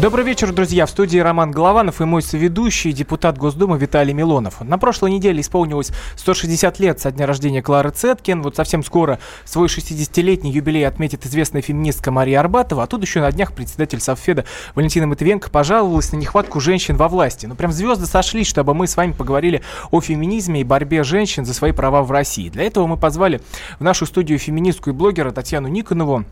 Добрый 0.00 0.24
вечер, 0.24 0.52
друзья. 0.52 0.86
В 0.86 0.90
студии 0.90 1.18
Роман 1.18 1.50
Голованов 1.50 2.00
и 2.00 2.04
мой 2.04 2.22
соведущий, 2.22 2.92
депутат 2.92 3.36
Госдумы 3.36 3.78
Виталий 3.78 4.12
Милонов. 4.12 4.60
На 4.60 4.78
прошлой 4.78 5.10
неделе 5.10 5.40
исполнилось 5.40 5.90
160 6.14 6.78
лет 6.78 7.00
со 7.00 7.10
дня 7.10 7.26
рождения 7.26 7.62
Клары 7.62 7.90
Цеткин. 7.90 8.40
Вот 8.42 8.54
совсем 8.54 8.84
скоро 8.84 9.18
свой 9.44 9.66
60-летний 9.66 10.52
юбилей 10.52 10.86
отметит 10.86 11.26
известная 11.26 11.62
феминистка 11.62 12.12
Мария 12.12 12.38
Арбатова. 12.38 12.84
А 12.84 12.86
тут 12.86 13.02
еще 13.02 13.20
на 13.20 13.32
днях 13.32 13.52
председатель 13.52 13.98
Совфеда 13.98 14.44
Валентина 14.76 15.08
Матвиенко 15.08 15.50
пожаловалась 15.50 16.12
на 16.12 16.16
нехватку 16.16 16.60
женщин 16.60 16.96
во 16.96 17.08
власти. 17.08 17.46
Ну 17.46 17.56
прям 17.56 17.72
звезды 17.72 18.06
сошлись, 18.06 18.46
чтобы 18.46 18.74
мы 18.74 18.86
с 18.86 18.96
вами 18.96 19.10
поговорили 19.10 19.62
о 19.90 20.00
феминизме 20.00 20.60
и 20.60 20.64
борьбе 20.64 21.02
женщин 21.02 21.44
за 21.44 21.54
свои 21.54 21.72
права 21.72 22.04
в 22.04 22.12
России. 22.12 22.50
Для 22.50 22.62
этого 22.62 22.86
мы 22.86 22.98
позвали 22.98 23.40
в 23.80 23.82
нашу 23.82 24.06
студию 24.06 24.38
феминистку 24.38 24.90
и 24.90 24.92
блогера 24.92 25.32
Татьяну 25.32 25.66
Никонову. 25.66 26.24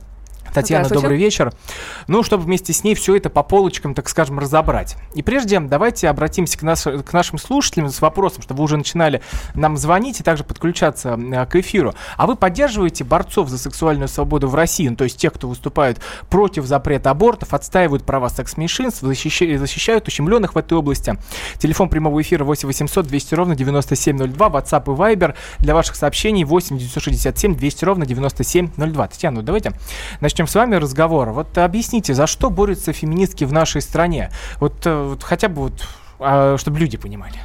Татьяна, 0.57 0.89
добрый 0.89 1.19
вечер. 1.19 1.53
Ну, 2.09 2.23
чтобы 2.23 2.45
вместе 2.45 2.73
с 2.73 2.83
ней 2.83 2.95
все 2.95 3.15
это 3.15 3.29
по 3.29 3.43
полочкам, 3.43 3.93
так 3.93 4.09
скажем, 4.09 4.39
разобрать. 4.39 4.97
И 5.15 5.21
прежде 5.21 5.61
давайте 5.61 6.09
обратимся 6.09 6.59
к, 6.59 6.63
нас, 6.63 6.83
к 6.83 7.13
нашим 7.13 7.39
слушателям 7.39 7.91
с 7.91 8.01
вопросом, 8.01 8.41
чтобы 8.41 8.59
вы 8.59 8.65
уже 8.65 8.79
начинали 8.79 9.21
нам 9.55 9.77
звонить 9.77 10.21
и 10.21 10.23
также 10.23 10.45
подключаться 10.45 11.19
к 11.51 11.57
эфиру. 11.57 11.95
А 12.17 12.27
вы 12.27 12.37
поддерживаете 12.37 13.05
борцов 13.05 13.51
за 13.51 13.59
сексуальную 13.59 14.09
свободу 14.09 14.49
в 14.49 14.55
России, 14.55 14.89
ну, 14.89 14.97
то 14.97 15.05
есть 15.05 15.19
тех, 15.19 15.35
кто 15.35 15.47
выступает 15.47 16.01
против 16.31 16.65
запрета 16.65 17.11
абортов, 17.11 17.53
отстаивают 17.53 18.05
права 18.05 18.31
секс-меньшинств, 18.31 19.03
защищают, 19.03 19.61
защищают 19.61 20.09
ущемленных 20.09 20.55
в 20.55 20.59
этой 20.59 20.79
области. 20.79 21.19
Телефон 21.59 21.91
прямого 21.91 22.23
эфира 22.23 22.45
8 22.45 22.67
800 22.67 23.07
200 23.07 23.35
ровно 23.35 23.55
9702, 23.55 24.47
WhatsApp 24.49 24.85
и 24.85 24.97
Viber 24.97 25.35
для 25.59 25.75
ваших 25.75 25.97
сообщений 25.97 26.45
8 26.45 26.79
967 26.79 27.57
200 27.57 27.85
ровно 27.85 28.07
9702. 28.07 29.09
Татьяна, 29.09 29.37
ну, 29.37 29.43
давайте 29.43 29.73
начнем 30.21 30.46
с 30.47 30.55
вами 30.55 30.77
разговор. 30.77 31.31
Вот 31.31 31.57
объясните, 31.59 32.15
за 32.15 32.27
что 32.27 32.51
борются 32.51 32.93
феминистки 32.93 33.45
в 33.45 33.53
нашей 33.53 33.83
стране? 33.83 34.31
Вот, 34.61 34.87
э, 34.87 35.03
вот 35.03 35.23
хотя 35.23 35.49
бы 35.49 35.63
вот, 35.63 35.89
а, 36.19 36.57
чтобы 36.59 36.79
люди 36.79 36.97
понимали. 36.97 37.37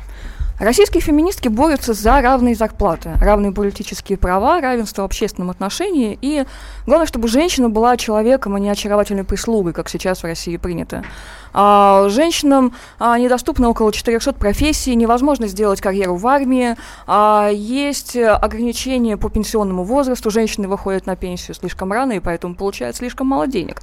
Российские 0.62 1.02
феминистки 1.02 1.48
борются 1.48 1.94
за 1.94 2.22
равные 2.22 2.54
зарплаты, 2.54 3.14
равные 3.20 3.52
политические 3.52 4.16
права, 4.20 4.62
равенство 4.62 5.02
в 5.02 5.06
общественном 5.06 5.50
отношении 5.50 6.20
и 6.22 6.46
главное, 6.86 7.08
чтобы 7.08 7.28
женщина 7.30 7.68
была 7.68 7.98
человеком, 7.98 8.54
а 8.54 8.60
не 8.60 8.70
очаровательной 8.70 9.24
прислугой, 9.24 9.74
как 9.74 9.90
сейчас 9.90 10.20
в 10.20 10.24
России 10.26 10.58
принято. 10.58 11.04
А, 11.52 12.08
женщинам 12.10 12.76
а, 13.00 13.18
недоступно 13.18 13.70
около 13.70 13.92
400 13.92 14.34
профессий, 14.34 14.94
невозможно 14.94 15.48
сделать 15.48 15.82
карьеру 15.82 16.16
в 16.16 16.28
армии, 16.28 16.76
а, 17.08 17.50
есть 17.52 18.16
ограничения 18.16 19.18
по 19.18 19.32
пенсионному 19.32 19.84
возрасту, 19.84 20.30
женщины 20.30 20.68
выходят 20.68 21.08
на 21.08 21.16
пенсию 21.16 21.56
слишком 21.56 21.92
рано 21.92 22.12
и 22.12 22.20
поэтому 22.20 22.54
получают 22.54 22.96
слишком 22.96 23.26
мало 23.26 23.48
денег. 23.48 23.82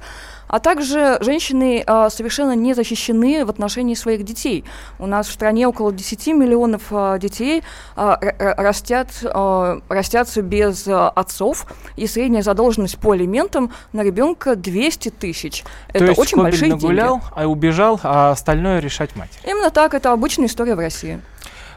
А 0.49 0.59
также 0.59 1.17
женщины 1.21 1.83
а, 1.85 2.09
совершенно 2.09 2.55
не 2.55 2.73
защищены 2.73 3.45
в 3.45 3.49
отношении 3.49 3.93
своих 3.93 4.25
детей. 4.25 4.65
У 4.97 5.05
нас 5.05 5.27
в 5.27 5.31
стране 5.31 5.67
около 5.67 5.93
10 5.93 6.27
миллионов 6.27 6.81
а, 6.89 7.19
детей 7.19 7.63
а, 7.95 8.17
растят, 8.57 9.09
а, 9.23 9.79
растятся 9.89 10.41
без 10.41 10.87
а, 10.87 11.09
отцов, 11.09 11.67
и 11.95 12.07
средняя 12.07 12.41
задолженность 12.41 12.97
по 12.97 13.11
алиментам 13.11 13.71
на 13.93 14.01
ребенка 14.01 14.55
200 14.55 15.09
тысяч. 15.09 15.63
Это 15.93 16.05
есть 16.05 16.19
очень 16.19 16.39
большие 16.39 16.71
нагулял, 16.71 17.19
деньги. 17.19 17.33
а 17.35 17.47
убежал, 17.47 17.99
а 18.01 18.31
остальное 18.31 18.79
решать 18.79 19.15
мать. 19.15 19.39
Именно 19.45 19.69
так, 19.69 19.93
это 19.93 20.11
обычная 20.11 20.47
история 20.47 20.73
в 20.73 20.79
России. 20.79 21.21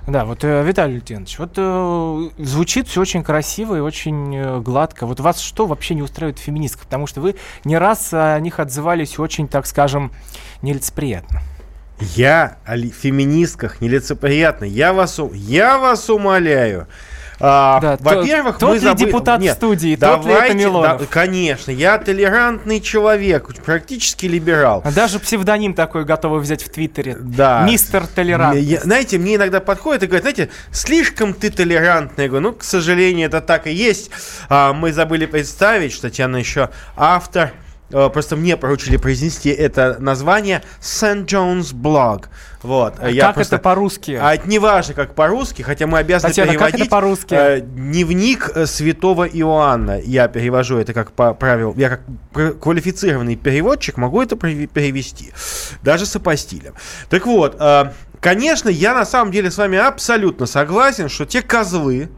Да, 0.07 0.25
вот, 0.25 0.43
э, 0.43 0.65
Виталий 0.65 0.97
Лютинович, 0.97 1.39
вот 1.39 1.53
э, 1.57 2.31
звучит 2.39 2.89
все 2.89 3.01
очень 3.01 3.23
красиво 3.23 3.77
и 3.77 3.81
очень 3.81 4.35
э, 4.35 4.61
гладко. 4.61 5.07
Вот 5.07 5.21
вас 5.21 5.39
что 5.41 5.67
вообще 5.67 5.95
не 5.95 6.03
устраивает 6.03 6.41
феминистка? 6.41 6.85
Потому 6.85 7.07
что 7.07 7.21
вы 7.21 7.37
не 7.65 7.79
раз 7.79 8.09
о 8.13 8.39
них 8.41 8.59
отзывались 8.59 9.21
очень, 9.21 9.47
так 9.47 9.65
скажем, 9.65 10.11
нелицеприятно. 10.61 11.41
Я 12.01 12.57
о 12.65 12.77
феминистках 12.77 13.81
нелицеприятно. 13.81 14.65
Я 14.65 14.93
вас, 14.93 15.21
я 15.35 15.79
вас 15.79 16.11
умоляю. 16.11 16.89
А, 17.45 17.81
да, 17.81 17.99
во-первых, 17.99 18.59
тот, 18.59 18.71
мы 18.71 18.75
тот 18.77 18.85
забыли... 18.85 19.07
депутат 19.07 19.41
Нет, 19.41 19.57
студии, 19.57 19.97
давайте, 19.97 20.23
тот 20.23 20.31
ли 20.31 20.47
это 20.47 20.55
Милонов? 20.55 21.01
Да, 21.01 21.07
конечно, 21.07 21.73
я 21.73 21.99
толерантный 21.99 22.81
человек, 22.81 23.53
практически 23.65 24.27
либерал. 24.27 24.81
А 24.85 24.93
даже 24.93 25.19
псевдоним 25.19 25.75
такой 25.75 26.05
готовы 26.05 26.39
взять 26.39 26.63
в 26.63 26.71
Твиттере. 26.71 27.17
Да. 27.19 27.65
Мистер 27.67 28.07
Толерант. 28.07 28.57
Знаете, 28.83 29.19
мне 29.19 29.35
иногда 29.35 29.61
подходит 29.61 30.05
и 30.05 30.07
говорят, 30.07 30.23
знаете, 30.23 30.51
слишком 30.71 31.35
ты 31.35 31.51
толерантный. 31.51 32.25
Я 32.25 32.31
говорю, 32.31 32.51
ну, 32.51 32.53
к 32.55 32.63
сожалению, 32.63 33.27
это 33.27 33.41
так 33.41 33.67
и 33.67 33.73
есть. 33.73 34.11
А, 34.49 34.73
мы 34.73 34.93
забыли 34.93 35.27
представить, 35.27 35.93
что 35.93 36.03
Татьяна 36.03 36.37
еще 36.37 36.71
автор 36.97 37.53
просто 37.93 38.37
мне 38.37 38.57
поручили 38.57 38.97
произнести 38.97 39.51
это 39.51 39.97
название 39.99 40.63
St. 40.81 41.27
John's 41.27 41.75
Blog. 41.75 42.27
Вот. 42.63 42.95
А 43.01 43.11
я 43.11 43.27
как 43.27 43.35
просто, 43.37 43.57
это 43.57 43.63
по-русски? 43.63 44.19
А 44.21 44.35
это 44.35 44.49
не 44.49 44.59
важно, 44.59 44.95
как 44.95 45.15
по-русски, 45.15 45.63
хотя 45.63 45.87
мы 45.87 45.99
обязаны 45.99 46.31
Татьяна, 46.31 46.53
переводить. 46.53 46.73
как 46.73 46.81
это 46.81 46.91
по-русски? 46.91 47.35
Э, 47.35 47.61
дневник 47.61 48.51
э, 48.55 48.67
святого 48.67 49.25
Иоанна. 49.25 50.01
Я 50.01 50.29
перевожу 50.29 50.79
это 50.79 50.93
как 50.95 51.13
по 51.13 51.35
правилу. 51.35 51.75
Я 51.77 51.89
как 51.89 52.61
квалифицированный 52.61 53.37
переводчик 53.37 53.97
могу 53.97 54.23
это 54.23 54.37
перевести. 54.37 55.33
Даже 55.83 56.07
с 56.07 56.15
апостилем. 56.15 56.75
Так 57.09 57.27
вот, 57.27 57.57
э, 57.59 57.93
конечно, 58.21 58.69
я 58.69 58.95
на 58.95 59.05
самом 59.05 59.33
деле 59.33 59.51
с 59.51 59.59
вами 59.59 59.79
абсолютно 59.79 60.47
согласен, 60.47 61.09
что 61.09 61.27
те 61.27 61.43
козлы 61.43 62.09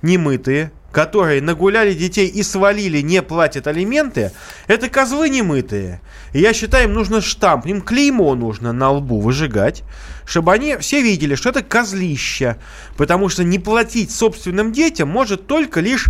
немытые, 0.00 0.72
которые 0.92 1.40
нагуляли 1.40 1.94
детей 1.94 2.28
и 2.28 2.42
свалили, 2.42 3.00
не 3.00 3.22
платят 3.22 3.66
алименты, 3.66 4.30
это 4.66 4.88
козлы 4.88 5.30
немытые. 5.30 6.00
Я 6.32 6.52
считаю, 6.52 6.88
им 6.88 6.94
нужно 6.94 7.20
штамп, 7.20 7.66
им 7.66 7.80
клеймо 7.80 8.34
нужно 8.34 8.72
на 8.72 8.90
лбу 8.90 9.20
выжигать, 9.20 9.82
чтобы 10.24 10.52
они 10.52 10.76
все 10.76 11.02
видели, 11.02 11.34
что 11.34 11.48
это 11.48 11.62
козлище. 11.62 12.58
Потому 12.96 13.28
что 13.28 13.42
не 13.42 13.58
платить 13.58 14.10
собственным 14.10 14.72
детям 14.72 15.08
может 15.08 15.46
только 15.46 15.80
лишь, 15.80 16.06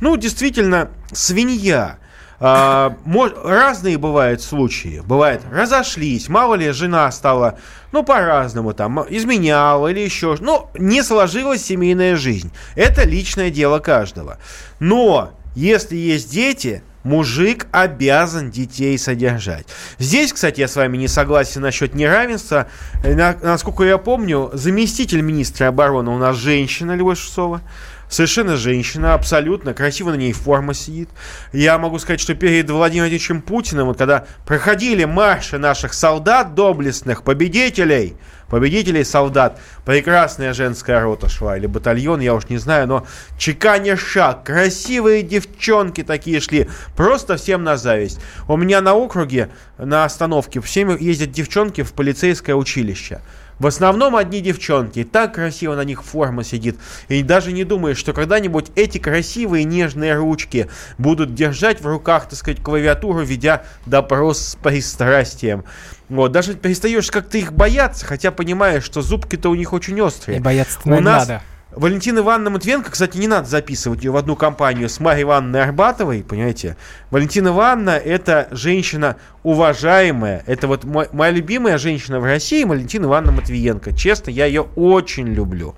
ну, 0.00 0.16
действительно, 0.16 0.90
свинья. 1.12 1.98
А, 2.38 2.96
разные 3.44 3.98
бывают 3.98 4.42
случаи. 4.42 5.02
Бывает, 5.06 5.42
разошлись, 5.50 6.28
мало 6.28 6.54
ли 6.54 6.70
жена 6.70 7.10
стала, 7.10 7.58
ну, 7.92 8.02
по-разному 8.02 8.74
там, 8.74 9.04
изменяла 9.08 9.88
или 9.88 10.00
еще, 10.00 10.36
ну, 10.40 10.68
не 10.78 11.02
сложилась 11.02 11.64
семейная 11.64 12.16
жизнь. 12.16 12.50
Это 12.74 13.04
личное 13.04 13.50
дело 13.50 13.78
каждого. 13.78 14.38
Но, 14.80 15.32
если 15.54 15.96
есть 15.96 16.30
дети, 16.30 16.82
мужик 17.06 17.68
обязан 17.70 18.50
детей 18.50 18.98
содержать. 18.98 19.66
Здесь, 19.98 20.32
кстати, 20.32 20.60
я 20.60 20.68
с 20.68 20.76
вами 20.76 20.96
не 20.98 21.08
согласен 21.08 21.62
насчет 21.62 21.94
неравенства. 21.94 22.66
Насколько 23.04 23.84
я 23.84 23.96
помню, 23.96 24.50
заместитель 24.52 25.22
министра 25.22 25.68
обороны 25.68 26.10
у 26.10 26.18
нас 26.18 26.36
женщина, 26.36 26.94
Любовь 26.94 27.18
Шусова. 27.18 27.62
Совершенно 28.08 28.56
женщина, 28.56 29.14
абсолютно, 29.14 29.74
красиво 29.74 30.10
на 30.10 30.16
ней 30.16 30.32
форма 30.32 30.74
сидит. 30.74 31.08
Я 31.52 31.78
могу 31.78 31.98
сказать, 31.98 32.20
что 32.20 32.34
перед 32.34 32.68
Владимиром 32.68 32.96
Владимировичем 32.96 33.42
Путиным, 33.42 33.88
вот 33.88 33.98
когда 33.98 34.24
проходили 34.46 35.04
марши 35.04 35.58
наших 35.58 35.92
солдат 35.92 36.54
доблестных, 36.54 37.22
победителей, 37.22 38.16
победителей 38.48 39.04
солдат, 39.04 39.60
прекрасная 39.84 40.54
женская 40.54 41.00
рота 41.00 41.28
шла, 41.28 41.58
или 41.58 41.66
батальон, 41.66 42.20
я 42.20 42.34
уж 42.34 42.48
не 42.48 42.58
знаю, 42.58 42.86
но 42.86 43.06
чеканя 43.38 43.96
шаг, 43.96 44.44
красивые 44.44 45.22
девчонки 45.22 46.02
такие 46.02 46.40
шли, 46.40 46.68
просто 46.96 47.36
всем 47.36 47.64
на 47.64 47.76
зависть. 47.76 48.18
У 48.48 48.56
меня 48.56 48.80
на 48.80 48.94
округе, 48.94 49.50
на 49.78 50.04
остановке, 50.04 50.60
всем 50.60 50.96
ездят 50.96 51.32
девчонки 51.32 51.82
в 51.82 51.92
полицейское 51.92 52.56
училище. 52.56 53.20
В 53.58 53.66
основном 53.66 54.16
одни 54.16 54.40
девчонки. 54.40 55.04
Так 55.04 55.34
красиво 55.34 55.74
на 55.74 55.84
них 55.84 56.04
форма 56.04 56.44
сидит. 56.44 56.78
И 57.08 57.22
даже 57.22 57.52
не 57.52 57.64
думаешь, 57.64 57.96
что 57.96 58.12
когда-нибудь 58.12 58.66
эти 58.74 58.98
красивые 58.98 59.64
нежные 59.64 60.14
ручки 60.14 60.68
будут 60.98 61.34
держать 61.34 61.80
в 61.80 61.86
руках, 61.86 62.28
так 62.28 62.38
сказать, 62.38 62.62
клавиатуру, 62.62 63.20
ведя 63.20 63.64
допрос 63.86 64.40
с 64.40 64.56
пристрастием. 64.56 65.64
Вот, 66.08 66.32
даже 66.32 66.54
перестаешь 66.54 67.10
как-то 67.10 67.38
их 67.38 67.52
бояться, 67.52 68.04
хотя 68.04 68.30
понимаешь, 68.30 68.84
что 68.84 69.02
зубки-то 69.02 69.48
у 69.48 69.54
них 69.54 69.72
очень 69.72 70.00
острые. 70.00 70.38
И 70.38 70.40
бояться 70.40 70.78
у 70.84 71.00
нас, 71.00 71.26
надо. 71.26 71.42
Валентина 71.72 72.20
Ивановна 72.20 72.50
Матвенко, 72.50 72.92
кстати, 72.92 73.18
не 73.18 73.26
надо 73.26 73.48
записывать 73.48 74.04
ее 74.04 74.12
в 74.12 74.16
одну 74.16 74.36
компанию 74.36 74.88
с 74.88 75.00
Марьей 75.00 75.24
Ивановной 75.24 75.64
Арбатовой, 75.64 76.22
понимаете? 76.22 76.76
Валентина 77.10 77.48
Ивановна– 77.48 77.90
это 78.04 78.46
женщина 78.52 79.16
уважаемая. 79.42 80.44
Это 80.46 80.68
вот 80.68 80.84
мой, 80.84 81.08
моя 81.12 81.32
любимая 81.32 81.76
женщина 81.78 82.20
в 82.20 82.24
России, 82.24 82.62
Валентина 82.62 83.06
Ивановна 83.06 83.40
Матвиенко. 83.40 83.92
Честно, 83.94 84.30
я 84.30 84.46
ее 84.46 84.62
очень 84.76 85.26
люблю. 85.26 85.74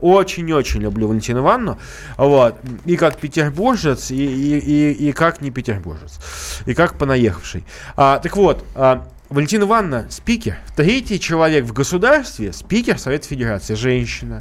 Очень-очень 0.00 0.80
люблю 0.80 1.08
Валентину 1.08 1.40
Ивановну. 1.40 1.76
Вот. 2.16 2.54
И 2.84 2.96
как 2.96 3.18
петербуржец, 3.18 4.12
и, 4.12 4.24
и, 4.24 4.58
и, 4.58 5.08
и 5.08 5.12
как 5.12 5.40
не 5.40 5.50
петербуржец. 5.50 6.20
И 6.66 6.74
как 6.74 6.96
понаехавший. 6.96 7.64
А, 7.96 8.20
так 8.20 8.36
вот, 8.36 8.64
а, 8.76 9.08
Валентина 9.28 9.64
Ивановна– 9.64 10.06
спикер. 10.10 10.58
Третий 10.76 11.18
человек 11.18 11.64
в 11.64 11.72
государстве– 11.72 12.52
спикер 12.54 12.98
Совета 12.98 13.26
Федерации, 13.26 13.74
женщина. 13.74 14.40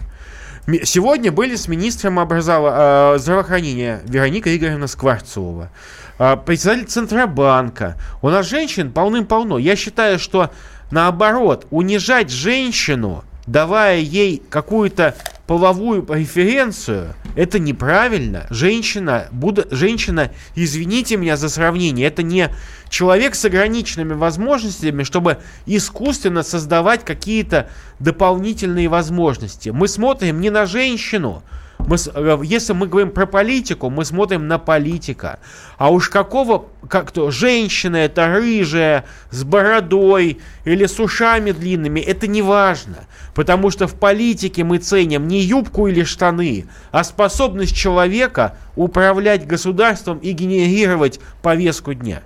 Сегодня 0.84 1.32
были 1.32 1.56
с 1.56 1.68
министром 1.68 2.20
образова- 2.20 3.16
здравоохранения 3.18 4.02
Вероника 4.06 4.56
Игоревна 4.56 4.88
Скворцова, 4.88 5.70
председатель 6.18 6.86
Центробанка. 6.86 7.98
У 8.22 8.30
нас 8.30 8.46
женщин 8.46 8.92
полным-полно. 8.92 9.58
Я 9.58 9.76
считаю, 9.76 10.20
что 10.20 10.52
наоборот, 10.92 11.66
унижать 11.72 12.30
женщину, 12.30 13.24
давая 13.48 14.00
ей 14.00 14.42
какую-то 14.50 15.16
половую 15.48 16.04
преференцию, 16.04 17.14
это 17.36 17.60
неправильно. 17.60 18.48
Женщина, 18.50 19.28
буду, 19.32 19.66
женщина, 19.72 20.32
извините 20.56 21.18
меня 21.18 21.36
за 21.36 21.50
сравнение, 21.50 22.08
это 22.08 22.24
не 22.24 22.50
человек 22.90 23.36
с 23.36 23.44
ограниченными 23.46 24.14
возможностями, 24.14 25.04
чтобы 25.04 25.40
искусственно 25.66 26.44
создавать 26.44 27.04
какие-то 27.04 27.70
дополнительные 28.00 28.88
возможности. 28.88 29.70
Мы 29.70 29.88
смотрим 29.88 30.40
не 30.40 30.50
на 30.50 30.66
женщину, 30.66 31.44
мы, 31.88 31.98
э, 32.14 32.38
если 32.44 32.74
мы 32.74 32.88
говорим 32.88 33.12
про 33.12 33.26
политику, 33.26 33.90
мы 33.90 34.06
смотрим 34.06 34.48
на 34.48 34.60
политика. 34.60 35.40
А 35.78 35.92
уж 35.92 36.10
какого, 36.10 36.66
как 36.88 37.12
то, 37.12 37.32
женщина 37.32 37.98
это 37.98 38.28
рыжая, 38.28 39.06
с 39.30 39.44
бородой 39.44 40.40
или 40.66 40.86
с 40.86 41.00
ушами 41.00 41.52
длинными, 41.52 42.00
это 42.00 42.28
не 42.28 42.42
важно. 42.42 43.06
Потому 43.34 43.72
что 43.72 43.88
в 43.88 43.96
политике 43.96 44.64
мы 44.64 44.78
ценим 44.78 45.28
не 45.28 45.42
юбку 45.42 45.88
или 45.88 46.04
штаны, 46.04 46.66
а 46.92 47.04
способность 47.04 47.76
человека 47.76 48.58
управлять 48.76 49.48
государством 49.48 50.18
и 50.20 50.32
генерировать 50.32 51.20
повестку 51.42 51.94
дня. 51.94 52.22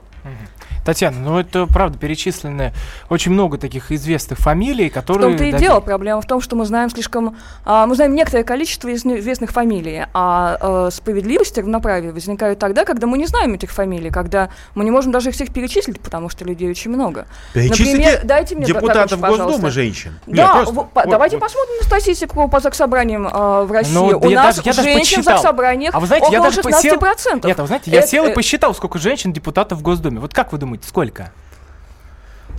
Татьяна, 0.86 1.18
ну 1.20 1.40
это 1.40 1.66
правда 1.66 1.98
перечислены 1.98 2.72
очень 3.10 3.32
много 3.32 3.58
таких 3.58 3.92
известных 3.92 4.38
фамилий, 4.40 4.90
В 4.90 4.94
которые... 4.94 5.30
том-то 5.30 5.44
и 5.44 5.52
да, 5.52 5.58
дело. 5.58 5.80
Проблема 5.80 6.22
в 6.22 6.26
том, 6.28 6.42
что 6.42 6.56
мы 6.56 6.66
знаем 6.66 6.90
слишком... 6.92 7.36
а, 7.66 7.88
мы 7.88 7.96
знаем 7.96 8.14
некоторое 8.14 8.44
количество 8.44 8.94
известных 8.94 9.52
фамилий, 9.52 10.06
а 10.14 10.88
э, 10.88 10.92
справедливость 10.92 11.58
и 11.58 11.62
равноправие 11.62 12.12
возникают 12.12 12.60
тогда, 12.60 12.86
когда 12.86 13.08
мы 13.08 13.18
не 13.18 13.26
знаем 13.26 13.56
этих 13.56 13.72
фамилий, 13.72 14.12
когда 14.12 14.50
мы 14.76 14.84
не 14.86 14.92
можем 14.92 15.12
даже 15.12 15.30
их 15.30 15.36
всех 15.36 15.52
перечислить, 15.52 16.00
потому 16.00 16.30
что 16.30 16.46
людей 16.46 16.70
очень 16.70 16.92
много. 16.92 17.26
Перечислите 17.54 17.92
Например, 17.96 18.22
дайте 18.24 18.56
мне 18.56 18.66
депутатов 18.66 19.20
пожалуйста. 19.20 19.46
Госдумы 19.48 19.72
женщин. 19.72 20.12
Нет, 20.28 20.38
Да, 20.38 20.54
просто- 20.58 20.74
во- 20.76 20.84
по- 20.84 21.02
вот- 21.02 21.10
давайте 21.10 21.38
вот. 21.38 21.42
посмотрим 21.44 21.78
на 21.82 21.84
статистику 21.88 22.48
по 22.48 22.60
заксобраниям 22.60 23.28
э, 23.28 23.64
в 23.64 23.72
России. 23.72 23.94
Ну, 23.94 24.20
У 24.20 24.30
я 24.30 24.44
нас 24.44 24.58
даже- 24.58 24.68
я 24.70 24.74
даже 24.76 24.84
женщин 24.84 25.22
в 25.22 25.26
заксобраниях 25.26 25.96
А 25.96 26.00
вы 26.00 26.06
знаете, 26.06 26.28
я 26.32 26.40
около 26.40 26.50
даже 26.54 26.62
16%. 26.62 27.00
посел... 27.00 27.40
Нет, 27.44 27.60
а 27.60 27.62
вы 27.64 27.68
знаете, 27.68 27.90
я 27.92 28.00
Это- 28.00 28.08
сел 28.08 28.26
и 28.26 28.30
э, 28.30 28.34
посчитал, 28.34 28.76
сколько 28.76 29.00
женщин 29.00 29.34
депутатов 29.34 29.80
в 29.80 29.82
Госдуме. 29.82 30.20
Вот 30.20 30.34
как 30.34 30.52
вы 30.52 30.60
думаете, 30.60 30.75
сколько? 30.84 31.32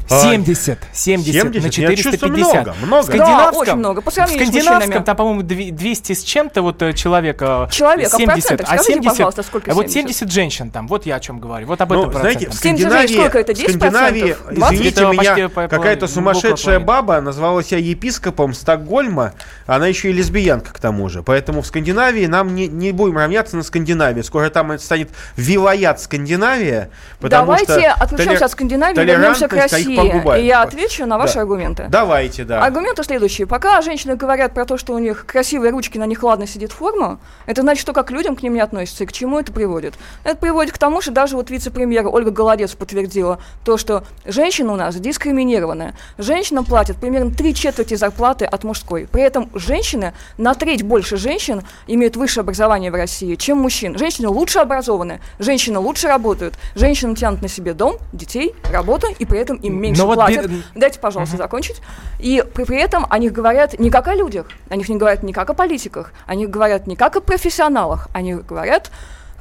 А, 0.09 0.21
70, 0.21 0.79
70, 0.93 1.33
70? 1.33 1.63
на 1.63 1.67
Я 1.67 1.97
450. 1.97 2.03
чувствую, 2.05 2.33
много, 2.33 2.75
много. 2.87 3.03
В 3.03 3.07
Да, 3.07 3.13
скандинавском, 3.13 3.61
очень 3.63 3.75
много. 3.77 4.01
По 4.03 4.11
в 4.11 4.15
сравнению 4.15 4.47
с 4.47 4.49
скандинавском 4.49 5.05
там, 5.05 5.17
по-моему, 5.17 5.43
две- 5.43 5.71
200 5.73 6.13
с 6.13 6.23
чем-то 6.23 6.63
вот 6.63 6.81
э, 6.83 6.93
человека. 6.93 7.69
Человек, 7.73 8.07
а 8.13 8.17
в 8.17 8.21
70, 8.21 8.27
процентах 8.49 8.67
а 8.67 8.75
скажите, 8.75 8.93
70, 8.93 9.11
пожалуйста, 9.13 9.43
сколько 9.43 9.71
а 9.71 9.75
вот 9.75 9.91
70? 9.91 10.17
70 10.19 10.33
женщин 10.33 10.71
там, 10.71 10.87
вот 10.87 11.07
я 11.07 11.17
о 11.17 11.21
чем 11.21 11.41
говорю. 11.41 11.67
Вот 11.67 11.81
об 11.81 11.93
Ну, 11.93 12.03
этом 12.09 12.21
знаете, 12.21 12.49
в. 12.51 12.55
70 12.55 12.59
Скандинавии, 12.59 13.15
сколько 13.19 13.39
это, 13.39 13.55
в 13.55 13.59
10%? 13.59 13.69
Скандинавии, 13.71 14.37
20? 14.53 14.75
извините 14.79 15.01
Это 15.03 15.11
меня, 15.13 15.49
какая-то 15.69 16.07
сумасшедшая 16.07 16.79
баба 16.81 17.21
назвала 17.21 17.63
себя 17.63 17.79
епископом 17.79 18.55
Стокгольма, 18.55 19.33
она 19.67 19.87
еще 19.87 20.11
и 20.11 20.13
лесбиянка 20.13 20.73
к 20.73 20.79
тому 20.79 21.09
же. 21.09 21.23
Поэтому 21.23 21.63
в 21.63 21.67
Скандинавии 21.67 22.27
нам 22.27 22.55
не, 22.55 22.69
не 22.69 22.93
будем 22.93 23.17
равняться 23.19 23.57
на 23.57 23.63
Скандинавию. 23.63 24.23
Скоро 24.25 24.51
там 24.51 24.73
это 24.73 24.83
станет 24.85 25.11
вилаят 25.37 26.01
Скандинавия, 26.01 26.91
потому 27.21 27.47
Давайте 27.47 27.65
что 27.81 27.93
отключимся 27.93 28.31
толер- 28.39 28.45
от 28.45 28.51
Скандинавии, 28.53 29.01
вернемся 29.05 29.47
к 29.47 29.51
толерантность, 29.51 29.96
погубает. 29.97 30.43
И 30.43 30.47
я 30.47 30.63
отвечу 30.63 31.07
на 31.07 31.19
ваши 31.19 31.35
Да. 31.35 31.41
аргументы. 31.41 31.87
Давайте, 31.89 32.45
да. 32.45 32.65
Аргументы 32.65 33.03
следующие. 33.05 33.47
Пока 33.47 33.81
женщины 33.83 34.17
говорят 34.17 34.55
про 34.55 34.65
то, 34.65 34.77
что 34.79 34.93
у 34.95 34.99
них 34.99 35.27
красивые 35.27 35.71
ручки, 35.73 35.99
на 35.99 36.07
них 36.07 36.23
ладно 36.23 36.47
сидит 36.47 36.73
форма, 36.73 37.19
это 37.47 37.63
значит, 37.63 37.83
что 37.83 37.93
как 37.93 38.09
к 38.09 38.11
людям 38.11 38.37
к 38.37 38.43
ним 38.43 38.55
не 38.55 38.61
относятся 38.61 39.05
и 39.05 39.07
к 39.07 39.13
чему 39.13 39.39
это 39.39 39.53
приводит. 39.53 39.95
Это 40.25 40.37
приводит 40.37 40.73
к 40.73 40.79
тому, 40.79 41.01
что 41.01 41.11
даже 41.13 41.37
вот 41.37 41.51
вице-премьер 41.51 42.07
Ольга 42.07 42.31
Голодец 42.31 42.75
подтвердила 42.75 43.39
то, 43.65 43.77
что 43.77 44.05
женщина 44.25 44.73
у 44.73 44.77
нас 44.77 44.95
дискриминированная. 44.97 45.95
Женщинам 46.19 46.65
платят 46.65 46.97
примерно 46.99 47.31
три 47.33 47.55
четверти 47.55 47.95
зарплаты 47.95 48.45
от 48.45 48.65
мужской. 48.65 49.09
При 49.11 49.23
этом 49.23 49.51
женщины, 49.55 50.13
на 50.39 50.55
треть 50.55 50.83
больше 50.83 51.17
женщин 51.17 51.63
имеют 51.87 52.17
высшее 52.17 52.43
образование 52.43 52.91
в 52.91 52.95
России, 52.95 53.35
чем 53.35 53.59
мужчин. 53.59 53.99
Женщины 53.99 54.29
лучше 54.29 54.59
образованы, 54.61 55.21
женщины 55.39 55.79
лучше 55.79 56.09
работают, 56.09 56.55
женщины 56.75 57.15
тянут 57.15 57.43
на 57.43 57.49
себе 57.49 57.73
дом, 57.75 57.97
детей, 58.13 58.55
работу, 58.73 59.09
и 59.19 59.25
при 59.25 59.39
этом 59.41 59.57
им 59.57 59.81
меньше 59.87 60.03
Но 60.03 60.07
вот 60.07 60.15
платят. 60.17 60.47
бе- 60.51 60.63
Дайте, 60.75 60.99
пожалуйста, 61.01 61.37
закончить. 61.37 61.81
И 62.19 62.45
при, 62.55 62.65
при 62.65 62.79
этом 62.79 63.07
о 63.11 63.19
них 63.19 63.33
говорят 63.33 63.79
не 63.79 63.91
как 63.91 64.09
о 64.09 64.15
людях, 64.15 64.47
о 64.69 64.77
них 64.77 64.89
не 64.89 64.97
говорят 64.97 65.23
не 65.23 65.33
как 65.33 65.51
о 65.51 65.55
политиках, 65.55 66.13
они 66.27 66.47
говорят 66.47 66.87
не 66.87 66.97
как 66.97 67.17
о 67.17 67.21
профессионалах, 67.21 68.09
они 68.13 68.35
говорят 68.35 68.91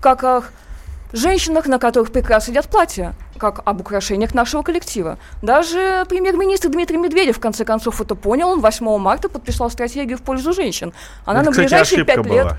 как 0.01 0.23
о 0.23 0.43
женщинах, 1.13 1.67
на 1.67 1.79
которых 1.79 2.11
прекрасно 2.11 2.51
сидят 2.51 2.67
платья, 2.67 3.13
как 3.37 3.61
об 3.65 3.79
украшениях 3.81 4.33
нашего 4.33 4.63
коллектива. 4.63 5.17
Даже 5.41 6.05
премьер-министр 6.09 6.69
Дмитрий 6.69 6.97
Медведев, 6.97 7.37
в 7.37 7.39
конце 7.39 7.63
концов, 7.65 8.01
это 8.01 8.15
понял. 8.15 8.49
Он 8.49 8.59
8 8.61 8.97
марта 8.97 9.29
подписал 9.29 9.69
стратегию 9.69 10.17
в 10.17 10.21
пользу 10.21 10.53
женщин. 10.53 10.93
Она 11.25 11.41
Это, 11.41 11.51
на 11.51 11.55
ближайшие 11.57 12.03
пять 12.03 12.17
лет... 12.17 12.25
была. 12.27 12.57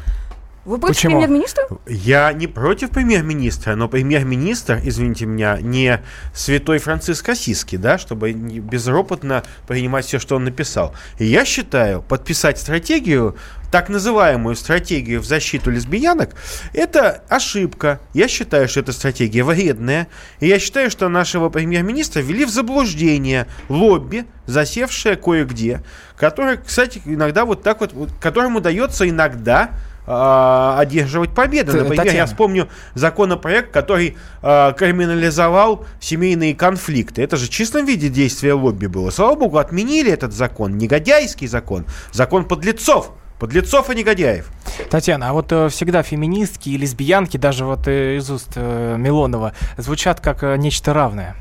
Вы 0.67 0.79
против 0.79 0.97
Почему? 0.97 1.21
премьер-министра? 1.21 1.69
Я 1.87 2.33
не 2.33 2.49
против 2.49 2.91
премьер-министра, 2.91 3.77
но 3.77 3.89
премьер-министр, 3.89 4.81
извините 4.83 5.25
меня, 5.25 5.59
не 5.61 6.03
святой 6.35 6.79
Франциск 6.79 7.29
Осиски, 7.29 7.77
да, 7.77 7.99
чтобы 7.99 8.33
безропотно 8.33 9.45
принимать 9.69 10.07
все, 10.07 10.19
что 10.19 10.35
он 10.35 10.43
написал. 10.43 10.93
И 11.21 11.25
я 11.25 11.45
считаю, 11.45 12.03
подписать 12.03 12.59
стратегию, 12.59 13.37
так 13.71 13.89
называемую 13.89 14.57
стратегию 14.57 15.21
в 15.21 15.25
защиту 15.25 15.71
лесбиянок, 15.71 16.35
это 16.75 17.23
ошибка. 17.29 18.01
Я 18.13 18.27
считаю, 18.27 18.69
что 18.69 18.81
эта 18.81 18.91
стратегия 18.91 19.45
вредная. 19.45 20.09
И 20.41 20.49
я 20.49 20.59
считаю, 20.59 20.91
что 20.91 21.09
нашего 21.09 21.49
премьер-министра 21.49 22.21
ввели 22.23 22.45
в 22.45 22.51
заблуждение 22.51 23.47
лобби, 23.69 24.27
засевшее 24.47 25.15
кое-где, 25.15 25.83
которое, 26.17 26.57
кстати, 26.57 27.01
иногда 27.05 27.45
вот 27.45 27.63
так 27.63 27.81
вот, 27.81 27.93
которому 28.21 28.59
удается 28.59 29.09
иногда 29.09 29.71
а, 30.07 30.77
одерживать 30.79 31.31
победы. 31.31 31.73
Например, 31.73 32.05
я 32.05 32.05
Татьяна. 32.05 32.27
вспомню 32.27 32.69
законопроект, 32.95 33.73
который 33.73 34.17
а, 34.43 34.73
криминализовал 34.73 35.85
семейные 36.01 36.55
конфликты. 36.55 37.23
Это 37.23 37.37
же 37.37 37.47
в 37.47 37.51
чистом 37.51 37.87
виде 37.87 38.09
действия 38.09 38.55
лобби 38.55 38.87
было. 38.87 39.11
Слава 39.11 39.35
богу, 39.35 39.59
отменили 39.59 40.13
этот 40.13 40.33
закон, 40.33 40.79
негодяйский 40.79 41.47
закон, 41.47 41.87
закон 42.13 42.45
подлецов. 42.45 43.13
Подлецов 43.39 43.91
и 43.91 43.95
негодяев. 43.95 44.49
Татьяна, 44.89 45.29
а 45.29 45.33
вот 45.35 45.53
э, 45.53 45.69
всегда 45.69 46.03
феминистки 46.03 46.71
и 46.71 46.79
лесбиянки, 46.79 47.37
даже 47.37 47.67
вот 47.67 47.87
э, 47.87 48.17
из 48.17 48.31
уст 48.31 48.53
э, 48.55 48.97
Милонова, 48.99 49.53
звучат 49.77 50.21
как 50.21 50.43
э, 50.43 50.57
нечто 50.57 50.95
равное. 50.95 51.37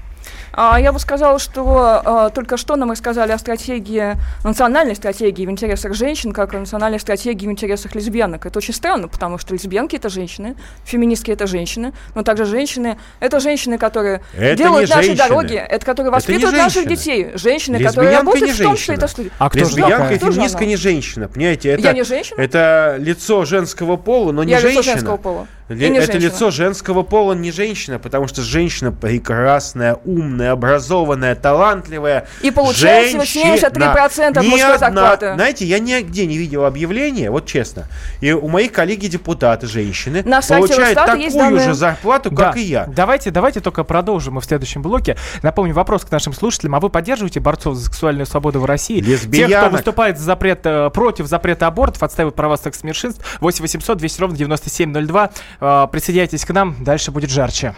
А, 0.58 0.80
Я 0.80 0.94
бы 0.94 1.00
сказала, 1.00 1.38
что 1.38 2.02
а, 2.06 2.30
только 2.30 2.56
что 2.56 2.78
нам 2.78 2.92
рассказали 2.92 3.32
о 3.34 3.38
стратегии, 3.38 4.16
национальной 4.46 4.96
стратегии 4.96 5.46
в 5.46 5.50
интересах 5.52 5.94
женщин, 5.94 6.32
как 6.32 6.54
о 6.54 6.60
национальной 6.60 7.00
стратегии 7.00 7.46
в 7.46 7.52
интересах 7.52 7.94
лесбиянок. 7.94 8.46
Это 8.46 8.60
очень 8.60 8.74
странно, 8.74 9.10
потому 9.10 9.38
что 9.38 9.54
лесбиянки 9.54 9.98
это 9.98 10.08
женщины, 10.08 10.56
феминистки 10.86 11.32
это 11.32 11.46
женщины, 11.46 11.92
но 12.16 12.24
также 12.24 12.46
женщины 12.46 12.98
это 13.20 13.40
женщины, 13.42 13.78
которые 13.78 14.22
Это 14.38 14.56
делают 14.56 14.90
наши 14.90 15.08
женщины. 15.08 15.28
дороги, 15.28 15.56
это 15.56 15.86
которые 15.86 16.10
Это 16.10 16.16
воспитывают 16.16 16.58
наших 16.58 16.84
женщины. 16.84 16.96
детей, 16.96 17.32
женщины, 17.36 17.76
Лесбиянка 17.76 17.96
которые 17.96 18.18
работают 18.18 18.46
не 18.46 18.52
в 18.54 18.58
том 18.58 18.78
женщина. 18.78 18.94
это. 18.96 19.08
А 19.40 19.50
кто 19.50 19.60
Лесбиянка 19.60 20.14
и 20.14 20.18
феминистка 20.20 20.66
не 20.66 20.76
женщина, 20.78 21.28
понимаете? 21.28 21.70
Это, 21.72 21.82
Я 21.82 21.92
не 21.94 22.04
женщина? 22.04 22.40
Это 22.40 22.96
лицо 23.00 23.44
женского 23.44 23.98
пола, 23.98 24.32
но 24.32 24.44
не 24.46 24.52
Я 24.52 24.60
лицо 24.60 24.70
женщина. 24.70 24.94
женского 24.94 25.18
пола. 25.18 25.48
Ле- 25.68 25.88
И 25.88 25.90
не 25.90 25.98
это 25.98 26.12
женщина. 26.12 26.30
лицо 26.32 26.52
женского 26.52 27.02
пола 27.02 27.34
не 27.34 27.52
женщина, 27.52 27.98
потому 27.98 28.28
что 28.28 28.44
женщина 28.44 28.92
прекрасная, 28.92 29.96
умная, 30.06 30.52
образованная, 30.52 31.34
талантливая. 31.36 32.28
И 32.44 32.52
получает 32.52 33.08
всего 33.10 33.24
женщина. 33.24 33.56
73% 33.58 34.38
от 34.38 34.44
Ни 34.44 34.50
мужской 34.50 34.76
одна- 34.76 34.88
зарплаты. 34.92 35.34
Знаете, 35.34 35.66
я 35.66 35.80
нигде 35.80 36.28
не 36.28 36.38
видел 36.38 36.66
объявления, 36.66 37.32
вот 37.32 37.48
честно. 37.48 37.88
И 38.22 38.32
у 38.32 38.48
моих 38.48 38.72
коллеги 38.72 39.08
депутаты 39.08 39.66
женщины 39.66 40.22
На 40.24 40.42
получают 40.42 40.96
такую 40.96 41.32
данные. 41.32 41.60
же 41.66 41.74
зарплату, 41.74 42.30
Да. 42.30 42.46
как 42.50 42.58
и 42.58 42.62
я. 42.62 42.86
Давайте, 42.86 43.32
давайте 43.32 43.60
только 43.60 43.84
продолжим 43.84 44.36
мы 44.36 44.42
в 44.42 44.46
следующем 44.46 44.84
блоке. 44.84 45.18
Напомню, 45.42 45.74
вопрос 45.74 46.06
к 46.06 46.12
нашим 46.12 46.34
слушателям. 46.34 46.76
А 46.76 46.80
вы 46.80 46.90
поддерживаете 46.90 47.40
борцов 47.40 47.76
за 47.76 47.86
сексуальную 47.86 48.28
свободу 48.28 48.60
в 48.60 48.66
России? 48.66 49.00
Тех, 49.02 49.20
кто 49.22 49.30
Лесбиянок. 49.30 49.72
выступает 49.72 50.20
за 50.20 50.26
запрет, 50.26 50.60
э, 50.66 50.90
против 50.92 51.26
запрета 51.28 51.66
абортов, 51.68 52.04
отстаивает 52.04 52.36
права 52.36 52.56
секс-меньшинств. 52.58 53.24
8 53.42 53.64
800 53.64 53.98
200 53.98 54.22
ровно 54.22 54.38
9702. 54.38 55.32
Э, 55.60 55.88
присоединяйтесь 55.92 56.46
к 56.46 56.52
нам, 56.52 56.76
дальше 56.84 57.12
будет 57.12 57.30
жарче. 57.30 57.76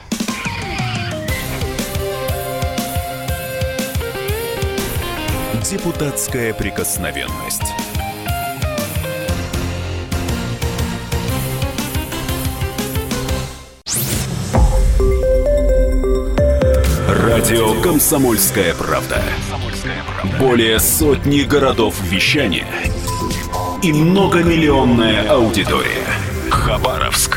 Депутатская 5.69 6.53
прикосновенность. 6.53 7.74
Радио 17.10 17.81
«Комсомольская 17.81 18.74
правда». 18.75 19.22
Более 20.39 20.79
сотни 20.79 21.41
городов 21.41 22.01
вещания 22.01 22.67
и 23.84 23.91
многомиллионная 23.91 25.29
аудитория. 25.29 26.07
Хабаровск 26.50 27.37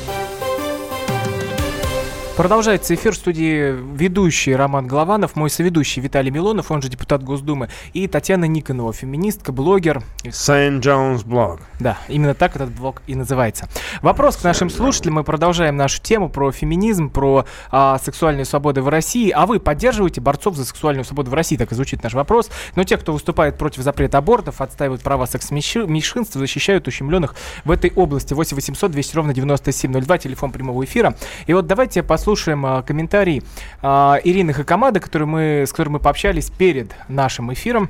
Продолжается 2.41 2.95
эфир 2.95 3.11
в 3.11 3.17
студии 3.17 3.71
ведущий 3.95 4.55
Роман 4.55 4.87
Голованов, 4.87 5.35
мой 5.35 5.51
соведущий 5.51 6.01
Виталий 6.01 6.31
Милонов, 6.31 6.71
он 6.71 6.81
же 6.81 6.89
депутат 6.89 7.23
Госдумы, 7.23 7.69
и 7.93 8.07
Татьяна 8.07 8.45
Никонова, 8.45 8.93
феминистка, 8.93 9.51
блогер. 9.51 10.01
St. 10.23 10.79
John's 10.79 11.23
Blog. 11.23 11.59
Да, 11.79 11.99
именно 12.07 12.33
так 12.33 12.55
этот 12.55 12.71
блог 12.71 13.03
и 13.05 13.13
называется. 13.13 13.69
Вопрос 14.01 14.37
к 14.37 14.43
нашим 14.43 14.71
слушателям. 14.71 15.15
Мы 15.15 15.23
продолжаем 15.23 15.77
нашу 15.77 16.01
тему 16.01 16.29
про 16.29 16.51
феминизм, 16.51 17.11
про 17.11 17.45
а, 17.69 17.99
сексуальные 17.99 18.45
свободы 18.45 18.81
в 18.81 18.87
России. 18.87 19.29
А 19.29 19.45
вы 19.45 19.59
поддерживаете 19.59 20.19
борцов 20.19 20.55
за 20.55 20.65
сексуальную 20.65 21.05
свободу 21.05 21.29
в 21.29 21.35
России? 21.35 21.57
Так 21.57 21.71
и 21.71 21.75
звучит 21.75 22.01
наш 22.01 22.15
вопрос. 22.15 22.49
Но 22.75 22.83
те, 22.83 22.97
кто 22.97 23.13
выступает 23.13 23.59
против 23.59 23.83
запрета 23.83 24.17
абортов, 24.17 24.61
отстаивают 24.61 25.03
права 25.03 25.27
секс-меньшинств, 25.27 26.33
защищают 26.33 26.87
ущемленных 26.87 27.35
в 27.65 27.69
этой 27.69 27.93
области. 27.95 28.33
8 28.33 28.55
800 28.55 28.89
200 28.89 29.15
ровно 29.15 29.33
9702, 29.35 30.17
телефон 30.17 30.51
прямого 30.51 30.83
эфира. 30.83 31.15
И 31.45 31.53
вот 31.53 31.67
давайте 31.67 32.01
послушаем 32.01 32.30
послушаем 32.31 32.65
а, 32.65 32.81
комментарий 32.81 33.41
а, 33.83 34.17
Ирины 34.23 34.53
Хакамады, 34.53 35.01
мы, 35.25 35.63
с 35.67 35.71
которой 35.71 35.89
мы 35.89 35.99
пообщались 35.99 36.49
перед 36.49 36.95
нашим 37.09 37.51
эфиром. 37.51 37.89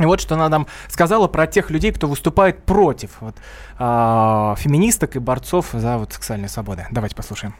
И 0.00 0.04
вот 0.04 0.20
что 0.20 0.34
она 0.34 0.48
нам 0.48 0.66
сказала 0.88 1.28
про 1.28 1.46
тех 1.46 1.70
людей, 1.70 1.92
кто 1.92 2.08
выступает 2.08 2.64
против 2.64 3.10
вот, 3.20 3.36
а, 3.78 4.56
феминисток 4.58 5.14
и 5.14 5.20
борцов 5.20 5.68
за 5.70 5.98
вот, 5.98 6.12
сексуальные 6.12 6.48
свободы. 6.48 6.86
Давайте 6.90 7.14
послушаем. 7.14 7.54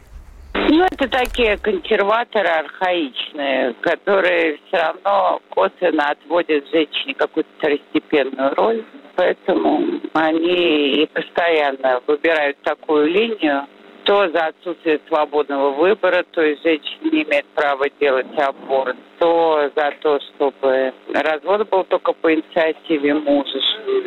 Ну, 0.54 0.85
это 0.85 1.09
такие 1.09 1.59
консерваторы 1.59 2.49
архаичные, 2.49 3.75
которые 3.75 4.59
все 4.66 4.78
равно 4.78 5.40
косвенно 5.50 6.11
отводят 6.11 6.64
женщине 6.73 7.14
какую-то 7.14 7.49
второстепенную 7.59 8.52
роль. 8.56 8.85
Поэтому 9.14 10.00
они 10.12 11.02
и 11.02 11.06
постоянно 11.06 12.00
выбирают 12.09 12.61
такую 12.62 13.06
линию, 13.06 13.66
то 14.06 14.28
за 14.30 14.46
отсутствие 14.46 15.00
свободного 15.08 15.70
выбора, 15.72 16.25
то 16.30 16.40
есть 16.40 16.62
женщина 16.62 17.10
не 17.10 17.25
имеет 17.25 17.44
права 17.54 17.86
делать 18.00 18.26
аборт, 18.38 18.96
то 19.18 19.68
за 19.75 19.92
то, 20.00 20.20
чтобы 20.20 20.94
развод 21.12 21.68
был 21.68 21.82
только 21.84 22.12
по 22.12 22.32
инициативе 22.32 23.14
мужа 23.14 23.58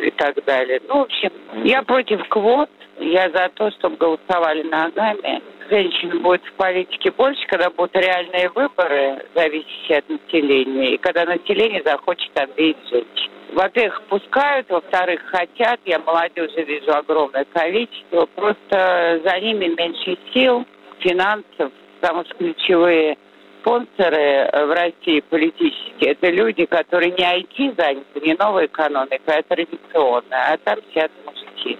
и 0.02 0.10
так 0.12 0.42
далее. 0.46 0.80
Ну, 0.88 1.00
в 1.00 1.02
общем, 1.02 1.30
я 1.64 1.82
против 1.82 2.26
квот, 2.28 2.70
я 2.98 3.28
за 3.30 3.50
то, 3.54 3.70
чтобы 3.72 3.96
голосовали 3.96 4.62
ногами. 4.62 5.42
Женщин 5.68 6.22
будет 6.22 6.44
в 6.46 6.52
политике 6.54 7.10
больше, 7.10 7.46
когда 7.46 7.68
будут 7.68 7.94
реальные 7.94 8.48
выборы, 8.54 9.22
зависящие 9.34 9.98
от 9.98 10.08
населения, 10.08 10.94
и 10.94 10.96
когда 10.96 11.26
население 11.26 11.82
захочет 11.84 12.30
обидеть 12.36 12.88
женщин 12.90 13.30
во-первых, 13.52 14.02
пускают, 14.08 14.68
во-вторых, 14.68 15.20
хотят. 15.26 15.80
Я 15.84 15.98
молодежи 15.98 16.62
вижу 16.62 16.92
огромное 16.92 17.44
количество. 17.52 18.26
Просто 18.26 19.20
за 19.24 19.40
ними 19.40 19.74
меньше 19.76 20.16
сил, 20.32 20.66
финансов, 21.00 21.72
потому 22.00 22.24
что 22.24 22.34
ключевые 22.34 23.16
спонсоры 23.60 24.50
в 24.52 24.74
России 24.74 25.20
политические, 25.28 26.12
это 26.12 26.30
люди, 26.30 26.64
которые 26.64 27.12
не 27.12 27.24
IT 27.24 27.76
заняты, 27.76 28.20
не 28.20 28.34
новая 28.34 28.66
экономика, 28.66 29.36
а 29.36 29.42
традиционная, 29.42 30.52
а 30.52 30.56
там 30.58 30.78
сидят 30.90 31.10
мужики. 31.26 31.78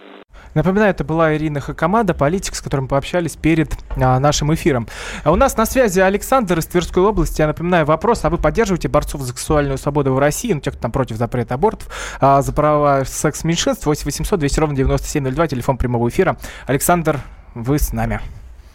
Напоминаю, 0.54 0.90
это 0.90 1.04
была 1.04 1.36
Ирина 1.36 1.60
Хакамада, 1.60 2.12
политик, 2.12 2.54
с 2.54 2.60
которым 2.60 2.88
пообщались 2.88 3.36
перед 3.36 3.72
а, 3.96 4.18
нашим 4.18 4.52
эфиром. 4.52 4.88
А 5.22 5.30
у 5.30 5.36
нас 5.36 5.56
на 5.56 5.64
связи 5.64 6.00
Александр 6.00 6.58
из 6.58 6.66
Тверской 6.66 7.02
области. 7.02 7.40
Я 7.40 7.46
напоминаю 7.46 7.86
вопрос, 7.86 8.24
а 8.24 8.30
вы 8.30 8.38
поддерживаете 8.38 8.88
борцов 8.88 9.20
за 9.20 9.28
сексуальную 9.28 9.78
свободу 9.78 10.12
в 10.12 10.18
России, 10.18 10.52
ну, 10.52 10.60
тех, 10.60 10.74
кто 10.74 10.82
там 10.82 10.92
против 10.92 11.16
запрета 11.16 11.54
абортов, 11.54 11.88
а, 12.20 12.42
за 12.42 12.52
права 12.52 13.04
секс-меньшинств, 13.04 13.86
8 13.86 14.04
800 14.04 14.40
200 14.40 14.60
ровно 14.60 14.76
9702, 14.76 15.46
телефон 15.46 15.76
прямого 15.76 16.08
эфира. 16.08 16.36
Александр, 16.66 17.18
вы 17.54 17.78
с 17.78 17.92
нами. 17.92 18.20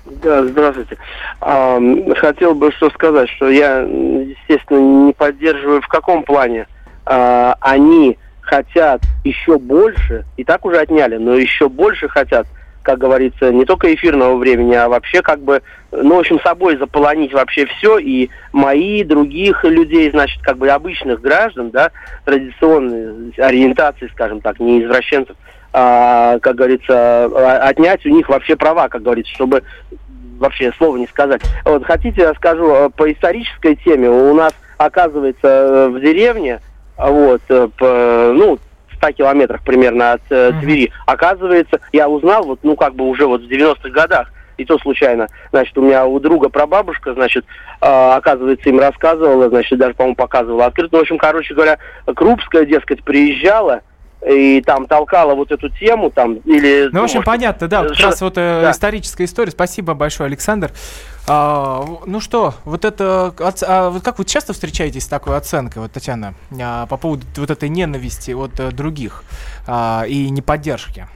Да, 0.06 0.46
здравствуйте. 0.46 0.98
А, 1.42 1.80
хотел 2.18 2.56
бы 2.56 2.72
что 2.72 2.90
сказать, 2.92 3.30
что 3.32 3.50
я, 3.50 3.80
естественно, 3.80 5.08
не 5.08 5.14
поддерживаю 5.14 5.82
в 5.82 5.88
каком 5.88 6.24
плане. 6.24 6.68
А, 7.06 7.58
они 7.60 8.18
хотят 8.46 9.02
еще 9.24 9.58
больше, 9.58 10.26
и 10.38 10.44
так 10.44 10.66
уже 10.66 10.78
отняли, 10.80 11.18
но 11.18 11.36
еще 11.36 11.70
больше 11.70 12.08
хотят, 12.08 12.48
как 12.84 13.00
говорится, 13.00 13.52
не 13.52 13.66
только 13.66 13.94
эфирного 13.94 14.38
времени, 14.38 14.74
а 14.76 14.88
вообще 14.88 15.22
как 15.22 15.40
бы, 15.40 15.62
ну, 15.92 16.16
в 16.16 16.20
общем, 16.20 16.40
собой 16.42 16.78
заполонить 16.78 17.34
вообще 17.34 17.66
все, 17.66 17.98
и 17.98 18.30
мои, 18.54 19.04
других 19.04 19.64
людей, 19.64 20.12
значит, 20.12 20.42
как 20.44 20.58
бы 20.58 20.70
обычных 20.70 21.22
граждан, 21.22 21.72
да, 21.72 21.92
традиционной 22.26 23.34
ориентации, 23.38 24.10
скажем 24.14 24.42
так, 24.42 24.60
не 24.60 24.84
извращенцев, 24.84 25.36
а, 25.74 26.40
как 26.40 26.56
говорится, 26.56 27.26
отнять 27.68 28.06
у 28.06 28.10
них 28.10 28.30
вообще 28.30 28.56
права, 28.56 28.88
как 28.88 29.02
говорится, 29.02 29.34
чтобы 29.34 29.64
вообще 30.38 30.72
слова 30.78 30.98
не 30.98 31.08
сказать. 31.08 31.42
Вот, 31.64 31.86
хотите, 31.86 32.22
я 32.22 32.34
скажу 32.34 32.70
э, 32.72 32.90
по 32.90 33.12
исторической 33.12 33.76
теме. 33.76 34.10
У 34.10 34.34
нас, 34.34 34.54
оказывается, 34.78 35.48
э, 35.48 35.90
в 35.90 36.00
деревне 36.00 36.60
вот, 36.98 37.42
э, 37.50 37.68
по, 37.78 38.32
ну, 38.34 38.60
100 38.98 39.12
километрах 39.12 39.62
примерно 39.64 40.14
от 40.14 40.22
э, 40.30 40.52
Твери. 40.62 40.92
Оказывается, 41.06 41.80
я 41.92 42.08
узнал, 42.10 42.44
вот, 42.44 42.60
ну, 42.64 42.76
как 42.76 42.96
бы 42.96 43.08
уже 43.08 43.26
вот 43.26 43.42
в 43.42 43.50
90-х 43.50 43.90
годах, 43.90 44.32
и 44.58 44.66
то 44.66 44.78
случайно, 44.80 45.28
значит, 45.52 45.78
у 45.78 45.82
меня 45.82 46.06
у 46.06 46.20
друга 46.20 46.50
прабабушка, 46.50 47.14
значит, 47.14 47.46
э, 47.82 47.86
оказывается, 47.86 48.70
им 48.70 48.80
рассказывала, 48.80 49.50
значит, 49.50 49.78
даже, 49.78 49.94
по-моему, 49.96 50.16
показывала 50.16 50.66
открыто. 50.66 50.90
Ну, 50.94 51.00
в 51.00 51.02
общем, 51.02 51.18
короче 51.18 51.54
говоря, 51.54 51.78
Крупская, 52.16 52.66
дескать, 52.66 53.04
приезжала, 53.04 53.82
и 54.28 54.62
там 54.62 54.88
толкала 54.88 55.36
вот 55.36 55.52
эту 55.52 55.70
тему 55.70 56.10
там 56.10 56.36
или 56.46 56.90
ну 56.92 57.02
в 57.02 57.04
общем 57.04 57.18
может, 57.18 57.26
понятно 57.26 57.68
да 57.68 57.84
как 57.84 58.00
раз 58.00 58.22
вот 58.22 58.38
э, 58.38 58.62
да. 58.64 58.72
историческая 58.72 59.26
история 59.26 59.52
спасибо 59.52 59.94
большое 59.94 60.28
Александр 60.28 60.72
а, 61.28 61.84
ну 62.06 62.20
что, 62.20 62.54
вот 62.66 62.86
это, 62.86 63.34
а, 63.40 63.90
вот 63.90 64.04
как 64.04 64.20
вы 64.20 64.26
часто 64.26 64.54
встречаетесь 64.54 65.06
с 65.06 65.08
такой 65.08 65.36
оценкой, 65.36 65.82
вот, 65.82 65.92
Татьяна, 65.92 66.36
а, 66.62 66.86
по 66.86 66.98
поводу 66.98 67.26
вот 67.38 67.50
этой 67.50 67.68
ненависти 67.68 68.32
от 68.32 68.60
а, 68.60 68.72
других 68.72 69.24
а, 69.66 70.04
и 70.08 70.30
неподдержки? 70.30 71.08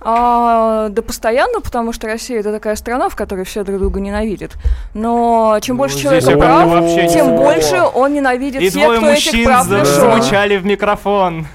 А, 0.00 0.90
да 0.90 1.00
постоянно, 1.00 1.60
потому 1.60 1.92
что 1.92 2.06
Россия 2.06 2.40
это 2.40 2.52
такая 2.52 2.76
страна, 2.76 3.08
в 3.08 3.16
которой 3.16 3.44
все 3.46 3.64
друг 3.64 3.78
друга 3.78 3.98
ненавидят. 3.98 4.52
Но 4.92 5.58
чем 5.62 5.76
ну, 5.76 5.82
больше 5.82 5.98
человек 5.98 6.24
прав, 6.24 6.68
тем 7.10 7.36
больше 7.36 7.80
он 7.94 8.12
ненавидит 8.12 8.60
и 8.60 8.70
тех, 8.70 8.96
кто 8.96 9.08
этих 9.08 9.44
прав 9.44 9.70
лишен. 9.70 9.84
замычали 9.86 10.56
в 10.58 10.66
микрофон. 10.66 11.46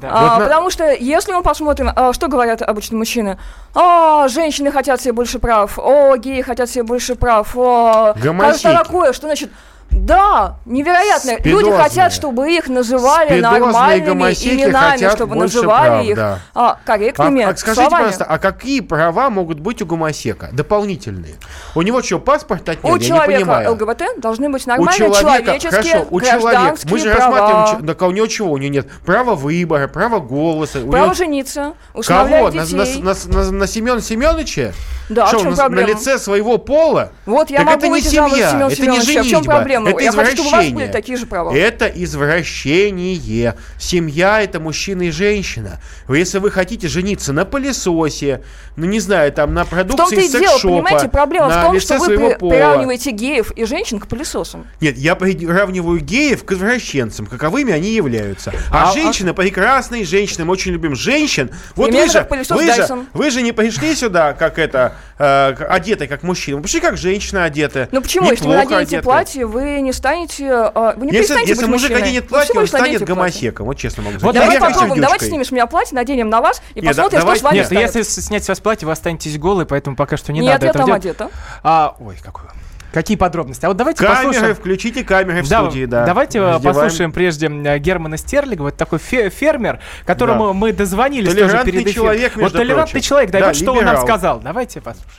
Да. 0.00 0.08
А, 0.12 0.34
вот 0.34 0.44
потому 0.44 0.64
на... 0.64 0.70
что 0.70 0.92
если 0.92 1.32
мы 1.32 1.42
посмотрим, 1.42 1.90
а, 1.94 2.12
что 2.12 2.28
говорят 2.28 2.62
обычно 2.62 2.96
мужчины, 2.96 3.38
а, 3.74 4.28
женщины 4.28 4.70
хотят 4.70 5.00
себе 5.00 5.12
больше 5.12 5.38
прав, 5.38 5.78
о, 5.78 6.16
геи 6.16 6.42
хотят 6.42 6.70
себе 6.70 6.82
больше 6.82 7.14
прав, 7.14 7.56
о, 7.56 8.14
кажется 8.14 8.72
такое, 8.72 9.12
что 9.12 9.26
значит 9.26 9.50
да, 9.96 10.56
невероятно. 10.66 11.32
Спидозные. 11.34 11.52
Люди 11.52 11.82
хотят, 11.82 12.12
чтобы 12.12 12.52
их 12.52 12.68
называли 12.68 13.28
Спидозные 13.28 13.60
нормальными 13.60 14.22
именами, 14.24 15.14
чтобы 15.14 15.36
называли 15.36 15.88
прав, 15.88 16.04
их 16.06 16.16
да. 16.16 16.38
а, 16.54 16.78
корректными 16.84 17.42
а, 17.42 17.50
а, 17.50 17.56
Скажите, 17.56 17.82
словами. 17.82 18.04
пожалуйста, 18.04 18.24
а 18.24 18.38
какие 18.38 18.80
права 18.80 19.30
могут 19.30 19.60
быть 19.60 19.80
у 19.80 19.86
гомосека? 19.86 20.50
Дополнительные. 20.52 21.34
У 21.74 21.82
него 21.82 22.02
что, 22.02 22.18
паспорт 22.18 22.68
отняли? 22.68 22.92
У 22.92 22.96
Я 22.96 23.06
человека 23.06 23.70
ЛГБТ 23.70 24.02
должны 24.18 24.50
быть 24.50 24.66
нормальные 24.66 25.08
у 25.08 25.14
человека, 25.14 25.44
человеческие 25.58 25.92
хорошо, 25.92 26.08
у 26.10 26.20
человека, 26.20 26.76
мы 26.90 26.98
же 26.98 27.14
права. 27.14 27.38
рассматриваем, 27.38 27.86
да, 27.86 28.06
у 28.06 28.10
него 28.10 28.26
чего? 28.26 28.52
У 28.52 28.58
него 28.58 28.72
нет 28.72 28.88
право 29.04 29.34
выбора, 29.34 29.88
право 29.88 30.20
голоса. 30.20 30.80
Право 30.80 31.04
него... 31.06 31.14
жениться, 31.14 31.72
Кого? 32.06 32.50
детей. 32.50 33.00
На, 33.02 33.14
на, 33.14 33.42
на, 33.42 33.50
на, 33.52 33.66
Семена 33.66 34.00
Семеновича? 34.00 34.72
Да, 35.08 35.28
что, 35.28 35.38
в 35.38 35.42
чем 35.42 35.50
на, 35.52 35.56
проблема? 35.56 35.88
на 35.88 35.90
лице 35.92 36.18
своего 36.18 36.58
пола? 36.58 37.12
Вот 37.24 37.50
я 37.50 37.58
так 37.58 37.66
могу 37.66 37.78
это 37.78 37.88
не 37.88 38.00
семья, 38.02 38.68
это 38.70 38.86
не 38.86 39.00
женитьба. 39.00 39.22
В 39.22 39.28
чем 39.28 39.44
проблема? 39.44 39.85
Ну, 39.90 39.96
это 39.96 40.04
я 40.04 40.12
хочу, 40.12 40.32
чтобы 40.36 40.48
у 40.48 40.52
вас 40.52 40.60
были 40.64 40.68
извращение. 40.70 40.92
такие 40.92 41.18
же 41.18 41.26
права. 41.26 41.54
Это 41.54 41.86
извращение. 41.86 43.54
Семья 43.78 44.42
это 44.42 44.60
мужчина 44.60 45.02
и 45.02 45.10
женщина. 45.10 45.80
Если 46.08 46.38
вы 46.38 46.50
хотите 46.50 46.88
жениться 46.88 47.32
на 47.32 47.44
пылесосе, 47.44 48.42
ну 48.76 48.86
не 48.86 49.00
знаю, 49.00 49.32
там 49.32 49.54
на 49.54 49.64
продукции 49.64 50.24
и 50.26 50.28
дело, 50.30 50.50
секс-шопа, 50.52 50.82
понимаете, 50.82 51.08
проблема 51.08 51.48
в 51.48 51.62
том, 51.62 51.80
что 51.80 51.98
вы 51.98 52.06
при- 52.16 52.34
приравниваете 52.38 53.10
геев 53.10 53.50
и 53.52 53.64
женщин 53.64 53.98
к 54.00 54.06
пылесосам. 54.08 54.66
Нет, 54.80 54.96
я 54.96 55.14
приравниваю 55.14 56.00
геев 56.00 56.44
к 56.44 56.52
извращенцам, 56.52 57.26
каковыми 57.26 57.72
они 57.72 57.90
являются. 57.90 58.52
А, 58.70 58.90
А- 58.90 58.92
женщины 58.92 59.34
прекрасные 59.34 60.04
женщины, 60.04 60.44
мы 60.44 60.52
очень 60.52 60.72
любим 60.72 60.94
женщин. 60.94 61.50
Вот 61.74 61.90
вы 61.92 62.08
же, 62.08 62.26
вы, 62.50 62.72
же, 62.72 62.88
вы 63.12 63.30
же 63.30 63.42
не 63.42 63.52
пришли 63.52 63.94
сюда, 63.94 64.32
как 64.32 64.58
это, 64.58 64.94
э, 65.18 65.54
одеты 65.68 66.06
как 66.06 66.22
мужчина. 66.22 66.56
Вы 66.58 66.62
пришли 66.64 66.80
как 66.80 66.96
женщина 66.96 67.44
одеты. 67.44 67.88
Ну 67.92 68.00
почему, 68.02 68.30
если 68.30 68.44
вы 68.44 68.50
Неплохо 68.54 68.70
наденете 68.70 68.96
одеты. 68.96 69.02
платье, 69.04 69.46
вы 69.46 69.65
не 69.80 69.92
станете, 69.92 70.44
э, 70.46 70.94
вы 70.96 71.06
не 71.06 71.12
Если, 71.12 71.18
перестанете 71.34 71.48
если 71.50 71.62
быть 71.64 71.70
мужик 71.72 71.90
мужчиной. 71.90 72.02
оденет 72.08 72.22
Вы 72.24 72.28
платье, 72.28 72.46
всего 72.50 72.60
он 72.60 72.66
станет 72.66 73.02
гомосеком. 73.04 73.66
Вот 73.66 73.76
честно 73.76 74.02
могу 74.02 74.14
Вот 74.14 74.20
сказать. 74.20 74.34
Давай 74.34 74.50
Верхней 74.58 74.72
попробуем, 74.74 75.02
давайте 75.02 75.26
снимем 75.26 75.44
с 75.44 75.50
меня 75.50 75.66
платье, 75.66 75.94
наденем 75.94 76.28
на 76.30 76.40
вас 76.40 76.62
и 76.74 76.80
Нет, 76.80 76.84
да- 76.84 77.02
посмотрим, 77.04 77.18
что 77.18 77.20
давайте- 77.26 77.40
с 77.40 77.44
вами 77.44 77.56
Нет, 77.56 77.66
станет. 77.66 77.94
если 77.94 78.20
снять 78.20 78.44
с 78.44 78.48
вас 78.48 78.60
платье, 78.60 78.86
вы 78.86 78.92
останетесь 78.92 79.38
голой, 79.38 79.66
поэтому 79.66 79.96
пока 79.96 80.16
что 80.16 80.32
не 80.32 80.40
Нет, 80.40 80.52
надо 80.54 80.66
я 80.66 80.70
этого 80.70 80.86
там 80.86 81.00
делать. 81.00 81.04
одета. 81.04 81.30
А, 81.62 81.94
ой, 82.00 82.16
какую. 82.22 82.50
Какие 82.92 83.18
подробности? 83.18 83.62
А 83.66 83.68
вот 83.68 83.76
давайте 83.76 84.02
Камеры, 84.06 84.26
послушаем. 84.28 84.54
включите 84.54 85.04
камеры 85.04 85.42
в 85.42 85.48
Да, 85.50 85.64
студии, 85.64 85.84
да. 85.84 86.06
Давайте 86.06 86.38
э, 86.38 86.52
Раздеваем. 86.52 86.74
послушаем 86.80 87.12
прежде 87.12 87.46
э, 87.48 87.78
Германа 87.78 88.16
Стерлигова, 88.16 88.68
это 88.68 88.78
такой 88.78 88.98
фе- 89.00 89.28
фермер, 89.28 89.80
которому 90.06 90.46
Да. 90.46 90.52
мы 90.54 90.72
дозвонились 90.72 91.34
тоже 91.34 91.60
перед 91.64 91.82
эфиром. 91.82 91.92
человек, 91.94 92.36
вот 92.36 92.52
толерантный 92.54 92.92
прочим. 92.92 93.06
человек, 93.06 93.30
да, 93.32 93.40
Да, 93.40 93.46
вот 93.48 93.56
что 93.56 93.72
он 93.74 93.84
нам 93.84 94.00
сказал. 94.00 94.40
Давайте 94.40 94.80
послушаем. 94.80 95.10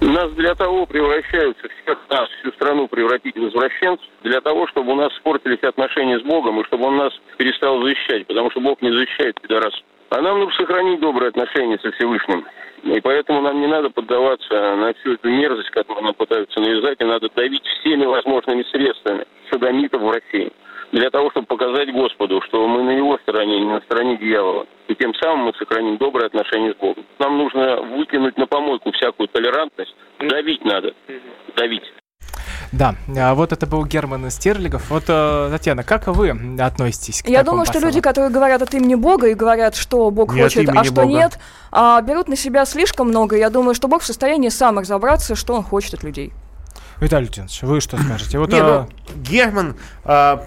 Нас 0.00 0.30
для 0.32 0.54
того 0.54 0.86
превращаются 0.86 1.68
всех 1.68 1.98
нас, 2.08 2.28
всю 2.40 2.50
страну 2.52 2.88
превратить 2.88 3.36
в 3.36 3.48
извращенцев, 3.48 4.06
для 4.22 4.40
того, 4.40 4.66
чтобы 4.68 4.92
у 4.92 4.94
нас 4.94 5.12
испортились 5.12 5.62
отношения 5.62 6.18
с 6.18 6.22
Богом, 6.22 6.58
и 6.58 6.64
чтобы 6.64 6.86
он 6.86 6.96
нас 6.96 7.12
перестал 7.36 7.82
защищать, 7.82 8.26
потому 8.26 8.50
что 8.50 8.60
Бог 8.60 8.80
не 8.80 8.90
защищает 8.90 9.38
пидорас. 9.40 9.74
А 10.08 10.22
нам 10.22 10.40
нужно 10.40 10.54
сохранить 10.54 11.00
добрые 11.00 11.28
отношения 11.28 11.78
со 11.78 11.92
Всевышним. 11.92 12.46
И 12.82 12.98
поэтому 13.00 13.42
нам 13.42 13.60
не 13.60 13.66
надо 13.66 13.90
поддаваться 13.90 14.74
на 14.76 14.94
всю 14.94 15.12
эту 15.12 15.28
мерзость, 15.28 15.70
которую 15.70 16.02
нам 16.02 16.14
пытаются 16.14 16.60
навязать, 16.60 17.00
и 17.00 17.04
надо 17.04 17.28
давить 17.36 17.64
всеми 17.64 18.06
возможными 18.06 18.62
средствами 18.72 19.26
садомитов 19.50 20.00
в 20.00 20.10
России. 20.10 20.50
Для 20.92 21.08
того, 21.10 21.30
чтобы 21.30 21.46
показать 21.46 21.92
Господу, 21.92 22.42
что 22.48 22.66
мы 22.66 22.82
на 22.82 22.90
его 22.90 23.16
стороне, 23.18 23.60
не 23.60 23.70
на 23.70 23.80
стороне 23.82 24.16
дьявола. 24.18 24.66
И 24.88 24.94
тем 24.96 25.14
самым 25.14 25.46
мы 25.46 25.52
сохраним 25.54 25.98
добрые 25.98 26.26
отношения 26.26 26.72
с 26.72 26.76
Богом. 26.76 27.04
Нам 27.20 27.38
нужно 27.38 27.80
выкинуть 27.96 28.36
на 28.36 28.46
помойку 28.46 28.90
всякую 28.92 29.28
толерантность. 29.28 29.94
Давить 30.18 30.64
надо. 30.64 30.92
Давить. 31.56 31.84
Да, 32.72 32.94
а 33.16 33.34
вот 33.34 33.52
это 33.52 33.66
был 33.66 33.84
Герман 33.84 34.30
Стерлигов. 34.30 34.90
Вот, 34.90 35.04
э, 35.08 35.48
Татьяна, 35.50 35.82
как 35.82 36.06
вы 36.06 36.30
относитесь 36.60 37.22
к 37.22 37.28
Я 37.28 37.42
думаю, 37.42 37.66
что 37.66 37.80
люди, 37.80 38.00
которые 38.00 38.30
говорят 38.30 38.62
от 38.62 38.72
имени 38.74 38.94
Бога 38.94 39.28
и 39.28 39.34
говорят, 39.34 39.74
что 39.74 40.10
Бог 40.10 40.34
Не 40.34 40.42
от 40.42 40.54
хочет, 40.54 40.68
а 40.68 40.84
что 40.84 40.94
Бога. 40.94 41.06
нет, 41.06 41.38
а, 41.72 42.00
берут 42.00 42.28
на 42.28 42.36
себя 42.36 42.64
слишком 42.64 43.08
много. 43.08 43.36
Я 43.36 43.50
думаю, 43.50 43.74
что 43.74 43.88
Бог 43.88 44.02
в 44.02 44.06
состоянии 44.06 44.50
сам 44.50 44.78
разобраться, 44.78 45.34
что 45.34 45.54
он 45.54 45.64
хочет 45.64 45.94
от 45.94 46.04
людей. 46.04 46.32
Виталий 47.00 47.26
Леонидович, 47.26 47.62
вы 47.62 47.80
что 47.80 47.96
скажете? 47.96 48.38
Вот, 48.38 48.52
Не, 48.52 48.58
э, 48.58 48.62
ну, 48.62 48.88
Герман, 49.16 49.74
а, 50.04 50.44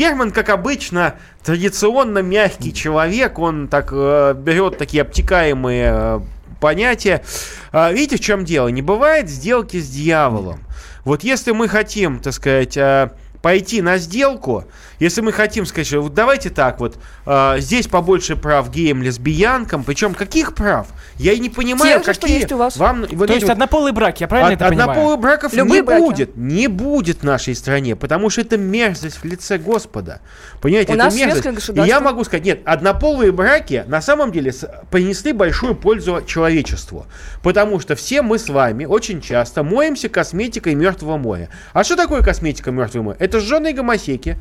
Герман, 0.00 0.30
как 0.30 0.48
обычно, 0.48 1.16
традиционно 1.44 2.20
мягкий 2.20 2.72
человек. 2.72 3.38
Он 3.38 3.68
так 3.68 3.90
э, 3.92 4.32
берет 4.34 4.78
такие 4.78 5.02
обтекаемые 5.02 5.92
э, 5.92 6.20
понятия. 6.58 7.22
А, 7.70 7.92
видите, 7.92 8.16
в 8.16 8.20
чем 8.20 8.46
дело? 8.46 8.68
Не 8.68 8.80
бывает 8.80 9.28
сделки 9.28 9.78
с 9.78 9.90
дьяволом. 9.90 10.60
Вот 11.04 11.22
если 11.22 11.52
мы 11.52 11.68
хотим, 11.68 12.18
так 12.18 12.32
сказать, 12.32 12.78
э, 12.78 13.10
пойти 13.42 13.82
на 13.82 13.98
сделку, 13.98 14.64
если 15.00 15.20
мы 15.22 15.32
хотим 15.32 15.66
сказать, 15.66 15.88
что 15.88 16.00
вот 16.00 16.14
давайте 16.14 16.50
так 16.50 16.78
вот, 16.78 16.96
э, 17.26 17.56
здесь 17.58 17.88
побольше 17.88 18.36
прав 18.36 18.70
геям, 18.70 19.02
лесбиянкам, 19.02 19.82
причем 19.82 20.14
каких 20.14 20.54
прав? 20.54 20.86
Я 21.16 21.32
и 21.32 21.38
не 21.40 21.50
понимаю, 21.50 21.98
Тех 21.98 22.06
же, 22.06 22.12
что 22.14 22.20
какие 22.22 22.38
есть 22.40 22.52
у 22.52 22.56
вас. 22.56 22.76
вам... 22.76 23.06
вот 23.10 23.26
то 23.26 23.32
есть 23.34 23.44
вот- 23.44 23.52
однополый 23.52 23.92
брак, 23.92 24.20
я 24.20 24.28
правильно 24.28 24.52
от- 24.54 24.60
это 24.60 24.68
понимаю? 24.68 24.90
однополых 24.90 25.20
браков 25.20 25.52
Любые 25.52 25.80
не 25.80 25.86
браки. 25.86 26.00
будет. 26.00 26.36
Не 26.36 26.68
будет 26.68 27.18
в 27.18 27.22
нашей 27.24 27.54
стране, 27.54 27.96
потому 27.96 28.30
что 28.30 28.40
это 28.42 28.56
мерзость 28.56 29.16
в 29.18 29.24
лице 29.24 29.58
Господа. 29.58 30.20
Понимаете, 30.62 30.92
У 30.92 30.94
это 30.94 31.04
нас 31.04 31.14
мерзость. 31.16 31.70
И 31.70 31.80
я 31.80 32.00
могу 32.00 32.24
сказать, 32.24 32.44
нет, 32.44 32.60
однополые 32.64 33.32
браки 33.32 33.84
на 33.86 34.00
самом 34.00 34.30
деле 34.32 34.52
с- 34.52 34.66
принесли 34.90 35.32
большую 35.32 35.74
пользу 35.74 36.22
человечеству. 36.26 37.06
Потому 37.42 37.80
что 37.80 37.94
все 37.96 38.22
мы 38.22 38.38
с 38.38 38.48
вами 38.48 38.84
очень 38.84 39.20
часто 39.20 39.62
моемся 39.62 40.08
косметикой 40.08 40.74
Мертвого 40.74 41.16
моря. 41.16 41.48
А 41.72 41.84
что 41.84 41.96
такое 41.96 42.22
косметика 42.22 42.70
Мертвого 42.70 43.02
моря? 43.04 43.16
Это 43.18 43.40
сжженные 43.40 43.72
гомосеки, 43.74 44.36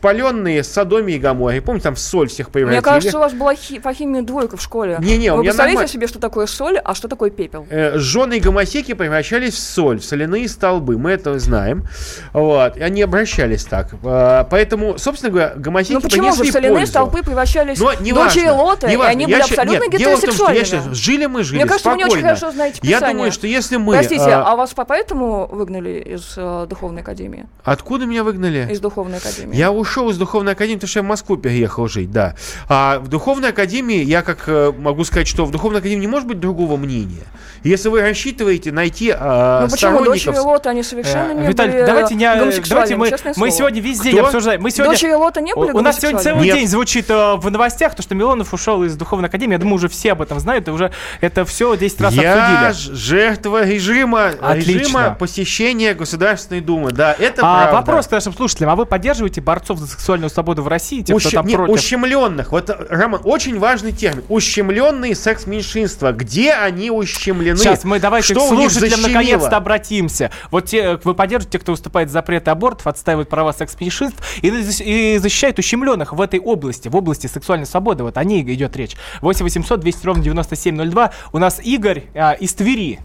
спаленные 0.00 0.64
Содоми 0.64 1.12
и 1.12 1.18
Гаморе. 1.18 1.60
Помните, 1.60 1.84
там 1.84 1.94
в 1.94 1.98
соль 1.98 2.28
всех 2.28 2.48
превратили. 2.50 2.78
Мне 2.80 2.82
кажется, 2.82 3.18
у 3.18 3.20
вас 3.20 3.34
была 3.34 3.54
хи- 3.54 3.78
по 3.80 3.92
химии 3.92 4.22
двойка 4.22 4.56
в 4.56 4.62
школе. 4.62 4.96
Не-не, 4.98 5.30
Вы 5.34 5.42
представляете 5.42 5.74
нормально. 5.74 5.92
себе, 5.92 6.06
что 6.06 6.18
такое 6.18 6.46
соль, 6.46 6.78
а 6.78 6.94
что 6.94 7.06
такое 7.06 7.28
пепел? 7.30 7.66
э, 7.68 7.98
жженые 7.98 8.40
гомосеки 8.40 8.94
превращались 8.94 9.52
в 9.54 9.58
соль, 9.58 10.00
в 10.00 10.04
соляные 10.04 10.48
столбы. 10.48 10.96
Мы 10.96 11.10
это 11.10 11.38
знаем. 11.38 11.84
Вот. 12.32 12.78
И 12.78 12.80
они 12.80 13.02
обращались 13.02 13.64
так. 13.64 13.88
А, 14.02 14.44
Поэтому, 14.44 14.96
собственно 14.96 15.30
говоря, 15.32 15.52
гомосеки 15.56 15.92
Ну 15.92 16.00
почему 16.00 16.32
же 16.32 16.44
соляные 16.50 16.78
пользу. 16.78 16.90
столпы 16.92 17.22
превращались 17.22 17.78
Но 17.78 17.88
в 17.88 18.00
не 18.00 18.12
дочери 18.14 18.46
важно, 18.46 18.62
Лота, 18.62 18.86
не 18.88 18.94
и 18.94 18.96
важно. 18.96 19.10
они 19.10 19.24
Я 19.24 19.28
были 19.28 19.38
ща- 19.40 19.44
абсолютно 19.62 19.84
нет, 19.90 19.98
дело 19.98 20.16
в 20.16 20.20
том, 20.22 20.32
что 20.32 20.50
я 20.52 20.64
щас- 20.64 20.84
жили 20.92 21.26
мы, 21.26 21.44
жили 21.44 21.58
Мне 21.58 21.66
кажется, 21.66 21.90
вы 21.90 21.96
не 21.98 22.04
очень 22.04 22.12
спокойно. 22.14 22.36
хорошо 22.36 22.52
знаете 22.54 22.78
Я 22.82 22.96
Писание. 22.96 23.14
думаю, 23.16 23.32
что 23.32 23.46
если 23.46 23.76
мы... 23.76 23.92
Простите, 23.96 24.22
а, 24.30 24.52
а 24.52 24.56
вас 24.56 24.72
по- 24.72 24.84
поэтому 24.86 25.46
выгнали 25.46 26.00
из 26.14 26.32
э, 26.38 26.66
духовной 26.70 27.02
академии? 27.02 27.46
Откуда 27.64 28.06
меня 28.06 28.24
выгнали? 28.24 28.66
Из 28.72 28.80
духовной 28.80 29.18
академии? 29.18 29.54
Я 29.56 29.70
ушел 29.90 30.08
из 30.10 30.18
духовной 30.18 30.52
академии, 30.52 30.76
потому 30.76 30.88
что 30.88 30.98
я 31.00 31.02
в 31.02 31.06
Москву 31.06 31.36
переехал 31.36 31.88
жить, 31.88 32.12
да. 32.12 32.34
А 32.68 33.00
в 33.00 33.08
духовной 33.08 33.48
академии, 33.48 34.02
я 34.02 34.22
как 34.22 34.44
э, 34.46 34.72
могу 34.78 35.02
сказать, 35.04 35.26
что 35.26 35.44
в 35.44 35.50
духовной 35.50 35.80
академии 35.80 36.02
не 36.02 36.06
может 36.06 36.28
быть 36.28 36.38
другого 36.38 36.76
мнения. 36.76 37.26
Если 37.64 37.88
вы 37.88 38.00
рассчитываете 38.00 38.72
найти 38.72 39.12
а, 39.14 39.64
Ну 39.64 39.70
почему 39.70 40.04
дочери 40.04 40.36
Лота, 40.36 40.70
они 40.70 40.82
совершенно 40.82 41.32
Э, 41.32 41.34
не 41.34 41.46
Виталий, 41.48 41.72
были 41.72 41.84
давайте, 41.84 42.14
не, 42.14 42.34
гомосексуальными, 42.34 42.96
давайте 43.10 43.16
мы, 43.26 43.32
мы 43.36 43.50
сегодня 43.50 43.80
весь 43.82 44.00
день 44.00 44.14
Кто? 44.16 44.26
обсуждаем. 44.26 44.62
Мы 44.62 44.70
сегодня, 44.70 44.92
Дочери 44.92 45.12
Лота 45.12 45.40
не 45.40 45.54
были 45.54 45.72
у, 45.72 45.80
нас 45.80 45.98
сегодня 45.98 46.20
целый? 46.20 46.44
Нет. 46.44 46.56
день 46.56 46.68
звучит 46.68 47.10
э, 47.10 47.34
в 47.36 47.50
новостях, 47.50 47.94
то, 47.94 48.02
что 48.02 48.14
Милонов 48.14 48.54
ушел 48.54 48.82
из 48.84 48.96
духовной 48.96 49.28
академии. 49.28 49.52
Я 49.54 49.58
думаю, 49.58 49.74
уже 49.74 49.88
все 49.88 50.12
об 50.12 50.22
этом 50.22 50.38
знают, 50.40 50.68
и 50.68 50.70
уже 50.70 50.92
это 51.20 51.44
все 51.44 51.76
10 51.76 52.00
раз 52.00 52.14
Я 52.14 52.68
обсудили. 52.68 52.94
ж- 52.94 52.98
жертва 52.98 53.66
режима, 53.66 54.32
Отлично. 54.40 54.70
режима 54.78 55.16
посещения 55.18 55.94
Государственной 55.94 56.60
Думы. 56.60 56.92
Да, 56.92 57.12
это 57.18 57.42
А, 57.42 57.64
правда. 57.64 57.76
вопрос 57.76 58.06
к 58.06 58.12
нашим 58.12 58.32
слушателям. 58.32 58.70
А 58.70 58.76
вы 58.76 58.86
поддерживаете 58.86 59.40
борцов 59.40 59.79
за 59.80 59.88
сексуальную 59.88 60.30
свободу 60.30 60.62
в 60.62 60.68
России? 60.68 61.02
Те, 61.02 61.16
кто 61.16 61.28
Ущ- 61.28 61.32
там 61.32 61.46
не, 61.46 61.56
против? 61.56 61.74
ущемленных. 61.74 62.52
Вот, 62.52 62.70
Роман, 62.88 63.20
очень 63.24 63.58
важный 63.58 63.92
термин. 63.92 64.22
Ущемленные 64.28 65.14
секс-меньшинства. 65.14 66.12
Где 66.12 66.52
они 66.52 66.90
ущемлены? 66.90 67.56
Сейчас 67.56 67.84
мы 67.84 67.98
давайте 67.98 68.34
Что 68.34 68.46
к 68.46 68.48
слушателям 68.48 69.02
наконец-то 69.02 69.56
обратимся. 69.56 70.30
Вот 70.50 70.66
те, 70.66 70.98
вы 71.02 71.14
поддерживаете 71.14 71.50
тех, 71.52 71.62
кто 71.62 71.72
выступает 71.72 72.10
за 72.10 72.20
запрет 72.20 72.48
абортов, 72.48 72.86
отстаивает 72.86 73.30
права 73.30 73.52
секс-меньшинств 73.52 74.22
и, 74.42 74.48
и 74.48 75.18
защищает 75.18 75.58
ущемленных 75.58 76.12
в 76.12 76.20
этой 76.20 76.38
области, 76.38 76.88
в 76.88 76.96
области 76.96 77.26
сексуальной 77.28 77.66
свободы. 77.66 78.04
Вот 78.04 78.18
о 78.18 78.24
ней 78.24 78.42
идет 78.42 78.76
речь. 78.76 78.94
8 79.22 79.42
800 79.42 79.80
200 79.80 80.06
ровно 80.06 80.22
9702. 80.22 81.12
У 81.32 81.38
нас 81.38 81.60
Игорь 81.62 82.04
а, 82.14 82.32
из 82.32 82.52
Твери. 82.52 83.00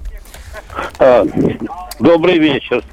А, 1.00 1.26
Добрый 2.00 2.40
вечер. 2.40 2.84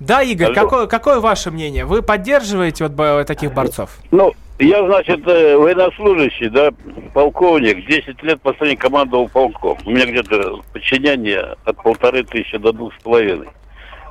Да, 0.00 0.22
Игорь, 0.22 0.48
Алло. 0.48 0.54
какое, 0.54 0.86
какое 0.86 1.20
ваше 1.20 1.50
мнение? 1.50 1.84
Вы 1.84 2.02
поддерживаете 2.02 2.86
вот 2.86 3.26
таких 3.26 3.52
борцов? 3.52 3.98
Ну, 4.10 4.32
я, 4.58 4.84
значит, 4.86 5.26
э, 5.26 5.56
военнослужащий, 5.56 6.48
да, 6.48 6.70
полковник, 7.14 7.86
10 7.86 8.22
лет 8.22 8.40
последний 8.40 8.76
командовал 8.76 9.28
полком. 9.28 9.78
У 9.84 9.90
меня 9.90 10.06
где-то 10.06 10.60
подчинение 10.72 11.56
от 11.64 11.76
полторы 11.82 12.24
тысячи 12.24 12.58
до 12.58 12.72
двух 12.72 12.92
с 12.94 13.02
половиной. 13.02 13.48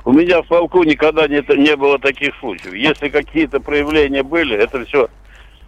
У 0.04 0.12
меня 0.12 0.42
в 0.42 0.46
полку 0.46 0.82
никогда 0.84 1.28
не, 1.28 1.42
не 1.56 1.76
было 1.76 1.98
таких 1.98 2.34
случаев. 2.40 2.72
Если 2.72 3.08
какие-то 3.08 3.60
проявления 3.60 4.22
были, 4.22 4.56
это 4.56 4.84
все, 4.86 5.08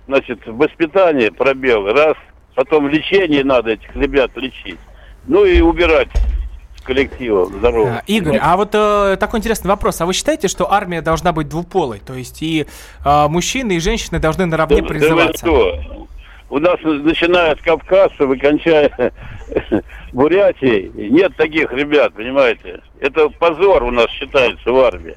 значит, 0.06 0.46
воспитание, 0.46 1.30
пробелы, 1.30 1.92
раз, 1.92 2.16
потом 2.54 2.88
лечение 2.88 3.44
надо 3.44 3.72
этих 3.72 3.94
ребят 3.94 4.30
лечить. 4.36 4.78
Ну 5.26 5.44
и 5.44 5.60
убирать 5.60 6.08
коллектива 6.90 7.46
здорово. 7.46 7.88
А, 7.98 8.02
Игорь, 8.08 8.38
а 8.42 8.56
вот 8.56 8.70
э, 8.72 9.16
такой 9.20 9.38
интересный 9.38 9.68
вопрос. 9.68 10.00
А 10.00 10.06
вы 10.06 10.12
считаете, 10.12 10.48
что 10.48 10.72
армия 10.72 11.00
должна 11.02 11.32
быть 11.32 11.48
двуполой? 11.48 12.00
То 12.00 12.14
есть 12.14 12.42
и 12.42 12.66
э, 13.04 13.28
мужчины, 13.28 13.76
и 13.76 13.78
женщины 13.78 14.18
должны 14.18 14.46
наравне 14.46 14.82
Да- 14.82 14.82
да 14.82 14.88
вы 14.88 14.98
призываться? 14.98 15.46
что? 15.46 16.06
У 16.48 16.58
нас, 16.58 16.78
начиная 16.82 17.52
от 17.52 17.62
Кавказа, 17.62 18.26
вы 18.26 18.36
кончая 18.36 18.90
Бурятией, 20.12 20.90
нет 21.10 21.36
таких 21.36 21.72
ребят, 21.72 22.12
понимаете? 22.14 22.80
Это 22.98 23.28
позор 23.28 23.84
у 23.84 23.92
нас 23.92 24.10
считается 24.10 24.72
в 24.72 24.78
армии. 24.80 25.14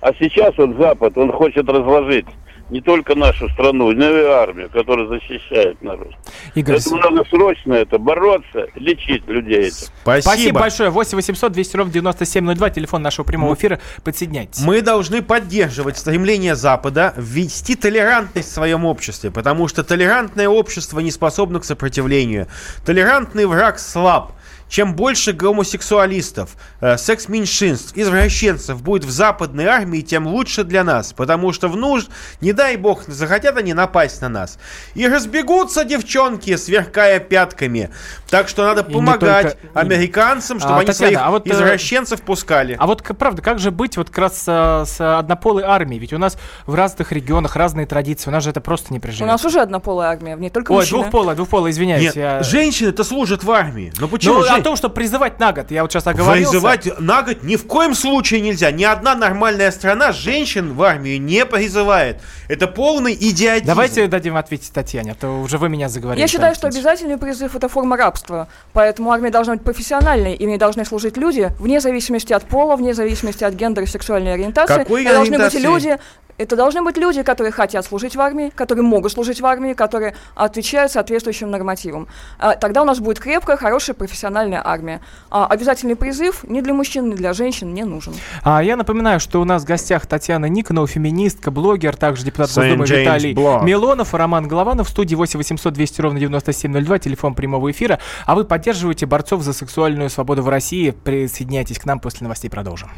А 0.00 0.12
сейчас 0.20 0.56
вот 0.56 0.76
Запад, 0.78 1.18
он 1.18 1.32
хочет 1.32 1.68
разложить 1.68 2.26
не 2.70 2.80
только 2.80 3.14
нашу 3.14 3.48
страну, 3.50 3.92
но 3.92 4.10
и 4.10 4.24
армию, 4.24 4.68
которая 4.70 5.06
защищает 5.06 5.80
народ. 5.82 6.12
Игорь, 6.54 6.76
Поэтому 6.76 6.96
надо 6.96 7.28
срочно 7.28 7.74
это 7.74 7.98
бороться, 7.98 8.66
лечить 8.74 9.26
людей 9.28 9.68
этим. 9.68 9.86
Спасибо. 10.02 10.20
спасибо 10.20 10.60
большое. 10.60 10.90
8 10.90 11.16
800 11.16 11.52
200 11.52 11.76
ровно 11.76 11.92
9702, 11.92 12.70
телефон 12.70 13.02
нашего 13.02 13.24
прямого 13.24 13.54
эфира. 13.54 13.80
Подсоединяйтесь. 14.02 14.62
Мы 14.62 14.82
должны 14.82 15.22
поддерживать 15.22 15.96
стремление 15.96 16.56
Запада 16.56 17.14
ввести 17.16 17.76
толерантность 17.76 18.48
в 18.48 18.52
своем 18.52 18.84
обществе, 18.84 19.30
потому 19.30 19.68
что 19.68 19.84
толерантное 19.84 20.48
общество 20.48 21.00
не 21.00 21.10
способно 21.10 21.60
к 21.60 21.64
сопротивлению. 21.64 22.48
Толерантный 22.84 23.46
враг 23.46 23.78
слаб. 23.78 24.32
Чем 24.68 24.94
больше 24.96 25.32
гомосексуалистов, 25.32 26.56
э, 26.80 26.96
секс-меньшинств, 26.96 27.92
извращенцев 27.96 28.82
будет 28.82 29.04
в 29.04 29.10
западной 29.10 29.66
армии, 29.66 30.00
тем 30.00 30.26
лучше 30.26 30.64
для 30.64 30.82
нас. 30.84 31.12
Потому 31.12 31.52
что 31.52 31.68
в 31.68 31.76
нужд, 31.76 32.08
не 32.40 32.52
дай 32.52 32.76
бог, 32.76 33.04
захотят 33.06 33.56
они 33.56 33.74
напасть 33.74 34.20
на 34.22 34.28
нас. 34.28 34.58
И 34.94 35.06
разбегутся 35.06 35.84
девчонки, 35.84 36.56
сверкая 36.56 37.20
пятками. 37.20 37.90
Так 38.28 38.48
что 38.48 38.64
надо 38.64 38.80
И 38.82 38.92
помогать 38.92 39.58
только- 39.60 39.78
американцам, 39.80 40.58
чтобы 40.58 40.74
А, 40.74 40.78
они 40.78 40.86
Татьяна, 40.86 41.12
своих 41.12 41.20
а 41.26 41.30
вот, 41.30 41.46
э, 41.46 41.50
извращенцев 41.52 42.22
пускали. 42.22 42.76
А 42.78 42.86
вот 42.86 43.02
правда, 43.02 43.42
как 43.42 43.58
же 43.60 43.70
быть 43.70 43.96
вот 43.96 44.08
как 44.08 44.18
раз 44.18 44.42
с, 44.42 44.84
с 44.86 45.18
однополой 45.18 45.62
армией? 45.62 46.00
Ведь 46.00 46.12
у 46.12 46.18
нас 46.18 46.36
в 46.66 46.74
разных 46.74 47.12
регионах 47.12 47.54
разные 47.56 47.86
традиции, 47.86 48.28
у 48.30 48.32
нас 48.32 48.42
же 48.42 48.50
это 48.50 48.60
просто 48.60 48.92
не 48.92 48.98
У 48.98 49.02
приживется. 49.02 49.26
нас 49.26 49.44
уже 49.44 49.60
однополая 49.60 50.10
армия, 50.10 50.34
в 50.36 50.40
ней 50.40 50.50
только 50.50 50.72
Ой, 50.72 50.78
мужчины. 50.78 51.02
двухполая, 51.02 51.36
двухполая, 51.36 51.70
извиняюсь. 51.70 52.02
Нет, 52.02 52.16
я- 52.16 52.42
женщины-то 52.42 53.04
служат 53.04 53.44
в 53.44 53.50
армии. 53.50 53.92
Но 54.00 54.08
почему 54.08 54.34
Ну, 54.38 54.42
жен- 54.44 54.55
о 54.60 54.62
том, 54.62 54.76
что 54.76 54.88
призывать 54.88 55.38
на 55.38 55.52
год, 55.52 55.70
я 55.70 55.82
вот 55.82 55.92
сейчас 55.92 56.06
оговорился. 56.06 56.50
Призывать 56.50 57.00
на 57.00 57.22
год 57.22 57.42
ни 57.42 57.56
в 57.56 57.66
коем 57.66 57.94
случае 57.94 58.40
нельзя. 58.40 58.70
Ни 58.70 58.84
одна 58.84 59.14
нормальная 59.14 59.70
страна 59.70 60.12
женщин 60.12 60.74
в 60.74 60.82
армию 60.82 61.20
не 61.20 61.44
призывает. 61.44 62.20
Это 62.48 62.66
полный 62.66 63.14
идиотизм. 63.14 63.66
Давайте 63.66 64.06
дадим 64.06 64.36
ответить 64.36 64.72
Татьяне, 64.72 65.12
а 65.12 65.14
то 65.14 65.40
уже 65.40 65.58
вы 65.58 65.68
меня 65.68 65.88
заговорили. 65.88 66.20
Я 66.20 66.28
считаю, 66.28 66.54
что 66.54 66.66
обязательный 66.66 67.18
призыв 67.18 67.54
это 67.54 67.68
форма 67.68 67.96
рабства. 67.96 68.48
Поэтому 68.72 69.10
армия 69.12 69.30
должна 69.30 69.54
быть 69.54 69.64
профессиональной, 69.64 70.34
и 70.34 70.46
в 70.46 70.48
ней 70.48 70.58
должны 70.58 70.84
служить 70.84 71.16
люди 71.16 71.50
вне 71.58 71.80
зависимости 71.80 72.32
от 72.32 72.44
пола, 72.44 72.76
вне 72.76 72.94
зависимости 72.94 73.44
от 73.44 73.54
гендера 73.54 73.84
и 73.84 73.88
сексуальной 73.88 74.34
ориентации. 74.34 74.78
Какой 74.78 75.04
это 75.04 75.14
должны 75.14 75.38
быть 75.38 75.54
ориентации? 75.54 75.88
люди. 75.88 75.98
Это 76.38 76.54
должны 76.56 76.82
быть 76.82 76.96
люди, 76.96 77.22
которые 77.22 77.52
хотят 77.52 77.84
служить 77.84 78.14
в 78.14 78.20
армии, 78.20 78.50
которые 78.54 78.84
могут 78.84 79.12
служить 79.12 79.40
в 79.40 79.46
армии, 79.46 79.72
которые 79.72 80.14
отвечают 80.34 80.92
соответствующим 80.92 81.50
нормативам. 81.50 82.08
А, 82.38 82.54
Тогда 82.54 82.82
у 82.82 82.84
нас 82.84 83.00
будет 83.00 83.20
крепкая, 83.20 83.56
хорошая 83.56 83.94
профессиональная 83.94 84.60
армия. 84.64 85.00
А 85.30 85.46
обязательный 85.46 85.96
призыв 85.96 86.44
ни 86.44 86.60
для 86.60 86.74
мужчин, 86.74 87.10
ни 87.10 87.14
для 87.14 87.32
женщин 87.32 87.72
не 87.72 87.84
нужен. 87.84 88.14
А 88.42 88.62
я 88.62 88.76
напоминаю, 88.76 89.18
что 89.20 89.40
у 89.40 89.44
нас 89.44 89.62
в 89.62 89.66
гостях 89.66 90.06
Татьяна 90.06 90.46
Никонова, 90.46 90.86
феминистка, 90.86 91.50
блогер, 91.50 91.96
также 91.96 92.24
депутат 92.24 92.50
Saint 92.50 92.76
Госдумы 92.76 92.84
James 92.84 93.00
Виталий 93.00 93.34
Blog. 93.34 93.64
Милонов, 93.64 94.14
Роман 94.14 94.46
Голованов 94.46 94.88
в 94.88 94.90
студии 94.90 95.14
8 95.14 95.38
800 95.38 95.72
200 95.72 96.00
ровно 96.00 96.20
9702, 96.20 96.98
телефон 96.98 97.34
прямого 97.34 97.70
эфира. 97.70 97.98
А 98.26 98.34
вы 98.34 98.44
поддерживаете 98.44 99.06
борцов 99.06 99.42
за 99.42 99.52
сексуальную 99.52 100.10
свободу 100.10 100.42
в 100.42 100.48
России. 100.48 100.90
Присоединяйтесь 100.90 101.78
к 101.78 101.86
нам 101.86 102.00
после 102.00 102.24
новостей, 102.24 102.50
продолжим. 102.50 102.90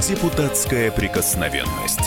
Депутатская 0.00 0.90
прикосновенность. 0.90 2.00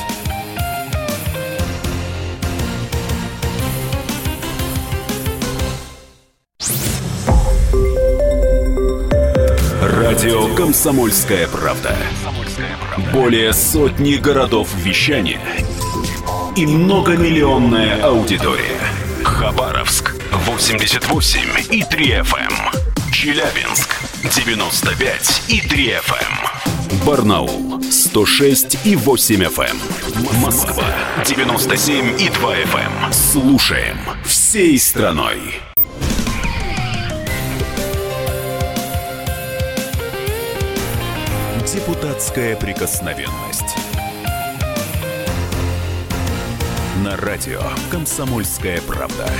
Радио 9.81 10.53
«Комсомольская 10.55 11.47
правда». 11.47 11.95
Более 13.13 13.53
сотни 13.53 14.15
городов 14.15 14.73
вещания 14.75 15.39
и 16.55 16.65
многомиллионная 16.65 18.01
аудитория. 18.01 18.79
Хабаровск 19.23 20.15
88 20.31 21.39
и 21.71 21.83
3 21.83 22.05
FM. 22.21 22.92
Челябинск 23.23 23.89
95 24.35 25.43
и 25.47 25.61
3 25.61 25.93
FM. 25.93 27.05
Барнаул 27.05 27.81
106 27.81 28.85
и 28.85 28.97
8 28.97 29.43
FM. 29.43 30.41
Москва 30.41 30.83
97 31.25 32.19
и 32.19 32.27
2 32.27 32.55
FM. 32.57 33.13
Слушаем 33.13 33.97
всей 34.25 34.77
страной. 34.77 35.39
Депутатская 41.65 42.57
прикосновенность. 42.57 43.77
На 47.01 47.15
радио 47.15 47.61
«Комсомольская 47.89 48.81
правда». 48.81 49.31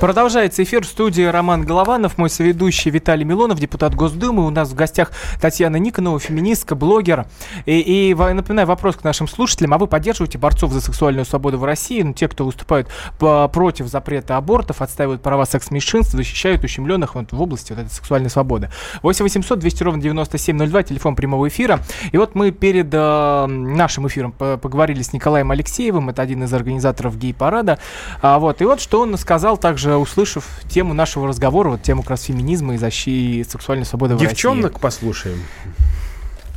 Продолжается 0.00 0.62
эфир 0.62 0.84
в 0.84 0.86
студии 0.88 1.22
Роман 1.22 1.64
Голованов, 1.64 2.18
мой 2.18 2.28
соведущий 2.28 2.90
Виталий 2.90 3.24
Милонов, 3.24 3.58
депутат 3.58 3.94
Госдумы. 3.94 4.46
У 4.46 4.50
нас 4.50 4.68
в 4.68 4.74
гостях 4.74 5.10
Татьяна 5.40 5.76
Никонова, 5.76 6.20
феминистка, 6.20 6.74
блогер. 6.74 7.24
И, 7.64 8.10
и 8.10 8.14
напоминаю 8.14 8.68
вопрос 8.68 8.96
к 8.96 9.04
нашим 9.04 9.26
слушателям. 9.26 9.72
А 9.72 9.78
вы 9.78 9.86
поддерживаете 9.86 10.36
борцов 10.36 10.70
за 10.72 10.82
сексуальную 10.82 11.24
свободу 11.24 11.56
в 11.56 11.64
России? 11.64 12.02
Ну, 12.02 12.12
те, 12.12 12.28
кто 12.28 12.44
выступают 12.44 12.88
по- 13.18 13.48
против 13.48 13.86
запрета 13.86 14.36
абортов, 14.36 14.82
отстаивают 14.82 15.22
права 15.22 15.46
секс-меньшинств, 15.46 16.12
защищают 16.12 16.62
ущемленных 16.62 17.14
вот 17.14 17.32
в 17.32 17.40
области 17.40 17.72
вот 17.72 17.80
этой 17.80 17.90
сексуальной 17.90 18.28
свободы. 18.28 18.68
8 19.02 19.22
800 19.24 19.58
200 19.58 19.82
ровно 19.82 20.02
9702, 20.02 20.82
телефон 20.82 21.16
прямого 21.16 21.48
эфира. 21.48 21.80
И 22.12 22.18
вот 22.18 22.34
мы 22.34 22.50
перед 22.50 22.88
э, 22.92 23.46
нашим 23.46 24.06
эфиром 24.06 24.32
по- 24.32 24.58
поговорили 24.58 25.00
с 25.00 25.14
Николаем 25.14 25.50
Алексеевым, 25.52 26.10
это 26.10 26.20
один 26.20 26.44
из 26.44 26.52
организаторов 26.52 27.16
гей-парада. 27.16 27.78
А, 28.20 28.38
вот, 28.38 28.60
и 28.60 28.66
вот 28.66 28.82
что 28.82 29.00
он 29.00 29.16
сказал, 29.16 29.56
также 29.56 29.85
услышав 29.94 30.48
тему 30.68 30.94
нашего 30.94 31.28
разговора, 31.28 31.70
вот 31.70 31.82
тему 31.82 32.02
как 32.02 32.10
раз 32.10 32.24
феминизма 32.24 32.74
и 32.74 32.78
защиты 32.78 33.48
сексуальной 33.48 33.86
свободы 33.86 34.16
в 34.16 34.18
Девчонок 34.18 34.80
послушаем. 34.80 35.40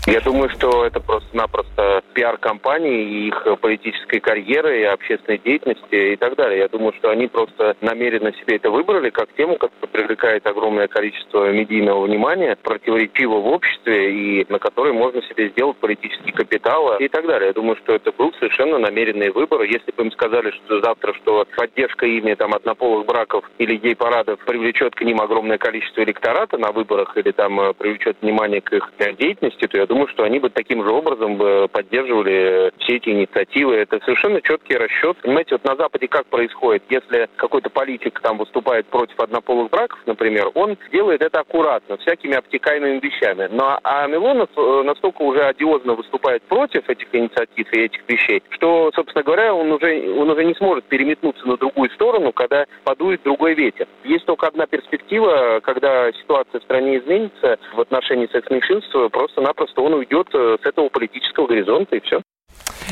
Я 0.08 0.22
думаю, 0.22 0.50
что 0.50 0.86
это 0.86 1.00
просто-напросто 1.02 2.02
пиар-компании 2.14 3.04
и 3.04 3.28
их 3.28 3.44
э, 3.46 3.56
политической 3.58 4.20
карьеры, 4.20 4.82
и 4.82 4.84
общественной 4.84 5.38
деятельности 5.38 6.14
и 6.14 6.16
так 6.16 6.36
далее. 6.36 6.60
Я 6.60 6.68
думаю, 6.68 6.94
что 6.98 7.10
они 7.10 7.28
просто 7.28 7.76
намеренно 7.82 8.34
себе 8.34 8.56
это 8.56 8.72
выбрали 8.72 9.10
как 9.10 9.32
тему, 9.34 9.58
которая 9.58 9.92
привлекает 9.92 10.48
огромное 10.48 10.88
количество 10.88 11.52
медийного 11.52 12.06
внимания, 12.06 12.58
противоречиво 12.62 13.40
в 13.40 13.48
обществе 13.48 14.12
и 14.12 14.46
на 14.50 14.58
которой 14.58 14.94
можно 14.94 15.22
себе 15.24 15.50
сделать 15.50 15.78
политический 15.78 16.32
капитал 16.32 16.98
и 16.98 17.08
так 17.08 17.28
далее. 17.28 17.48
Я 17.48 17.54
думаю, 17.54 17.76
что 17.84 17.94
это 17.94 18.12
был 18.12 18.34
совершенно 18.40 18.80
намеренный 18.80 19.30
выбор. 19.30 19.62
Если 19.64 19.92
бы 19.92 20.04
им 20.04 20.12
сказали, 20.12 20.52
что 20.52 20.82
завтра, 20.82 21.14
что 21.16 21.46
поддержка 21.56 22.06
ими 22.06 22.34
там 22.36 22.54
однополых 22.54 23.06
браков 23.06 23.44
или 23.58 23.76
гей-парадов 23.76 24.40
привлечет 24.46 24.96
к 24.96 25.02
ним 25.02 25.22
огромное 25.22 25.58
количество 25.58 26.02
электората 26.04 26.58
на 26.58 26.72
выборах 26.72 27.16
или 27.18 27.32
там 27.32 27.60
э, 27.60 27.74
привлечет 27.74 28.18
внимание 28.22 28.62
к 28.62 28.72
их 28.74 28.92
э, 28.98 29.14
деятельности, 29.14 29.68
то 29.68 29.78
я 29.78 29.86
думаю, 29.90 29.99
что 30.08 30.24
они 30.24 30.40
бы 30.40 30.50
таким 30.50 30.84
же 30.84 30.92
образом 30.92 31.38
бы 31.38 31.68
поддерживали 31.72 32.72
все 32.80 32.98
эти 32.98 33.10
инициативы. 33.10 33.76
Это 33.76 34.00
совершенно 34.04 34.42
четкий 34.42 34.76
расчет. 34.76 35.18
Понимаете, 35.22 35.56
вот 35.56 35.64
на 35.64 35.76
Западе 35.76 36.08
как 36.08 36.26
происходит? 36.28 36.84
Если 36.90 37.28
какой-то 37.36 37.70
политик 37.70 38.20
там 38.22 38.38
выступает 38.38 38.86
против 38.88 39.20
однополых 39.20 39.70
браков, 39.70 40.00
например, 40.06 40.50
он 40.54 40.78
делает 40.92 41.22
это 41.22 41.42
аккуратно, 41.42 41.98
всякими 41.98 42.36
обтекаемыми 42.36 43.00
вещами. 43.00 43.48
Но 43.52 43.80
а 43.84 44.08
Милонов 44.08 44.50
э, 44.56 44.84
настолько 44.84 45.22
уже 45.24 45.44
одиозно 45.44 45.94
выступает 45.94 46.44
против 46.44 46.90
этих 46.90 47.08
инициатив 47.14 47.72
и 47.74 47.82
этих 47.82 48.02
вещей, 48.08 48.44
что, 48.50 48.92
собственно 48.96 49.24
говоря, 49.24 49.54
он 49.54 49.72
уже, 49.72 50.12
он 50.18 50.30
уже 50.30 50.44
не 50.46 50.56
сможет 50.56 50.86
переметнуться 50.86 51.48
на 51.48 51.58
другую 51.58 51.90
сторону, 51.92 52.32
когда 52.32 52.66
подует 52.84 53.22
другой 53.24 53.54
ветер. 53.54 53.88
Есть 54.04 54.26
только 54.26 54.48
одна 54.48 54.66
перспектива, 54.66 55.60
когда 55.64 56.12
ситуация 56.14 56.60
в 56.60 56.64
стране 56.64 56.98
изменится 56.98 57.58
в 57.74 57.82
отношении 57.82 58.28
секс-меньшинств, 58.28 58.96
просто-напросто 59.12 59.79
он 59.82 59.94
уйдет 59.94 60.28
э, 60.34 60.58
с 60.62 60.66
этого 60.66 60.90
политического 60.90 61.48
горизонта 61.48 61.96
и 61.96 62.00
все. 62.02 62.22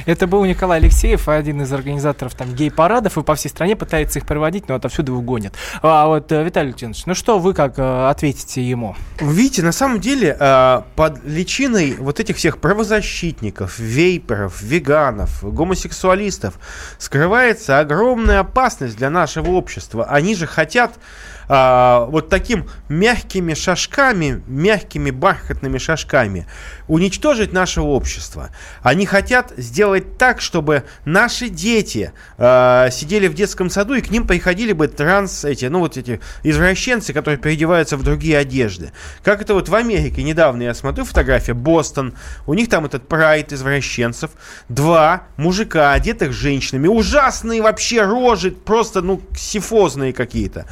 Это 0.05 0.27
был 0.27 0.45
Николай 0.45 0.79
Алексеев, 0.79 1.27
один 1.27 1.61
из 1.61 1.73
организаторов 1.73 2.35
там 2.35 2.53
гей-парадов, 2.53 3.17
и 3.17 3.23
по 3.23 3.35
всей 3.35 3.49
стране 3.49 3.75
пытается 3.75 4.19
их 4.19 4.25
проводить, 4.25 4.69
но 4.69 4.75
отовсюду 4.75 5.13
его 5.13 5.21
гонят. 5.21 5.53
А 5.81 6.07
вот, 6.07 6.31
э, 6.31 6.43
Виталий 6.43 6.69
Леонидович, 6.69 7.05
ну 7.05 7.15
что 7.15 7.39
вы 7.39 7.53
как 7.53 7.79
э, 7.79 8.07
ответите 8.07 8.61
ему? 8.61 8.95
Видите, 9.19 9.63
на 9.63 9.71
самом 9.71 9.99
деле 9.99 10.37
э, 10.39 10.81
под 10.95 11.23
личиной 11.25 11.95
вот 11.97 12.19
этих 12.19 12.37
всех 12.37 12.59
правозащитников, 12.59 13.79
вейперов, 13.79 14.61
веганов, 14.61 15.43
гомосексуалистов 15.43 16.59
скрывается 16.99 17.79
огромная 17.79 18.39
опасность 18.39 18.97
для 18.97 19.09
нашего 19.09 19.51
общества. 19.51 20.05
Они 20.05 20.35
же 20.35 20.45
хотят 20.45 20.93
а, 21.49 22.05
вот 22.05 22.29
таким 22.29 22.65
мягкими 22.89 23.53
шажками, 23.53 24.43
мягкими 24.47 25.11
бархатными 25.11 25.77
шажками 25.77 26.45
уничтожить 26.87 27.53
наше 27.53 27.81
общество. 27.81 28.49
Они 28.81 29.05
хотят 29.05 29.53
сделать 29.57 30.17
так, 30.17 30.41
чтобы 30.41 30.83
наши 31.05 31.49
дети 31.49 32.13
а, 32.37 32.89
сидели 32.89 33.27
в 33.27 33.33
детском 33.33 33.69
саду 33.69 33.93
и 33.93 34.01
к 34.01 34.09
ним 34.09 34.25
приходили 34.25 34.73
бы 34.73 34.87
транс 34.87 35.45
эти, 35.45 35.65
ну 35.65 35.79
вот 35.79 35.97
эти 35.97 36.19
извращенцы, 36.43 37.13
которые 37.13 37.37
переодеваются 37.37 37.97
в 37.97 38.03
другие 38.03 38.37
одежды. 38.37 38.91
Как 39.23 39.41
это 39.41 39.53
вот 39.53 39.69
в 39.69 39.75
Америке 39.75 40.23
недавно 40.23 40.63
я 40.63 40.73
смотрю 40.73 41.05
фотография 41.05 41.53
Бостон, 41.53 42.13
у 42.45 42.53
них 42.53 42.69
там 42.69 42.85
этот 42.85 43.07
прайд 43.07 43.51
извращенцев, 43.51 44.31
два 44.69 45.23
мужика, 45.35 45.93
одетых 45.93 46.31
женщинами, 46.31 46.87
ужасные 46.87 47.61
вообще 47.61 48.03
рожи, 48.03 48.51
просто 48.51 49.01
ну 49.01 49.21
сифозные 49.35 50.13
какие-то. 50.13 50.65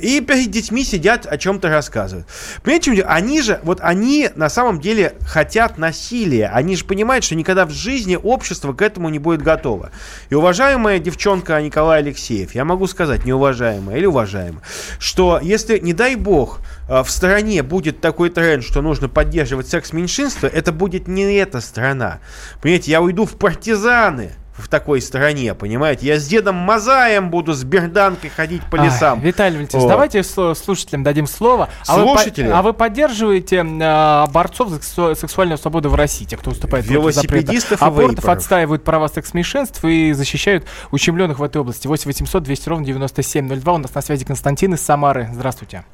И 0.00 0.20
перед 0.20 0.50
детьми 0.50 0.84
сидят, 0.84 1.26
о 1.26 1.38
чем-то 1.38 1.68
рассказывают. 1.68 2.26
Понимаете, 2.62 3.02
они 3.04 3.40
же, 3.40 3.60
вот 3.62 3.80
они 3.80 4.28
на 4.34 4.48
самом 4.48 4.80
деле 4.80 5.14
хотят 5.26 5.53
насилия. 5.78 6.48
Они 6.48 6.76
же 6.76 6.84
понимают, 6.84 7.24
что 7.24 7.34
никогда 7.34 7.66
в 7.66 7.70
жизни 7.70 8.16
общество 8.16 8.72
к 8.72 8.82
этому 8.82 9.08
не 9.08 9.18
будет 9.18 9.42
готово. 9.42 9.90
И 10.30 10.34
уважаемая 10.34 10.98
девчонка 10.98 11.60
Николай 11.60 12.00
Алексеев, 12.00 12.54
я 12.54 12.64
могу 12.64 12.86
сказать, 12.86 13.24
неуважаемая 13.24 13.96
или 13.96 14.06
уважаемая, 14.06 14.62
что 14.98 15.40
если, 15.42 15.78
не 15.78 15.92
дай 15.92 16.16
бог, 16.16 16.60
э, 16.88 17.02
в 17.02 17.10
стране 17.10 17.62
будет 17.62 18.00
такой 18.00 18.30
тренд, 18.30 18.64
что 18.64 18.82
нужно 18.82 19.08
поддерживать 19.08 19.68
секс 19.68 19.92
меньшинства, 19.92 20.46
это 20.46 20.72
будет 20.72 21.08
не 21.08 21.34
эта 21.34 21.60
страна. 21.60 22.20
Понимаете, 22.60 22.90
я 22.90 23.00
уйду 23.00 23.24
в 23.26 23.36
партизаны 23.36 24.32
в 24.56 24.68
такой 24.68 25.00
стране, 25.00 25.54
понимаете? 25.54 26.06
Я 26.06 26.18
с 26.18 26.26
дедом 26.26 26.54
Мазаем 26.56 27.30
буду 27.30 27.54
с 27.54 27.64
берданкой 27.64 28.30
ходить 28.30 28.62
по 28.70 28.76
лесам. 28.76 29.18
Ай, 29.18 29.26
Виталий 29.26 29.56
Валентинович, 29.56 29.84
вот. 29.84 29.88
давайте 29.88 30.22
слушателям 30.22 31.02
дадим 31.02 31.26
слово. 31.26 31.68
Слушатели? 31.82 32.46
А 32.46 32.48
вы, 32.48 32.52
а 32.52 32.62
вы 32.62 32.72
поддерживаете 32.72 33.56
э, 33.56 34.26
борцов 34.32 34.68
за 34.68 35.14
сексуальную 35.14 35.58
свободу 35.58 35.90
в 35.90 35.94
России, 35.96 36.24
те, 36.24 36.36
кто 36.36 36.50
выступает 36.50 36.86
Велосипедистов 36.86 37.80
против 37.80 37.82
Абортов 37.82 38.28
отстаивают 38.28 38.84
права 38.84 39.08
секс-меньшинств 39.08 39.84
и 39.84 40.12
защищают 40.12 40.64
ущемленных 40.92 41.40
в 41.40 41.42
этой 41.42 41.58
области. 41.60 41.86
8 41.88 42.06
800 42.06 42.42
200 42.42 42.68
ровно 42.68 42.86
9702. 42.86 43.72
У 43.72 43.78
нас 43.78 43.94
на 43.94 44.00
связи 44.02 44.24
Константин 44.24 44.74
из 44.74 44.80
Самары. 44.80 45.28
Здравствуйте. 45.32 45.84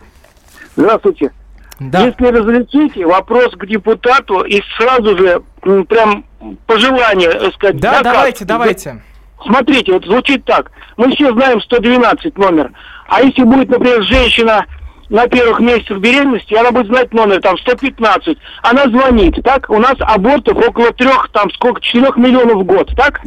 Здравствуйте. 0.76 1.32
Да. 1.78 2.04
Если 2.04 2.26
разрешите, 2.26 3.06
вопрос 3.06 3.54
к 3.56 3.66
депутату 3.66 4.42
и 4.42 4.60
сразу 4.76 5.16
же 5.16 5.42
прям 5.86 6.26
пожелание, 6.66 7.30
так 7.30 7.54
сказать. 7.54 7.80
Да, 7.80 7.98
заказ. 7.98 8.12
давайте, 8.12 8.44
давайте. 8.44 9.02
Смотрите, 9.44 9.92
вот 9.92 10.04
звучит 10.04 10.44
так. 10.44 10.70
Мы 10.96 11.10
все 11.14 11.32
знаем 11.32 11.60
112 11.60 12.36
номер. 12.36 12.72
А 13.08 13.22
если 13.22 13.42
будет, 13.42 13.70
например, 13.70 14.02
женщина 14.02 14.66
на 15.08 15.26
первых 15.26 15.60
месяцах 15.60 15.98
беременности, 15.98 16.54
она 16.54 16.70
будет 16.70 16.86
знать 16.86 17.12
номер, 17.12 17.40
там, 17.40 17.58
115. 17.58 18.38
Она 18.62 18.84
звонит, 18.84 19.42
так? 19.42 19.68
У 19.70 19.78
нас 19.78 19.94
абортов 19.98 20.56
около 20.56 20.92
трех, 20.92 21.30
там, 21.32 21.50
сколько, 21.52 21.80
4 21.80 22.12
миллионов 22.16 22.62
в 22.62 22.64
год, 22.64 22.90
так? 22.96 23.20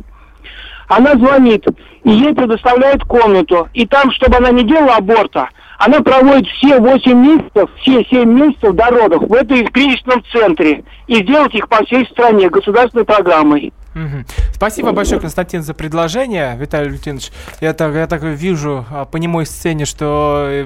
Она 0.87 1.13
звонит, 1.15 1.65
и 2.03 2.11
ей 2.11 2.33
предоставляют 2.33 3.03
комнату. 3.03 3.67
И 3.73 3.85
там, 3.87 4.11
чтобы 4.11 4.37
она 4.37 4.51
не 4.51 4.63
делала 4.63 4.97
аборта, 4.97 5.49
она 5.85 6.01
проводит 6.01 6.47
все 6.47 6.79
8 6.79 7.13
месяцев, 7.13 7.69
все 7.81 8.05
7 8.05 8.23
месяцев 8.23 8.73
до 8.73 8.85
родов 8.85 9.23
в 9.23 9.33
этой 9.33 9.65
кризисном 9.65 10.23
центре 10.31 10.83
и 11.07 11.21
сделать 11.23 11.53
их 11.55 11.67
по 11.67 11.83
всей 11.85 12.05
стране 12.05 12.49
государственной 12.49 13.03
программой. 13.03 13.73
Угу. 13.93 14.25
Спасибо 14.53 14.91
большое, 14.91 15.19
Константин, 15.19 15.61
за 15.61 15.73
предложение. 15.73 16.55
Виталий 16.57 16.89
Лютинович, 16.89 17.31
я 17.59 17.73
так, 17.73 17.93
я 17.93 18.07
так 18.07 18.23
вижу 18.23 18.85
а, 18.89 19.05
по 19.05 19.17
немой 19.17 19.45
сцене, 19.45 19.85
что 19.85 20.47
э, 20.49 20.65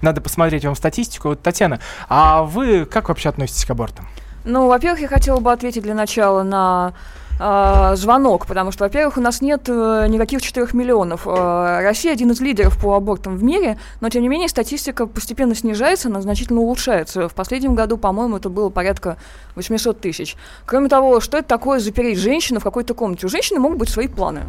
надо 0.00 0.20
посмотреть 0.20 0.64
вам 0.64 0.76
статистику. 0.76 1.28
Вот, 1.28 1.42
Татьяна, 1.42 1.80
а 2.08 2.44
вы 2.44 2.86
как 2.86 3.08
вообще 3.08 3.28
относитесь 3.30 3.64
к 3.64 3.70
абортам? 3.70 4.06
Ну, 4.44 4.68
во-первых, 4.68 5.00
я 5.00 5.08
хотела 5.08 5.40
бы 5.40 5.52
ответить 5.52 5.82
для 5.82 5.94
начала 5.94 6.42
на 6.44 6.94
э, 7.42 7.96
звонок, 7.96 8.46
потому 8.46 8.70
что, 8.72 8.84
во-первых, 8.84 9.16
у 9.16 9.20
нас 9.20 9.40
нет 9.40 9.68
э, 9.68 10.06
никаких 10.08 10.40
4 10.42 10.68
миллионов. 10.72 11.26
Э, 11.26 11.80
Россия 11.82 12.12
один 12.12 12.30
из 12.30 12.40
лидеров 12.40 12.78
по 12.80 12.94
абортам 12.94 13.36
в 13.36 13.42
мире, 13.42 13.78
но, 14.00 14.08
тем 14.08 14.22
не 14.22 14.28
менее, 14.28 14.48
статистика 14.48 15.06
постепенно 15.06 15.54
снижается, 15.54 16.08
она 16.08 16.20
значительно 16.22 16.60
улучшается. 16.60 17.28
В 17.28 17.34
последнем 17.34 17.74
году, 17.74 17.96
по-моему, 17.96 18.36
это 18.36 18.48
было 18.48 18.70
порядка 18.70 19.16
800 19.56 20.00
тысяч. 20.00 20.36
Кроме 20.66 20.88
того, 20.88 21.20
что 21.20 21.38
это 21.38 21.48
такое 21.48 21.80
запереть 21.80 22.18
женщину 22.18 22.60
в 22.60 22.64
какой-то 22.64 22.94
комнате? 22.94 23.26
У 23.26 23.30
женщины 23.30 23.58
могут 23.58 23.78
быть 23.78 23.88
свои 23.88 24.08
планы. 24.08 24.42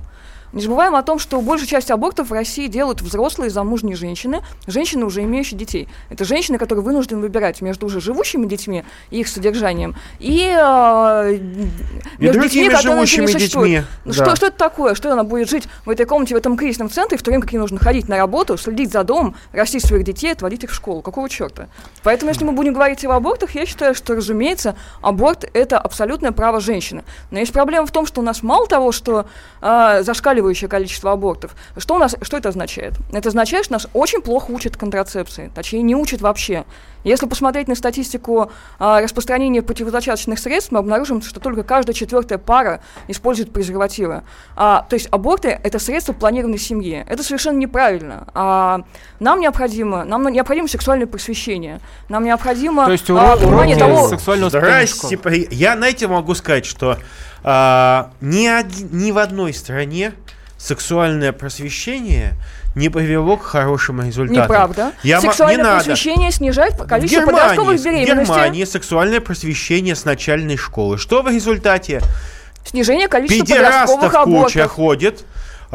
Не 0.54 0.62
забываем 0.62 0.96
о 0.96 1.02
том, 1.02 1.18
что 1.18 1.42
большую 1.42 1.68
часть 1.68 1.90
абортов 1.90 2.30
в 2.30 2.34
России 2.34 2.68
делают 2.68 3.02
взрослые 3.02 3.50
замужние 3.50 3.96
женщины, 3.96 4.44
женщины, 4.68 5.04
уже 5.06 5.24
имеющие 5.24 5.58
детей. 5.58 5.88
Это 6.10 6.26
женщины, 6.26 6.60
которые 6.60 6.86
вынуждены 6.86 7.22
выбирать 7.22 7.62
между 7.62 7.88
уже 7.88 8.00
живущими 8.00 8.46
детьми 8.46 8.84
и 9.10 9.22
их 9.22 9.28
содержанием 9.28 9.96
и, 10.20 10.56
э, 10.56 11.40
между 12.20 12.42
детьми, 12.44 12.70
которые 12.70 13.02
еще 13.02 13.22
не 13.22 13.28
существуют. 13.28 13.70
Детьми. 13.70 13.88
Да. 14.06 14.14
Что, 14.14 14.36
что 14.36 14.48
это 14.48 14.58
такое? 14.58 14.94
Что 14.94 15.12
она 15.12 15.24
будет 15.24 15.50
жить 15.50 15.68
в 15.86 15.90
этой 15.90 16.06
комнате, 16.06 16.36
в 16.36 16.38
этом 16.38 16.56
кризисном 16.56 16.90
центре, 16.90 17.18
в 17.18 17.24
то 17.24 17.32
время 17.32 17.42
как 17.42 17.52
ей 17.52 17.58
нужно 17.58 17.80
ходить 17.80 18.08
на 18.08 18.18
работу, 18.18 18.56
следить 18.58 18.92
за 18.92 19.04
домом, 19.04 19.36
растить 19.54 19.84
своих 19.84 20.04
детей, 20.04 20.32
отводить 20.34 20.64
их 20.64 20.70
в 20.70 20.76
школу? 20.76 21.02
Какого 21.02 21.30
черта? 21.30 21.68
Поэтому, 22.04 22.30
если 22.30 22.46
мы 22.46 22.52
будем 22.52 22.74
говорить 22.74 23.04
об 23.06 23.12
абортах, 23.12 23.56
я 23.56 23.66
считаю, 23.66 23.96
что, 23.96 24.14
разумеется, 24.14 24.76
аборт– 25.02 25.50
это 25.54 25.80
абсолютное 25.80 26.32
право 26.32 26.60
женщины. 26.60 27.04
Но 27.32 27.40
есть 27.40 27.54
проблема 27.54 27.88
в 27.88 27.92
том, 27.92 28.06
что 28.06 28.22
у 28.22 28.24
нас 28.24 28.44
мало 28.44 28.68
того, 28.68 28.92
что 28.92 29.26
э, 29.62 30.04
зашкаливает 30.04 30.43
зашкаливающее 30.44 30.70
количество 30.70 31.12
абортов. 31.12 31.56
Что, 31.78 31.96
у 31.96 32.00
нас, 32.00 32.16
что 32.22 32.38
это 32.38 32.50
означает? 32.50 32.94
Это 33.12 33.30
означает, 33.30 33.66
что 33.66 33.74
нас 33.74 33.88
очень 33.94 34.22
плохо 34.22 34.52
учат 34.52 34.78
контрацепции, 34.78 35.52
точнее 35.56 35.82
не 35.82 35.96
учат 35.96 36.22
вообще. 36.22 36.66
Если 37.04 37.26
посмотреть 37.26 37.68
на 37.68 37.76
статистику 37.76 38.52
а, 38.80 39.02
распространения 39.02 39.62
противозачаточных 39.62 40.40
средств, 40.40 40.72
мы 40.72 40.80
обнаружим, 40.80 41.22
что 41.22 41.40
только 41.40 41.64
каждая 41.64 41.94
четвертая 41.94 42.38
пара 42.38 42.82
использует 43.08 43.52
презервативы. 43.52 44.24
А, 44.56 44.86
то 44.90 44.96
есть 44.96 45.08
аборты– 45.12 45.60
это 45.64 45.80
средство 45.80 46.14
планированной 46.14 46.60
семьи. 46.60 47.04
Это 47.08 47.24
совершенно 47.24 47.58
неправильно. 47.58 48.28
А, 48.34 48.82
нам 49.20 49.40
необходимо, 49.40 50.04
нам 50.06 50.28
необходимо 50.32 50.68
сексуальное 50.68 51.08
просвещение. 51.08 51.80
Нам 52.10 52.24
необходимо 52.24 52.86
то 52.86 52.92
есть 52.92 53.10
урок, 53.10 53.40
а, 53.42 53.46
уроки 53.46 53.76
того... 53.76 54.08
сексуального 54.08 54.50
Здрасте, 54.50 55.20
я 55.52 55.76
на 55.76 55.90
этом 55.90 56.12
могу 56.12 56.36
сказать, 56.36 56.66
что 56.66 56.98
а, 57.44 58.12
ни, 58.22 58.48
один, 58.48 58.90
ни 58.92 59.12
в 59.12 59.18
одной 59.18 59.54
стране 59.54 60.14
сексуальное 60.64 61.34
просвещение 61.34 62.36
не 62.74 62.88
привело 62.90 63.36
к 63.36 63.44
хорошим 63.44 64.02
результатам. 64.02 64.44
Неправда. 64.44 64.92
Я 65.04 65.20
Сексуальное 65.20 65.58
не 65.58 65.64
просвещение 65.64 66.28
надо. 66.28 66.38
снижает 66.38 66.76
количество 66.78 67.20
Германии, 67.20 67.40
подростковых 67.42 67.84
беременностей. 67.84 68.14
В 68.14 68.28
Германии 68.28 68.64
сексуальное 68.64 69.20
просвещение 69.20 69.96
с 69.96 70.06
начальной 70.06 70.56
школы. 70.56 70.98
Что 70.98 71.22
в 71.22 71.28
результате? 71.28 72.02
Снижение 72.66 73.10
количества 73.10 73.46
подростковых 73.46 74.16
абортов. 74.16 74.44
куча 74.46 74.68
ходит, 74.70 75.26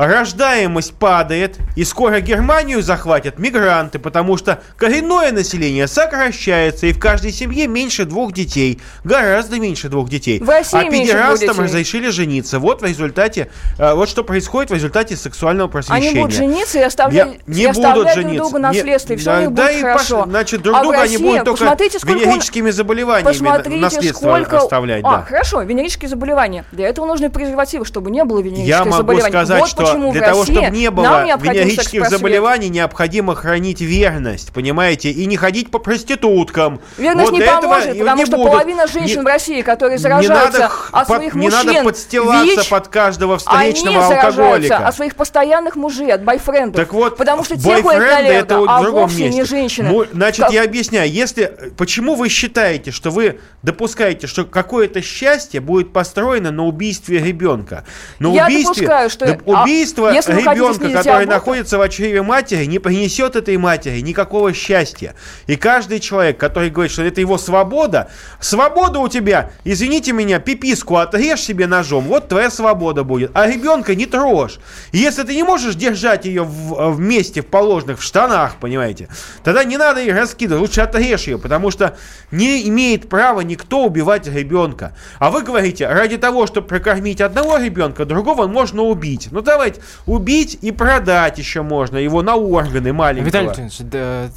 рождаемость 0.06 0.94
падает, 0.94 1.58
и 1.74 1.84
скоро 1.84 2.20
Германию 2.20 2.82
захватят 2.82 3.38
мигранты, 3.38 3.98
потому 3.98 4.36
что 4.36 4.62
коренное 4.76 5.32
население 5.32 5.88
сокращается, 5.88 6.86
и 6.86 6.92
в 6.92 7.00
каждой 7.00 7.32
семье 7.32 7.66
меньше 7.66 8.04
двух 8.04 8.32
детей. 8.32 8.80
Гораздо 9.02 9.58
меньше 9.58 9.88
двух 9.88 10.08
детей. 10.08 10.38
В 10.38 10.48
России 10.48 10.78
а 10.78 10.90
педерастам 10.90 11.58
разрешили 11.58 12.10
жениться. 12.10 12.60
Вот 12.60 12.82
в 12.82 12.84
результате, 12.84 13.50
э, 13.78 13.94
вот 13.94 14.08
что 14.08 14.22
происходит 14.22 14.70
в 14.70 14.74
результате 14.74 15.16
сексуального 15.16 15.66
просвещения. 15.66 16.10
Они 16.10 16.20
будут 16.20 16.34
жениться 16.34 16.78
и 16.78 16.82
оставлять, 16.82 17.48
не 17.48 17.64
и 17.64 17.66
будут 17.66 17.84
жениться. 17.84 18.22
друг 18.22 18.36
другу 18.36 18.58
наследство, 18.58 19.12
и 19.14 19.16
все 19.16 19.30
да, 19.30 19.38
у 19.38 19.40
них 19.40 19.54
да, 19.54 19.66
будет 19.66 19.78
и 19.78 19.82
хорошо. 19.82 20.18
Пош... 20.22 20.28
Значит, 20.28 20.62
друг 20.62 20.76
а 20.76 20.82
друга 20.82 21.02
они 21.02 21.18
будут 21.18 21.44
только 21.44 21.64
венерическими 22.04 22.70
заболеваниями 22.70 23.78
наследство 23.80 24.28
сколько... 24.28 24.58
оставлять. 24.58 25.02
А, 25.04 25.18
да. 25.18 25.22
хорошо, 25.22 25.62
венерические 25.62 26.08
заболевания. 26.08 26.64
Для 26.70 26.88
этого 26.88 27.06
нужны 27.06 27.30
презервативы, 27.30 27.84
чтобы 27.84 28.12
не 28.12 28.24
было 28.24 28.40
венерических 28.40 28.92
заболеваний. 28.92 29.22
Я 29.22 29.32
могу 29.32 29.46
сказать, 29.46 29.60
вот 29.60 29.68
что 29.68 29.87
почему 29.88 30.12
для 30.12 30.22
того, 30.22 30.44
чтобы 30.44 30.70
не 30.70 30.90
было 30.90 31.24
венерических 31.36 32.08
заболеваний, 32.08 32.68
необходимо 32.68 33.34
хранить 33.34 33.80
верность, 33.80 34.52
понимаете, 34.52 35.10
и 35.10 35.26
не 35.26 35.36
ходить 35.36 35.70
по 35.70 35.78
проституткам. 35.78 36.80
Верность 36.96 37.30
вот 37.30 37.38
не 37.38 37.46
поможет, 37.46 37.88
этого 37.88 38.00
потому 38.00 38.26
что 38.26 38.36
будут. 38.36 38.52
половина 38.52 38.86
женщин 38.86 39.18
не, 39.18 39.22
в 39.22 39.26
России, 39.26 39.62
которые 39.62 39.98
заражаются 39.98 40.58
надо, 40.58 40.72
от 40.92 41.06
своих 41.06 41.34
не 41.34 41.42
мужчин, 41.42 41.60
Не 41.60 41.66
надо 41.66 41.84
подстилаться 41.84 42.60
ВИЧ, 42.60 42.68
под 42.68 42.88
каждого 42.88 43.38
встречного 43.38 44.06
они 44.06 44.14
алкоголика. 44.14 44.78
от 44.78 44.94
своих 44.94 45.14
постоянных 45.14 45.76
мужей, 45.76 46.12
от 46.12 46.24
бойфрендов. 46.24 46.76
Так 46.76 46.92
вот, 46.92 47.16
потому 47.16 47.44
что 47.44 47.58
те 47.58 47.82
ходят 47.82 48.02
это 48.02 48.56
а 48.66 48.80
в 48.80 48.82
другом 48.82 49.02
вовсе 49.02 49.24
месте. 49.24 49.40
не 49.40 49.44
женщины. 49.44 50.06
Значит, 50.12 50.46
как... 50.46 50.52
я 50.52 50.64
объясняю, 50.64 51.10
если, 51.10 51.72
почему 51.76 52.14
вы 52.14 52.28
считаете, 52.28 52.90
что 52.90 53.10
вы 53.10 53.40
допускаете, 53.62 54.26
что 54.26 54.44
какое-то 54.44 55.02
счастье 55.02 55.60
будет 55.60 55.92
построено 55.92 56.50
на 56.50 56.64
убийстве 56.64 57.18
ребенка? 57.18 57.84
На 58.18 58.32
я 58.32 58.46
убийстве, 58.46 58.86
допускаю, 58.86 59.10
что 59.10 59.24
убийстве 59.24 59.52
Убийство 59.68 60.12
если 60.12 60.32
ребенка, 60.32 60.90
который 60.90 61.26
аборты- 61.26 61.28
находится 61.28 61.78
в 61.78 61.88
чреве 61.88 62.22
матери, 62.22 62.64
не 62.64 62.78
принесет 62.78 63.36
этой 63.36 63.56
матери 63.56 64.00
никакого 64.00 64.52
счастья. 64.54 65.14
И 65.46 65.56
каждый 65.56 66.00
человек, 66.00 66.38
который 66.38 66.70
говорит, 66.70 66.92
что 66.92 67.02
это 67.02 67.20
его 67.20 67.38
свобода, 67.38 68.10
свобода 68.40 68.98
у 68.98 69.08
тебя, 69.08 69.50
извините 69.64 70.12
меня, 70.12 70.38
пиписку 70.38 70.96
отрежь 70.96 71.40
себе 71.40 71.66
ножом, 71.66 72.04
вот 72.04 72.28
твоя 72.28 72.50
свобода 72.50 73.04
будет. 73.04 73.30
А 73.34 73.46
ребенка 73.46 73.94
не 73.94 74.06
трожь. 74.06 74.58
Если 74.92 75.22
ты 75.22 75.34
не 75.34 75.42
можешь 75.42 75.74
держать 75.74 76.24
ее 76.24 76.44
в, 76.44 76.92
вместе 76.92 77.42
в 77.42 77.46
положенных 77.46 78.00
в 78.00 78.02
штанах, 78.02 78.56
понимаете, 78.60 79.08
тогда 79.44 79.64
не 79.64 79.76
надо 79.76 80.00
их 80.00 80.14
раскидывать, 80.14 80.62
лучше 80.62 80.80
отрежь 80.80 81.26
ее, 81.26 81.38
потому 81.38 81.70
что 81.70 81.96
не 82.30 82.66
имеет 82.68 83.08
права 83.08 83.40
никто 83.40 83.84
убивать 83.84 84.26
ребенка. 84.26 84.96
А 85.18 85.30
вы 85.30 85.42
говорите, 85.42 85.86
ради 85.86 86.16
того, 86.16 86.46
чтобы 86.46 86.66
прокормить 86.66 87.20
одного 87.20 87.58
ребенка, 87.58 88.04
другого 88.04 88.46
можно 88.46 88.82
убить. 88.82 89.28
Ну 89.30 89.42
давайте, 89.58 89.80
убить 90.06 90.58
и 90.62 90.70
продать 90.70 91.38
еще 91.38 91.62
можно 91.62 91.96
его 91.96 92.22
на 92.22 92.36
органы 92.36 92.92
маленького. 92.92 93.26
Виталий 93.26 93.48
Леонидович, 93.48 93.78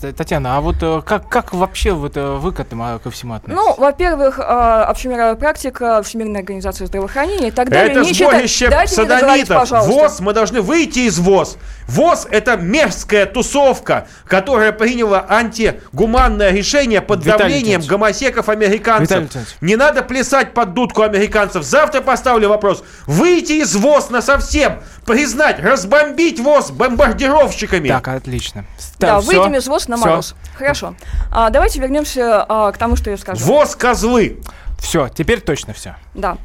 да, 0.02 0.14
Татьяна, 0.14 0.58
а 0.58 0.62
вот 0.62 0.78
э, 0.82 1.02
как, 1.06 1.30
как 1.30 1.54
вообще 1.54 1.92
вот, 1.92 2.18
э, 2.18 2.38
вы 2.38 2.52
к 2.52 2.60
этому 2.60 2.84
а, 2.84 3.00
ко 3.00 3.12
всему 3.12 3.36
относитесь? 3.36 3.64
Ну, 3.64 3.76
во-первых, 3.78 4.40
общемировая 4.40 5.36
практика, 5.36 6.02
Всемирная 6.04 6.42
организация 6.42 6.88
здравоохранения 6.88 7.50
и 7.50 7.52
так 7.52 7.70
далее. 7.70 7.92
Это 7.92 8.04
сборище 8.04 8.88
садомитов. 8.88 9.70
ВОЗ, 9.70 10.20
мы 10.22 10.34
должны 10.34 10.62
выйти 10.62 11.00
из 11.00 11.20
ВОЗ. 11.20 11.58
ВОЗ 11.88 12.28
это 12.32 12.58
мерзкая 12.58 13.26
тусовка, 13.26 14.08
которая 14.26 14.72
приняла 14.72 15.26
антигуманное 15.28 16.52
решение 16.52 17.02
под 17.02 17.24
Виталий 17.24 17.38
давлением 17.38 17.82
гомосеков 17.82 18.50
американцев. 18.50 19.30
Не 19.62 19.76
надо 19.76 20.02
плясать 20.02 20.54
под 20.54 20.74
дудку 20.74 21.04
американцев. 21.04 21.64
Завтра 21.64 22.02
поставлю 22.02 22.50
вопрос. 22.50 22.84
Выйти 23.06 23.62
из 23.62 23.76
ВОЗ 23.76 24.10
на 24.10 24.22
совсем, 24.22 24.80
признать, 25.12 25.60
разбомбить 25.60 26.40
ВОЗ 26.40 26.72
бомбардировщиками. 26.72 27.90
Так, 27.90 28.08
отлично. 28.08 28.66
Да, 28.98 29.20
всё, 29.20 29.28
выйдем 29.28 29.56
из 29.56 29.68
ВОЗ 29.68 29.88
на 29.88 29.98
мороз. 29.98 30.36
Хорошо. 30.56 30.96
А, 31.32 31.50
давайте 31.50 31.80
вернемся 31.80 32.46
а, 32.48 32.72
к 32.72 32.78
тому, 32.78 32.96
что 32.96 33.10
я 33.10 33.18
скажу. 33.18 33.44
ВОЗ 33.46 33.76
козлы. 33.76 34.40
Все, 34.80 35.10
теперь 35.10 35.42
точно 35.42 35.74
все. 35.74 35.96
Да. 36.14 36.38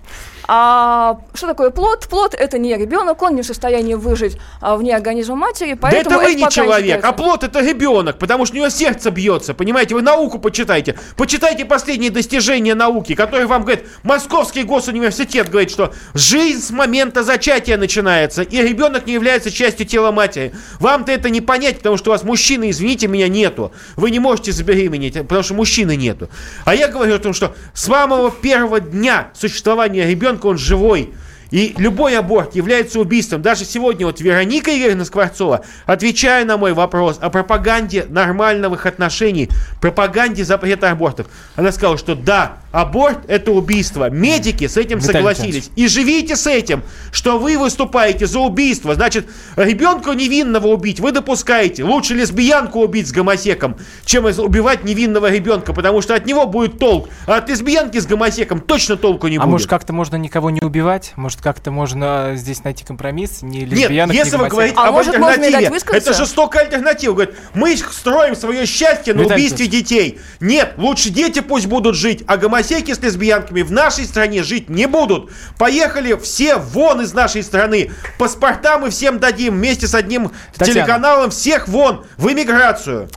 А 0.49 1.19
что 1.35 1.47
такое 1.49 1.71
плод? 1.71 2.07
Плод 2.09 2.35
это 2.35 2.59
не 2.59 2.77
ребенок, 2.77 3.21
он 3.23 3.35
не 3.35 3.43
в 3.43 3.47
состоянии 3.47 3.95
выжить 3.95 4.39
а, 4.61 4.77
вне 4.77 4.95
организма 4.95 5.35
матери, 5.37 5.73
Да 5.73 5.79
поэтому 5.83 6.17
это 6.17 6.25
вы 6.29 6.35
не 6.35 6.43
пока 6.43 6.51
человек, 6.53 6.97
считается. 6.97 7.09
а 7.09 7.13
плод 7.13 7.45
это 7.45 7.61
ребенок, 7.61 8.19
потому 8.19 8.47
что 8.47 8.55
у 8.55 8.59
него 8.59 8.69
сердце 8.69 9.11
бьется, 9.11 9.55
понимаете? 9.55 9.95
Вы 9.95 10.03
науку 10.03 10.39
почитайте. 10.39 10.99
Почитайте 11.17 11.65
последние 11.65 12.11
достижения 12.11 12.75
науки, 12.75 13.15
которые 13.15 13.47
вам 13.47 13.63
говорит 13.63 13.85
Московский 14.03 14.63
госуниверситет 14.63 15.49
говорит, 15.49 15.71
что 15.71 15.93
жизнь 16.15 16.61
с 16.63 16.71
момента 16.71 17.23
зачатия 17.23 17.77
начинается, 17.77 18.43
и 18.43 18.63
ребенок 18.63 19.07
не 19.07 19.15
является 19.15 19.51
частью 19.51 19.87
тела 19.87 20.13
матери. 20.13 20.53
Вам-то 20.79 21.11
это 21.13 21.31
не 21.31 21.41
понять, 21.41 21.79
потому 21.79 21.97
что 21.97 22.11
у 22.11 22.13
вас 22.13 22.23
мужчины, 22.23 22.71
извините 22.71 23.09
меня, 23.09 23.29
нету. 23.29 23.73
Вы 23.97 24.11
не 24.11 24.19
можете 24.21 24.53
забеременеть, 24.53 25.15
потому 25.15 25.43
что 25.43 25.55
мужчины 25.55 25.97
нету. 25.97 26.29
А 26.65 26.75
я 26.75 26.89
говорю 26.89 27.15
о 27.15 27.19
том, 27.19 27.33
что 27.33 27.55
с 27.75 27.85
самого 27.85 28.31
первого 28.31 28.81
дня 28.81 29.31
существования 29.35 30.07
ребенка 30.07 30.36
он 30.45 30.59
живой. 30.59 31.15
И 31.51 31.75
любой 31.79 32.19
аборт 32.19 32.55
является 32.55 33.01
убийством. 33.01 33.43
Даже 33.43 33.65
сегодня 33.65 34.07
вот 34.07 34.21
Вероника 34.21 34.71
Юрьевна 34.71 35.05
Скворцова, 35.05 35.63
отвечая 35.87 36.45
на 36.45 36.57
мой 36.57 36.73
вопрос 36.73 37.19
о 37.21 37.31
пропаганде 37.31 38.07
нормальных 38.09 38.87
отношений, 38.87 39.49
пропаганде 39.81 40.45
запрета 40.45 40.91
абортов, 40.91 41.27
она 41.55 41.73
сказала, 41.73 41.99
что 41.99 42.15
да, 42.15 42.59
аборт 42.73 43.19
это 43.29 43.53
убийство. 43.53 44.11
Медики 44.11 44.67
с 44.67 44.77
этим 44.77 44.99
Виталий 44.99 45.19
согласились. 45.19 45.71
И 45.77 45.89
живите 45.89 46.37
с 46.37 46.47
этим, 46.47 46.83
что 47.13 47.39
вы 47.39 47.59
выступаете 47.59 48.27
за 48.27 48.41
убийство. 48.41 48.95
Значит, 48.95 49.29
ребенка 49.57 50.13
невинного 50.13 50.69
убить 50.69 51.01
вы 51.01 51.13
допускаете. 51.13 51.85
Лучше 51.85 52.15
лесбиянку 52.15 52.81
убить 52.81 53.09
с 53.09 53.13
гомосеком, 53.13 53.77
чем 54.05 54.25
убивать 54.25 54.85
невинного 54.85 55.31
ребенка, 55.31 55.73
потому 55.73 56.03
что 56.03 56.15
от 56.15 56.27
него 56.27 56.47
будет 56.47 56.79
толк. 56.79 57.09
А 57.27 57.37
от 57.37 57.49
лесбиянки 57.49 57.99
с 57.99 58.07
гомосеком 58.07 58.61
точно 58.61 58.97
толку 58.97 59.29
не 59.29 59.37
А 59.37 59.41
будет. 59.41 59.53
может 59.53 59.71
как-то 59.71 59.93
можно 59.93 60.17
никого 60.17 60.51
не 60.51 60.61
убивать? 60.61 61.13
Может 61.17 61.36
как-то 61.41 61.71
можно 61.71 62.33
здесь 62.35 62.65
найти 62.65 62.85
компромисс? 62.85 63.43
Не 63.43 63.65
Нет, 63.65 63.91
если 64.13 64.37
вы 64.37 64.49
говорите 64.49 64.77
А 64.79 64.89
об 64.89 64.95
может, 64.95 65.15
альтернативе, 65.15 65.71
это 65.93 66.13
жестокая 66.13 66.65
альтернатива. 66.65 67.15
Говорит, 67.15 67.35
мы 67.55 67.77
строим 67.77 68.35
свое 68.35 68.67
счастье 68.67 69.15
на 69.15 69.23
Виталий 69.23 69.45
убийстве 69.45 69.67
детей. 69.67 70.21
Нет, 70.41 70.75
лучше 70.77 71.11
дети 71.11 71.41
пусть 71.41 71.67
будут 71.67 71.97
жить, 71.97 72.25
а 72.27 72.37
гомосеки 72.37 72.93
с 72.93 73.01
лесбиянками 73.01 73.63
в 73.63 73.73
нашей 73.73 74.05
стране 74.05 74.43
жить 74.43 74.69
не 74.69 74.87
будут. 74.87 75.31
Поехали 75.59 76.15
все 76.17 76.57
вон 76.57 77.01
из 77.01 77.13
нашей 77.13 77.43
страны. 77.43 77.91
Паспорта 78.19 78.79
мы 78.79 78.91
всем 78.91 79.19
дадим 79.19 79.55
вместе 79.55 79.87
с 79.87 79.95
одним 79.95 80.33
Татьяна. 80.55 80.81
телеканалом. 80.81 81.31
Всех 81.31 81.69
вон, 81.69 82.05
в 82.17 82.31
эмиграцию. 82.31 83.09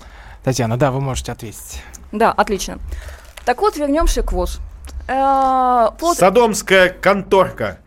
Татьяна, 0.44 0.78
да, 0.78 0.92
вы 0.92 1.02
можете 1.02 1.32
ответить. 1.32 1.82
Да, 2.12 2.32
отлично. 2.32 2.80
Так 3.46 3.62
вот, 3.62 3.78
вернемся 3.78 4.24
к 4.24 4.32
ВОЗ. 4.32 4.60
Э, 5.08 5.90
плод 5.98 6.18
Содомская 6.18 6.90
конторка. 6.90 7.80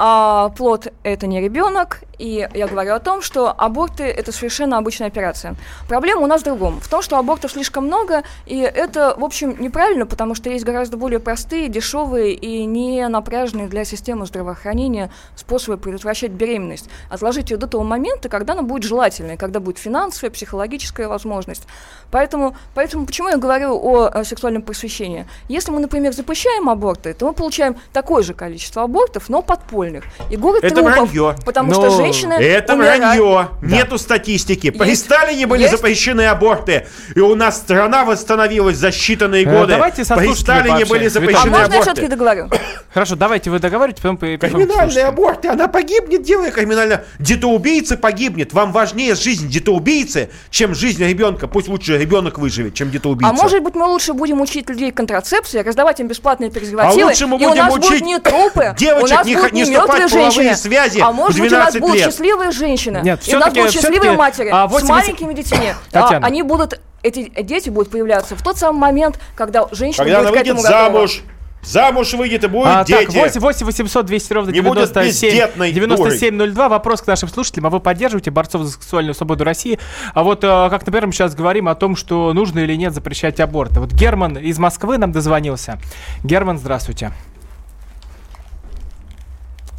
А 0.00 0.50
плод 0.50 0.92
это 1.02 1.26
не 1.26 1.40
ребенок, 1.40 2.04
и 2.18 2.48
я 2.52 2.66
говорю 2.66 2.94
о 2.94 2.98
том, 3.00 3.22
что 3.22 3.50
аборты 3.50 4.04
это 4.04 4.32
совершенно 4.32 4.78
обычная 4.78 5.06
операция. 5.06 5.54
Проблема 5.88 6.22
у 6.22 6.26
нас 6.26 6.42
в 6.42 6.44
другом, 6.44 6.80
в 6.80 6.88
том, 6.88 7.02
что 7.02 7.16
абортов 7.18 7.52
слишком 7.52 7.86
много, 7.86 8.22
и 8.46 8.58
это, 8.58 9.14
в 9.16 9.24
общем, 9.24 9.56
неправильно, 9.60 10.04
потому 10.06 10.34
что 10.34 10.50
есть 10.50 10.64
гораздо 10.64 10.96
более 10.96 11.20
простые, 11.20 11.68
дешевые 11.68 12.34
и 12.34 12.64
не 12.64 13.06
напряженные 13.08 13.68
для 13.68 13.84
системы 13.84 14.26
здравоохранения 14.26 15.10
способы 15.36 15.78
предотвращать 15.78 16.32
беременность. 16.32 16.88
Отложить 17.10 17.50
ее 17.50 17.56
до 17.56 17.66
того 17.66 17.84
момента, 17.84 18.28
когда 18.28 18.54
она 18.54 18.62
будет 18.62 18.82
желательной, 18.82 19.36
когда 19.36 19.60
будет 19.60 19.78
финансовая, 19.78 20.30
психологическая 20.30 21.08
возможность. 21.08 21.66
Поэтому, 22.10 22.56
поэтому 22.74 23.06
почему 23.06 23.28
я 23.28 23.36
говорю 23.36 23.76
о, 23.76 24.10
э, 24.12 24.24
сексуальном 24.24 24.62
просвещении? 24.62 25.26
Если 25.48 25.70
мы, 25.70 25.80
например, 25.80 26.12
запрещаем 26.12 26.68
аборты, 26.68 27.14
то 27.14 27.26
мы 27.26 27.32
получаем 27.32 27.76
такое 27.92 28.22
же 28.22 28.34
количество 28.34 28.82
абортов, 28.82 29.28
но 29.28 29.42
подпольных. 29.42 30.04
И 30.30 30.36
город 30.36 30.64
Это 30.64 30.76
трупов, 30.76 31.10
вранье. 31.12 31.36
потому 31.44 31.68
Ну, 31.70 31.74
что 31.74 31.90
женщины 32.12 32.32
Это 32.34 32.76
вранье. 32.76 33.48
Нету 33.62 33.98
статистики. 33.98 34.70
При 34.70 34.94
Сталине 34.94 35.46
были 35.46 35.62
есть- 35.62 35.72
запрещены 35.76 36.26
аборты. 36.26 36.86
И 37.14 37.20
у 37.20 37.34
нас 37.34 37.56
страна 37.58 38.04
восстановилась 38.04 38.76
за 38.76 38.88
считанные 38.88 39.42
Э, 39.44 39.58
годы. 39.60 39.72
давайте 39.74 40.04
со 40.04 40.16
При 40.16 40.32
Сталине 40.34 40.84
были 40.84 41.08
пообщаемся. 41.08 41.18
А 41.18 41.20
запрещены 41.20 41.50
можно 41.50 41.60
я 41.60 41.64
аборты. 41.66 41.82
все-таки 41.82 42.06
договорю? 42.08 42.48
Хорошо, 42.94 43.16
давайте 43.16 43.50
вы 43.50 43.58
договорите, 43.58 44.00
потом 44.02 44.16
Криминальные 44.18 45.04
аборты, 45.04 45.48
она 45.48 45.68
погибнет, 45.68 46.22
делая 46.22 46.50
криминально. 46.50 47.02
Детоубийца 47.18 47.96
погибнет. 47.96 48.52
Вам 48.52 48.72
важнее 48.72 49.14
жизнь 49.14 49.48
детоубийцы, 49.48 50.30
чем 50.50 50.74
жизнь 50.74 51.04
ребенка. 51.04 51.46
Пусть 51.48 51.68
лучше 51.68 51.98
ребенок 51.98 52.38
выживет, 52.38 52.74
чем 52.74 52.90
детоубийца. 52.90 53.30
А 53.30 53.32
может 53.32 53.62
быть, 53.62 53.74
мы 53.74 53.86
лучше 53.86 54.12
будем 54.12 54.40
учить 54.40 54.68
людей 54.68 54.90
контрацепции, 54.90 55.60
раздавать 55.60 56.00
им 56.00 56.08
бесплатные 56.08 56.50
презервативы, 56.50 57.02
А 57.02 57.06
лучше 57.06 57.26
мы 57.26 57.38
и 57.38 57.44
у 57.46 57.48
будем 57.50 57.62
нас 57.64 57.72
будут 57.74 57.90
учить 57.90 58.04
не 58.04 58.18
трупы, 58.18 58.74
девочек 58.78 59.04
у 59.12 59.14
нас 59.14 59.26
не 59.26 59.34
будут 59.36 59.52
не 59.52 59.58
не 59.60 59.64
вступать 59.64 59.88
мертвые 59.88 60.06
в 60.08 60.10
половые 60.12 60.32
женщины, 60.32 60.56
связи 60.56 61.00
а 61.00 61.12
может 61.12 61.40
быть, 61.40 61.52
у 61.52 61.56
нас 61.56 61.72
12 61.74 61.80
будут 61.80 61.96
лет. 61.98 62.06
счастливые 62.06 62.50
женщины, 62.50 63.00
Нет, 63.02 63.20
и 63.26 63.36
у 63.36 63.38
нас 63.38 63.52
будут 63.52 63.72
счастливые 63.72 64.12
матери 64.12 64.48
а, 64.52 64.66
с 64.68 64.72
80 64.72 64.88
маленькими 64.90 65.34
детьми. 65.34 65.68
А, 65.92 66.02
Татьяна. 66.02 66.26
они 66.26 66.42
будут, 66.42 66.80
эти 67.02 67.30
дети 67.42 67.68
будут 67.70 67.90
появляться 67.90 68.36
в 68.36 68.42
тот 68.42 68.56
самый 68.56 68.78
момент, 68.78 69.20
когда 69.34 69.66
женщина 69.72 70.04
Когда 70.04 70.20
она 70.20 70.30
будет 70.30 70.42
к 70.42 70.44
выйдет 70.44 70.52
этому 70.58 70.62
готова. 70.62 70.92
замуж, 70.92 71.22
замуж 71.62 72.14
выйдет 72.14 72.44
и 72.44 72.46
будет 72.48 72.66
А, 72.66 72.84
так, 72.84 73.08
дети. 73.08 73.16
8, 73.18 73.40
8 73.40 73.66
800 73.66 74.06
200 74.06 74.32
ровно 74.32 74.50
Не 74.50 74.60
будет 74.60 74.92
97, 74.92 75.28
бездетной 75.30 75.72
9702. 75.72 76.68
Вопрос 76.68 77.02
к 77.02 77.06
нашим 77.06 77.28
слушателям. 77.28 77.66
А 77.66 77.70
вы 77.70 77.80
поддерживаете 77.80 78.30
борцов 78.30 78.62
за 78.62 78.70
сексуальную 78.72 79.14
свободу 79.14 79.44
России? 79.44 79.78
А 80.14 80.22
вот, 80.22 80.44
э, 80.44 80.46
как, 80.70 80.86
например, 80.86 81.06
мы 81.06 81.12
сейчас 81.12 81.34
говорим 81.34 81.68
о 81.68 81.74
том, 81.74 81.96
что 81.96 82.32
нужно 82.32 82.60
или 82.60 82.74
нет 82.74 82.94
запрещать 82.94 83.40
аборты. 83.40 83.80
Вот 83.80 83.92
Герман 83.92 84.38
из 84.38 84.58
Москвы 84.58 84.98
нам 84.98 85.12
дозвонился. 85.12 85.78
Герман, 86.24 86.58
здравствуйте. 86.58 87.12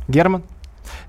Герман? 0.08 0.44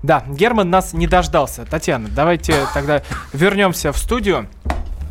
Да, 0.03 0.23
Герман 0.27 0.69
нас 0.69 0.93
не 0.93 1.07
дождался. 1.07 1.65
Татьяна, 1.65 2.09
давайте 2.09 2.55
тогда 2.73 3.03
вернемся 3.33 3.91
в 3.91 3.97
студию. 3.97 4.47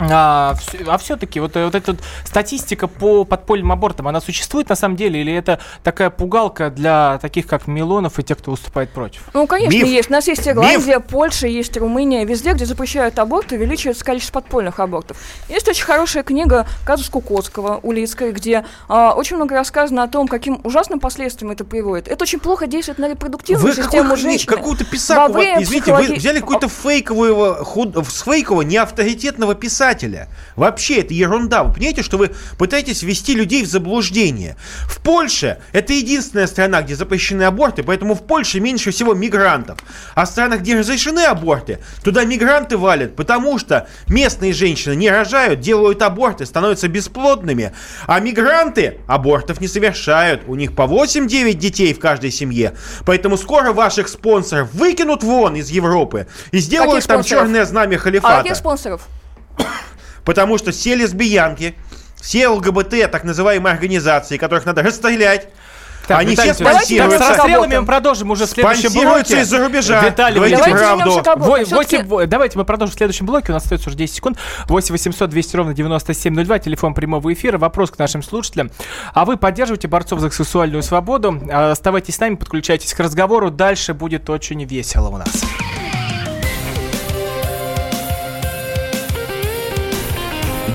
А, 0.00 0.54
все-таки 0.98 1.40
вот, 1.40 1.56
э, 1.56 1.64
вот 1.64 1.74
эта 1.74 1.92
вот 1.92 2.00
статистика 2.24 2.86
по 2.88 3.24
подпольным 3.24 3.70
абортам, 3.72 4.08
она 4.08 4.20
существует 4.20 4.68
на 4.68 4.74
самом 4.74 4.96
деле, 4.96 5.20
или 5.20 5.32
это 5.32 5.60
такая 5.82 6.10
пугалка 6.10 6.70
для 6.70 7.18
таких, 7.20 7.46
как 7.46 7.66
Милонов 7.66 8.18
и 8.18 8.22
тех, 8.22 8.38
кто 8.38 8.52
выступает 8.52 8.90
против? 8.90 9.22
Ну, 9.34 9.46
конечно, 9.46 9.72
Миф. 9.76 9.86
есть. 9.86 10.08
У 10.08 10.12
нас 10.12 10.26
есть 10.26 10.48
Ирландия, 10.48 11.00
Польша, 11.00 11.46
есть 11.46 11.76
Румыния. 11.76 12.24
Везде, 12.24 12.52
где 12.52 12.64
запрещают 12.64 13.18
аборты, 13.18 13.56
увеличивается 13.56 14.04
количество 14.04 14.40
подпольных 14.40 14.80
абортов. 14.80 15.18
Есть 15.48 15.68
очень 15.68 15.84
хорошая 15.84 16.22
книга 16.22 16.66
Казус 16.86 17.08
Кукоцкого, 17.10 17.80
Улицкой, 17.82 18.32
где 18.32 18.64
а, 18.88 19.12
очень 19.14 19.36
много 19.36 19.54
рассказано 19.54 20.02
о 20.02 20.08
том, 20.08 20.28
каким 20.28 20.60
ужасным 20.64 21.00
последствиям 21.00 21.50
это 21.52 21.64
приводит. 21.64 22.08
Это 22.08 22.22
очень 22.24 22.40
плохо 22.40 22.66
действует 22.66 22.98
на 22.98 23.08
репродуктивную 23.08 23.66
Вы 23.66 23.74
систему 23.82 24.16
женщины. 24.16 24.56
какую-то 24.56 24.84
писаку, 24.84 25.32
Во 25.32 25.38
время 25.38 25.56
вот, 25.56 25.64
извините, 25.64 25.92
вы 25.92 25.98
психологи- 25.98 26.18
взяли 26.18 26.40
какую-то 26.40 26.68
фейковую, 26.68 27.64
худ, 27.64 27.96
с 28.08 28.22
фейкового, 28.22 28.62
неавторитетного 28.62 29.54
писателя, 29.54 29.89
показателя. 29.90 30.28
Вообще, 30.56 31.00
это 31.00 31.14
ерунда. 31.14 31.64
Вы 31.64 31.74
понимаете, 31.74 32.02
что 32.02 32.18
вы 32.18 32.30
пытаетесь 32.58 33.02
ввести 33.02 33.34
людей 33.34 33.64
в 33.64 33.68
заблуждение. 33.68 34.56
В 34.86 35.00
Польше 35.00 35.58
это 35.72 35.92
единственная 35.92 36.46
страна, 36.46 36.82
где 36.82 36.94
запрещены 36.94 37.42
аборты, 37.44 37.82
поэтому 37.82 38.14
в 38.14 38.22
Польше 38.26 38.60
меньше 38.60 38.90
всего 38.90 39.14
мигрантов. 39.14 39.78
А 40.14 40.24
в 40.24 40.28
странах, 40.28 40.60
где 40.60 40.78
разрешены 40.78 41.24
аборты, 41.24 41.78
туда 42.02 42.24
мигранты 42.24 42.76
валят, 42.76 43.16
потому 43.16 43.58
что 43.58 43.88
местные 44.08 44.52
женщины 44.52 44.94
не 44.94 45.10
рожают, 45.10 45.60
делают 45.60 46.02
аборты, 46.02 46.46
становятся 46.46 46.88
бесплодными, 46.88 47.72
а 48.06 48.20
мигранты 48.20 48.98
абортов 49.06 49.60
не 49.60 49.68
совершают. 49.68 50.42
У 50.46 50.54
них 50.54 50.74
по 50.74 50.82
8-9 50.82 51.54
детей 51.54 51.92
в 51.94 51.98
каждой 52.00 52.30
семье. 52.30 52.74
Поэтому 53.04 53.36
скоро 53.36 53.72
ваших 53.72 54.08
спонсоров 54.08 54.72
выкинут 54.74 55.22
вон 55.22 55.56
из 55.56 55.70
Европы 55.70 56.26
и 56.52 56.58
сделают 56.58 56.94
Каких 56.94 57.08
там 57.08 57.22
спонсоров? 57.22 57.42
черное 57.44 57.64
знамя 57.64 57.96
А 57.96 57.98
халифата. 57.98 58.42
каких 58.42 58.56
спонсоров? 58.56 59.02
Потому 60.24 60.58
что 60.58 60.70
все 60.70 60.94
лесбиянки, 60.94 61.74
все 62.20 62.48
ЛГБТ, 62.48 63.10
так 63.10 63.24
называемые 63.24 63.72
организации, 63.72 64.36
которых 64.36 64.66
надо 64.66 64.82
расстрелять, 64.82 65.48
Так, 66.06 66.20
они 66.20 66.32
Виталий 66.32 66.52
все 66.52 66.64
спонсируются. 66.64 67.18
так, 67.18 67.26
с 67.26 67.38
расстрелами 67.38 67.78
мы 67.78 67.86
продолжим 67.86 68.30
уже 68.30 68.46
в 68.46 68.50
следующем 68.50 68.92
блоке. 68.92 69.40
из-за 69.40 69.58
рубежа. 69.58 70.02
Виталий, 70.04 70.36
Говорите 70.36 70.56
Давайте 70.58 70.78
правду. 70.78 72.06
во- 72.06 72.26
давайте 72.26 72.58
мы 72.58 72.64
продолжим 72.64 72.94
в 72.94 72.98
следующем 72.98 73.26
блоке. 73.26 73.52
У 73.52 73.54
нас 73.54 73.62
остается 73.62 73.88
уже 73.88 73.96
10 73.96 74.16
секунд. 74.16 74.38
8 74.66 74.92
800 74.92 75.30
200 75.30 75.56
ровно 75.56 75.72
9702. 75.74 76.58
Телефон 76.58 76.94
прямого 76.94 77.32
эфира. 77.32 77.58
Вопрос 77.58 77.90
к 77.92 77.98
нашим 77.98 78.22
слушателям. 78.22 78.70
А 79.14 79.24
вы 79.24 79.36
поддерживаете 79.36 79.88
борцов 79.88 80.20
за 80.20 80.30
сексуальную 80.30 80.82
свободу? 80.82 81.40
Оставайтесь 81.50 82.16
с 82.16 82.20
нами, 82.20 82.34
подключайтесь 82.34 82.92
к 82.92 82.98
разговору. 83.00 83.50
Дальше 83.50 83.94
будет 83.94 84.28
очень 84.30 84.64
весело 84.64 85.08
у 85.08 85.16
нас. 85.16 85.44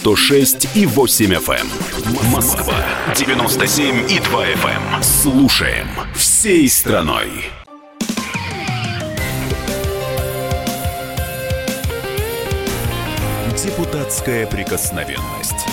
106 0.00 0.76
и 0.76 0.86
8 0.86 1.34
FM. 1.34 2.30
Москва 2.32 2.74
97 3.14 4.10
и 4.10 4.18
2 4.18 4.46
FM. 4.46 5.02
Слушаем 5.02 5.88
всей 6.14 6.70
страной. 6.70 7.28
Депутатская 13.62 14.46
прикосновенность. 14.46 15.66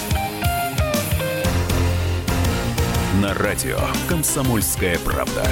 На 3.21 3.33
радио 3.33 3.79
«Комсомольская 4.09 4.99
правда». 4.99 5.47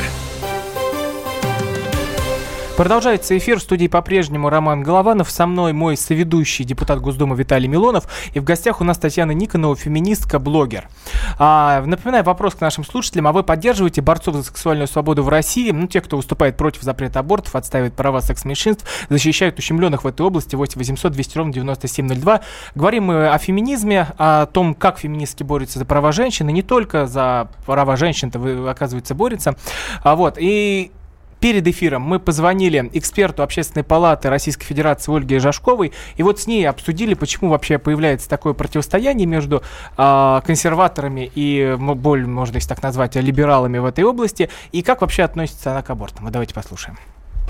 Продолжается 2.77 3.37
эфир 3.37 3.59
в 3.59 3.61
студии 3.61 3.87
по-прежнему 3.87 4.49
Роман 4.49 4.83
Голованов. 4.83 5.31
Со 5.31 5.47
мной 5.47 5.71
мой 5.71 5.95
соведущий 5.95 6.65
депутат 6.65 6.99
Госдумы 6.99 7.37
Виталий 7.37 7.69
Милонов. 7.69 8.05
И 8.33 8.39
в 8.41 8.43
гостях 8.43 8.81
у 8.81 8.83
нас 8.83 8.97
Татьяна 8.97 9.31
Никонова, 9.31 9.77
феминистка, 9.77 10.39
блогер. 10.39 10.89
А, 11.39 11.81
напоминаю 11.85 12.25
вопрос 12.25 12.55
к 12.55 12.59
нашим 12.59 12.83
слушателям. 12.83 13.27
А 13.27 13.31
вы 13.31 13.43
поддерживаете 13.43 14.01
борцов 14.01 14.35
за 14.35 14.43
сексуальную 14.43 14.89
свободу 14.89 15.23
в 15.23 15.29
России? 15.29 15.71
Ну, 15.71 15.87
те, 15.87 16.01
кто 16.01 16.17
выступает 16.17 16.57
против 16.57 16.81
запрета 16.81 17.19
абортов, 17.19 17.55
отстаивает 17.55 17.93
права 17.93 18.19
секс-меньшинств, 18.19 18.85
защищают 19.07 19.57
ущемленных 19.57 20.03
в 20.03 20.07
этой 20.07 20.25
области. 20.25 20.57
8 20.57 20.77
800 20.77 21.13
200 21.13 21.37
ровно 21.37 21.53
9702. 21.53 22.41
Говорим 22.75 23.05
мы 23.05 23.29
о 23.29 23.37
феминизме, 23.37 24.09
о 24.17 24.47
том, 24.47 24.75
как 24.75 24.99
феминистки 24.99 25.43
борются 25.43 25.79
за 25.79 25.85
права 25.85 26.11
женщин, 26.11 26.49
и 26.49 26.51
не 26.51 26.61
только 26.61 27.07
за 27.07 27.47
права 27.65 27.95
женщин-то, 27.95 28.69
оказывается, 28.69 29.15
борются. 29.15 29.55
А, 30.03 30.17
вот, 30.17 30.35
и 30.37 30.91
Перед 31.45 31.67
эфиром 31.67 32.01
мы 32.01 32.19
позвонили 32.19 32.89
эксперту 32.93 33.43
Общественной 33.43 33.83
палаты 33.83 34.31
Российской 34.31 34.65
Федерации 34.65 35.15
Ольге 35.15 35.37
Жашковой, 35.37 35.93
и 36.15 36.23
вот 36.23 36.39
с 36.39 36.47
ней 36.47 36.67
обсудили, 36.67 37.13
почему 37.13 37.51
вообще 37.51 37.77
появляется 37.77 38.27
такое 38.27 38.53
противостояние 38.53 39.27
между 39.27 39.61
а, 39.95 40.41
консерваторами 40.41 41.31
и, 41.35 41.75
более, 41.77 42.25
можно 42.25 42.55
если 42.55 42.69
так 42.69 42.81
назвать, 42.81 43.15
либералами 43.15 43.77
в 43.77 43.85
этой 43.85 44.03
области, 44.03 44.49
и 44.71 44.81
как 44.81 45.01
вообще 45.01 45.21
относится 45.21 45.69
она 45.69 45.83
к 45.83 45.89
абортам. 45.91 46.23
Вот 46.23 46.33
давайте 46.33 46.55
послушаем. 46.55 46.97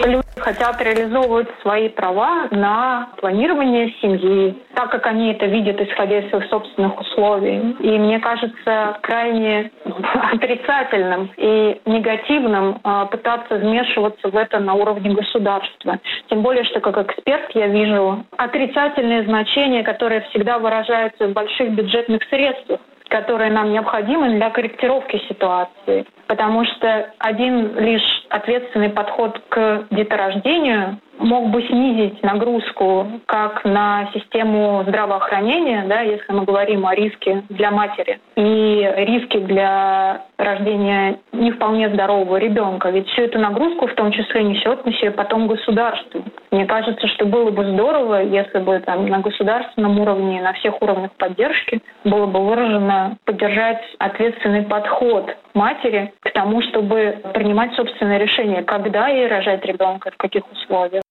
Люди 0.04 0.22
хотят 0.38 0.82
реализовывать 0.82 1.48
свои 1.62 1.90
права 1.90 2.48
на 2.52 3.10
планирование 3.18 3.94
семьи, 4.02 4.56
так 4.76 4.92
как 4.92 5.08
они 5.08 5.32
это 5.32 5.46
видят, 5.46 5.80
исходя 5.80 6.20
из 6.20 6.30
своих 6.30 6.50
собственных 6.50 7.00
условий. 7.00 7.76
И 7.80 7.98
мне 7.98 8.20
кажется 8.20 8.98
крайне 9.02 9.72
отрицательным 10.34 11.32
и 11.38 11.82
негативным 11.86 12.80
а, 12.84 13.06
пытаться 13.06 13.56
вмешиваться 13.56 14.30
в 14.30 14.36
это 14.36 14.60
на 14.60 14.74
уровне 14.74 15.16
государства. 15.16 15.98
Тем 16.30 16.42
более, 16.42 16.66
что 16.66 16.82
как 16.82 16.98
эксперт 16.98 17.50
я 17.56 17.68
вижу 17.68 18.26
отрицательные 18.38 19.24
значения, 19.24 19.84
которые 19.84 20.22
всегда 20.30 20.60
выражаются 20.60 21.28
в 21.28 21.34
больших 21.34 21.72
бюджетных 21.72 22.22
средствах 22.30 22.80
которые 23.10 23.52
нам 23.52 23.72
необходимы 23.72 24.36
для 24.36 24.50
корректировки 24.50 25.22
ситуации. 25.30 26.06
Потому 26.28 26.66
что 26.66 27.12
один 27.20 27.78
лишь 27.80 28.26
ответственный 28.30 28.90
подход 28.90 29.40
к 29.50 29.86
деторождению 29.92 31.00
мог 31.18 31.50
бы 31.50 31.62
снизить 31.64 32.22
нагрузку 32.24 33.08
как 33.26 33.64
на 33.66 34.10
систему 34.14 34.84
здравоохранения, 34.88 35.86
да, 35.88 36.02
если 36.02 36.32
мы 36.32 36.46
говорим 36.46 36.86
о 36.86 36.96
риске 36.96 37.44
для 37.50 37.72
матери, 37.72 38.20
и 38.36 38.94
риске 38.98 39.40
для 39.40 40.26
рождения 40.38 41.20
не 41.32 41.52
вполне 41.52 41.90
здорового 41.90 42.38
ребенка. 42.38 42.90
Ведь 42.90 43.08
всю 43.10 43.24
эту 43.24 43.40
нагрузку 43.40 43.88
в 43.88 43.94
том 43.94 44.12
числе 44.12 44.44
несет 44.44 44.86
на 44.86 44.94
себе 44.94 45.12
потом 45.12 45.48
государство. 45.48 46.22
Мне 46.52 46.66
кажется, 46.66 47.08
что 47.08 47.26
было 47.26 47.52
бы 47.52 47.66
здорово, 47.72 48.24
если 48.24 48.60
бы 48.60 48.80
там 48.80 49.08
на 49.08 49.20
государственном 49.20 50.00
уровне, 50.00 50.42
на 50.42 50.54
всех 50.54 50.82
уровнях 50.82 51.12
поддержки 51.14 51.82
было 52.04 52.26
бы 52.26 52.40
выражено 52.40 53.18
поддержать 53.26 53.82
ответственный 54.00 54.64
подход 54.64 55.36
матери 55.56 56.14
к 56.22 56.32
тому, 56.34 56.62
чтобы 56.70 57.22
принимать 57.34 57.74
собственное 57.76 58.18
решение, 58.20 58.64
когда 58.64 59.08
ей 59.08 59.28
рожать 59.28 59.64
ребенка, 59.66 60.12
в 60.12 60.18
каких 60.18 60.44
условиях. 60.52 61.02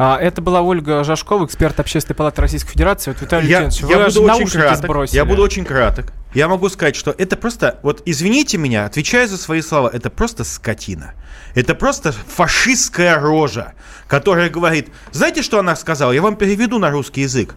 А, 0.00 0.16
это 0.20 0.40
была 0.40 0.62
Ольга 0.62 1.02
Жашкова, 1.02 1.44
эксперт 1.44 1.78
Общественной 1.80 2.16
палаты 2.16 2.40
Российской 2.40 2.70
Федерации. 2.72 3.10
Вот, 3.10 3.20
Виталий 3.20 3.48
Я, 3.48 3.60
Леонидович, 3.60 3.80
я 3.82 3.98
вы 3.98 4.04
буду 4.04 4.22
очень 4.22 4.26
наушники 4.26 4.60
краток. 4.60 4.76
сбросили. 4.84 5.16
Я 5.16 5.24
буду 5.24 5.42
очень 5.42 5.64
краток. 5.64 6.12
Я 6.34 6.46
могу 6.48 6.68
сказать, 6.68 6.94
что 6.94 7.14
это 7.16 7.36
просто, 7.36 7.78
вот 7.82 8.02
извините 8.04 8.58
меня, 8.58 8.84
отвечаю 8.84 9.26
за 9.28 9.38
свои 9.38 9.62
слова, 9.62 9.90
это 9.92 10.10
просто 10.10 10.44
скотина. 10.44 11.14
Это 11.54 11.74
просто 11.74 12.12
фашистская 12.12 13.18
рожа, 13.18 13.72
которая 14.06 14.50
говорит, 14.50 14.90
знаете, 15.10 15.42
что 15.42 15.58
она 15.58 15.74
сказала? 15.74 16.12
Я 16.12 16.20
вам 16.20 16.36
переведу 16.36 16.78
на 16.78 16.90
русский 16.90 17.22
язык. 17.22 17.54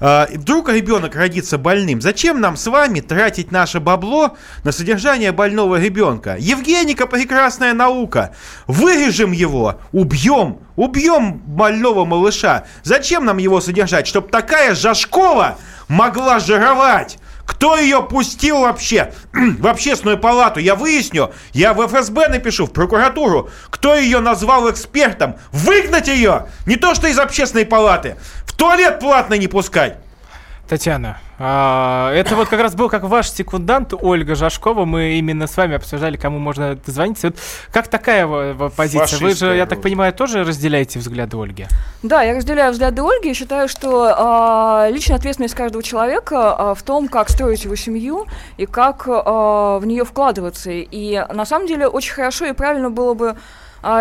А, 0.00 0.26
вдруг 0.32 0.70
ребенок 0.70 1.14
родится 1.14 1.58
больным, 1.58 2.00
зачем 2.00 2.40
нам 2.40 2.56
с 2.56 2.66
вами 2.66 3.00
тратить 3.00 3.52
наше 3.52 3.78
бабло 3.78 4.36
на 4.64 4.72
содержание 4.72 5.30
больного 5.30 5.78
ребенка? 5.78 6.36
Евгеника 6.38 7.06
прекрасная 7.06 7.74
наука. 7.74 8.34
Вырежем 8.66 9.32
его, 9.32 9.80
убьем, 9.92 10.60
убьем 10.76 11.42
больного 11.44 12.06
малыша. 12.06 12.64
Зачем 12.82 13.26
нам 13.26 13.36
его 13.36 13.60
содержать? 13.60 14.06
Чтобы 14.06 14.28
такая 14.28 14.74
Жашкова 14.74 15.58
могла 15.88 16.40
жировать. 16.40 17.18
Кто 17.46 17.76
ее 17.76 18.02
пустил 18.02 18.60
вообще 18.60 19.12
в 19.32 19.66
общественную 19.66 20.18
палату? 20.18 20.60
Я 20.60 20.74
выясню. 20.74 21.32
Я 21.52 21.74
в 21.74 21.86
ФСБ 21.86 22.28
напишу, 22.28 22.66
в 22.66 22.72
прокуратуру. 22.72 23.50
Кто 23.70 23.94
ее 23.94 24.20
назвал 24.20 24.70
экспертом? 24.70 25.36
Выгнать 25.52 26.08
ее! 26.08 26.46
Не 26.66 26.76
то, 26.76 26.94
что 26.94 27.08
из 27.08 27.18
общественной 27.18 27.66
палаты. 27.66 28.16
В 28.46 28.52
туалет 28.52 29.00
платно 29.00 29.34
не 29.34 29.48
пускать. 29.48 29.98
Татьяна, 30.68 31.18
а, 31.38 32.10
это 32.14 32.36
вот 32.36 32.48
как 32.48 32.60
раз 32.60 32.74
был 32.74 32.88
как 32.88 33.02
ваш 33.02 33.28
секундант 33.30 33.92
Ольга 33.92 34.34
Жашкова. 34.34 34.86
Мы 34.86 35.18
именно 35.18 35.46
с 35.46 35.56
вами 35.56 35.76
обсуждали, 35.76 36.16
кому 36.16 36.38
можно 36.38 36.74
дозвониться. 36.74 37.28
Вот 37.28 37.36
как 37.70 37.88
такая 37.88 38.54
позиция? 38.70 39.18
Вы 39.18 39.34
же, 39.34 39.54
я 39.54 39.66
так 39.66 39.82
понимаю, 39.82 40.14
тоже 40.14 40.42
разделяете 40.42 40.98
взгляды 40.98 41.36
Ольги? 41.36 41.66
Да, 42.02 42.22
я 42.22 42.34
разделяю 42.34 42.72
взгляды 42.72 43.02
Ольги 43.02 43.30
и 43.30 43.34
считаю, 43.34 43.68
что 43.68 44.14
а, 44.16 44.88
личная 44.90 45.16
ответственность 45.16 45.54
каждого 45.54 45.82
человека 45.82 46.54
а, 46.54 46.74
в 46.74 46.82
том, 46.82 47.08
как 47.08 47.28
строить 47.28 47.64
его 47.64 47.76
семью 47.76 48.26
и 48.56 48.64
как 48.64 49.04
а, 49.06 49.78
в 49.78 49.84
нее 49.84 50.04
вкладываться. 50.04 50.70
И 50.70 51.26
на 51.30 51.44
самом 51.44 51.66
деле 51.66 51.88
очень 51.88 52.14
хорошо 52.14 52.46
и 52.46 52.52
правильно 52.52 52.88
было 52.88 53.12
бы 53.12 53.36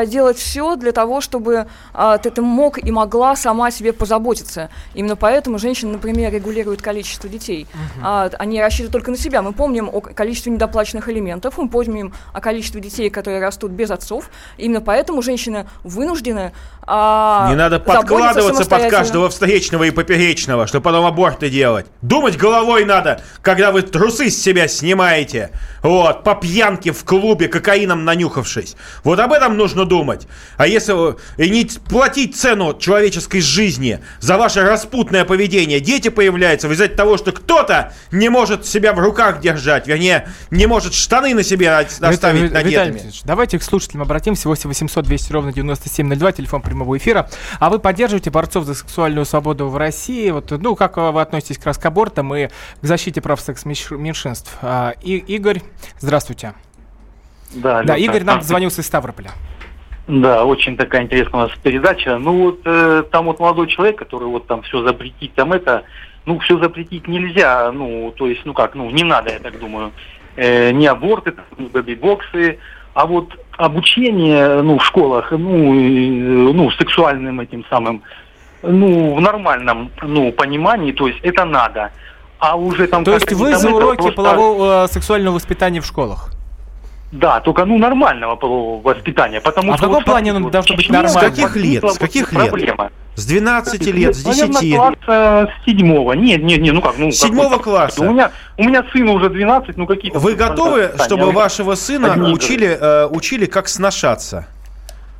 делать 0.06 0.38
все 0.38 0.76
для 0.76 0.92
того, 0.92 1.22
чтобы 1.22 1.68
а, 1.94 2.18
ты, 2.18 2.30
ты 2.32 2.42
мог 2.42 2.84
и 2.84 2.92
могла 2.92 3.36
сама 3.36 3.72
себе 3.72 3.94
позаботиться. 3.94 4.70
Именно 4.94 5.16
поэтому 5.16 5.60
женщины, 5.60 5.94
например, 5.94 6.32
регулируют 6.32 6.82
количество 6.82 7.30
детей. 7.30 7.68
А, 8.02 8.30
они 8.40 8.62
рассчитывают 8.62 8.94
только 8.94 9.12
на 9.12 9.18
себя. 9.18 9.42
Мы 9.42 9.54
помним 9.54 9.90
о 9.92 10.02
количестве 10.02 10.52
недоплаченных 10.52 11.10
элементов, 11.10 11.58
мы 11.58 11.70
помним 11.70 12.14
о 12.34 12.42
количестве 12.42 12.82
детей, 12.82 13.10
которые 13.10 13.42
растут 13.42 13.72
без 13.72 13.92
отцов. 13.92 14.30
Именно 14.58 14.82
поэтому 14.82 15.22
женщины 15.22 15.68
вынуждены 15.84 16.54
а, 16.86 17.48
Не 17.50 17.56
надо 17.56 17.80
подкладываться 17.80 18.66
под 18.70 18.90
каждого 18.90 19.30
встречного 19.30 19.84
и 19.84 19.92
поперечного, 19.92 20.68
чтобы 20.68 20.84
потом 20.84 21.06
аборты 21.06 21.50
делать. 21.50 21.88
Думать 22.02 22.38
головой 22.38 22.86
надо, 22.86 23.22
когда 23.42 23.72
вы 23.72 23.82
трусы 23.82 24.30
с 24.30 24.42
себя 24.42 24.68
снимаете. 24.68 25.52
Вот, 25.82 26.24
по 26.24 26.36
пьянке 26.36 26.92
в 26.92 27.04
клубе, 27.04 27.48
кокаином 27.48 28.06
нанюхавшись. 28.06 28.76
Вот 29.04 29.20
об 29.20 29.34
этом 29.34 29.58
нужно 29.58 29.73
думать. 29.86 30.28
А 30.58 30.68
если 30.68 30.94
вы- 30.94 31.16
и 31.38 31.50
не 31.50 31.66
платить 31.66 32.36
цену 32.36 32.78
человеческой 32.78 33.42
жизни 33.42 34.00
за 34.20 34.38
ваше 34.38 34.62
распутное 34.62 35.26
поведение, 35.26 35.80
дети 35.80 36.10
появляются 36.10 36.68
в 36.68 36.72
результате 36.72 36.96
того, 36.96 37.18
что 37.18 37.32
кто-то 37.32 37.94
не 38.12 38.30
может 38.30 38.66
себя 38.66 38.94
в 38.94 39.00
руках 39.00 39.40
держать, 39.42 39.88
вернее, 39.88 40.30
не 40.52 40.66
может 40.68 40.94
штаны 40.94 41.34
на 41.34 41.44
себе 41.44 41.72
оставить 41.72 42.14
Вит- 42.14 42.14
Виталий 42.14 42.42
надетыми. 42.50 42.94
Витальевич, 42.98 43.22
давайте 43.24 43.60
к 43.60 43.64
слушателям 43.64 44.04
обратимся. 44.04 44.48
8 44.48 44.70
800 44.70 45.06
200 45.06 45.32
ровно 45.34 45.52
9702, 45.54 46.32
телефон 46.32 46.62
прямого 46.62 46.98
эфира. 46.98 47.30
А 47.60 47.70
вы 47.70 47.80
поддерживаете 47.80 48.30
борцов 48.30 48.66
за 48.66 48.74
сексуальную 48.76 49.26
свободу 49.26 49.68
в 49.68 49.78
России? 49.78 50.30
Вот, 50.32 50.52
ну, 50.52 50.76
как 50.76 50.98
вы 50.98 51.22
относитесь 51.22 51.58
к 51.58 51.66
раскобортам 51.66 52.34
и 52.36 52.48
к 52.48 52.52
защите 52.82 53.22
прав 53.22 53.40
секс-меньшинств? 53.42 54.52
А, 54.62 54.94
И, 55.02 55.18
Игорь, 55.18 55.62
здравствуйте. 56.00 56.54
Да, 57.54 57.84
Да, 57.84 57.96
Игорь 57.98 58.24
нам 58.24 58.42
звонился 58.42 58.82
из 58.82 58.88
Ставрополя. 58.88 59.32
Да, 60.08 60.44
очень 60.44 60.76
такая 60.76 61.04
интересная 61.04 61.46
у 61.46 61.48
нас 61.48 61.52
передача. 61.62 62.18
Ну 62.18 62.44
вот 62.44 62.60
э, 62.66 63.04
там 63.10 63.26
вот 63.26 63.40
молодой 63.40 63.68
человек, 63.68 63.98
который 63.98 64.28
вот 64.28 64.48
там 64.48 64.62
все 64.64 64.86
запретить, 64.86 65.34
там 65.34 65.54
это, 65.54 65.84
ну 66.26 66.40
все 66.40 66.60
запретить 66.60 67.08
нельзя, 67.08 67.72
ну 67.72 68.14
то 68.16 68.28
есть, 68.28 68.42
ну 68.44 68.54
как, 68.54 68.76
ну 68.76 68.90
не 68.90 69.04
надо, 69.04 69.32
я 69.32 69.40
так 69.40 69.58
думаю, 69.60 69.92
э, 70.36 70.72
ни 70.72 70.86
аборты, 70.86 71.34
ни 71.58 71.68
бэби-боксы, 71.68 72.58
а 72.94 73.06
вот 73.06 73.34
обучение, 73.58 74.62
ну 74.62 74.78
в 74.78 74.86
школах, 74.86 75.32
ну, 75.32 75.74
э, 75.74 76.54
ну 76.54 76.70
сексуальным 76.72 77.40
этим 77.40 77.64
самым, 77.70 78.04
ну 78.62 79.16
в 79.16 79.22
нормальном, 79.22 79.90
ну 80.02 80.34
понимании, 80.34 80.92
то 80.92 81.08
есть 81.08 81.20
это 81.24 81.46
надо. 81.46 81.92
А 82.40 82.58
уже 82.58 82.88
там... 82.88 83.06
То 83.06 83.14
есть 83.14 83.32
вы 83.32 83.56
за 83.56 83.70
уроки 83.70 84.02
просто- 84.02 84.16
полового 84.16 84.84
э, 84.84 84.88
сексуального 84.90 85.36
воспитания 85.36 85.80
в 85.80 85.86
школах? 85.86 86.33
Да, 87.14 87.40
только 87.42 87.66
ну 87.66 87.78
нормального 87.78 88.36
полового 88.36 88.82
воспитания, 88.82 89.40
потому 89.40 89.72
А 89.72 89.76
в 89.76 89.78
что... 89.78 89.86
каком 89.86 89.98
вот 89.98 90.06
плане 90.06 90.34
вот 90.34 90.52
должно 90.52 90.76
быть 90.76 90.86
Чечня 90.86 91.04
нормально? 91.04 91.20
С 91.20 91.24
каких 91.32 91.56
лет? 91.56 91.84
С 91.92 91.98
каких 92.00 92.34
лет? 92.34 92.50
Проблема. 92.50 92.90
С 93.16 93.26
12 93.28 93.86
лет, 93.94 94.16
с 94.16 94.26
Наверное, 94.26 94.62
10. 94.62 94.76
класса 94.76 95.50
с 95.62 95.66
седьмого. 95.66 96.14
Нет, 96.14 96.42
нет, 96.42 96.60
нет, 96.60 96.74
ну 96.74 96.82
как, 96.82 96.98
ну... 96.98 97.12
С 97.12 97.20
седьмого 97.20 97.58
какой-то- 97.58 97.64
класса. 97.64 98.02
У 98.02 98.12
меня, 98.12 98.32
у 98.58 98.64
меня 98.64 98.84
сыну 98.92 99.14
уже 99.14 99.30
12, 99.30 99.78
ну 99.78 99.86
какие-то... 99.86 100.18
Вы 100.18 100.34
готовы, 100.34 100.92
чтобы 101.06 101.32
вашего 101.32 101.76
сына 101.76 102.32
учили, 102.32 102.76
э, 102.82 103.06
учили, 103.06 103.46
как 103.46 103.68
сношаться? 103.68 104.48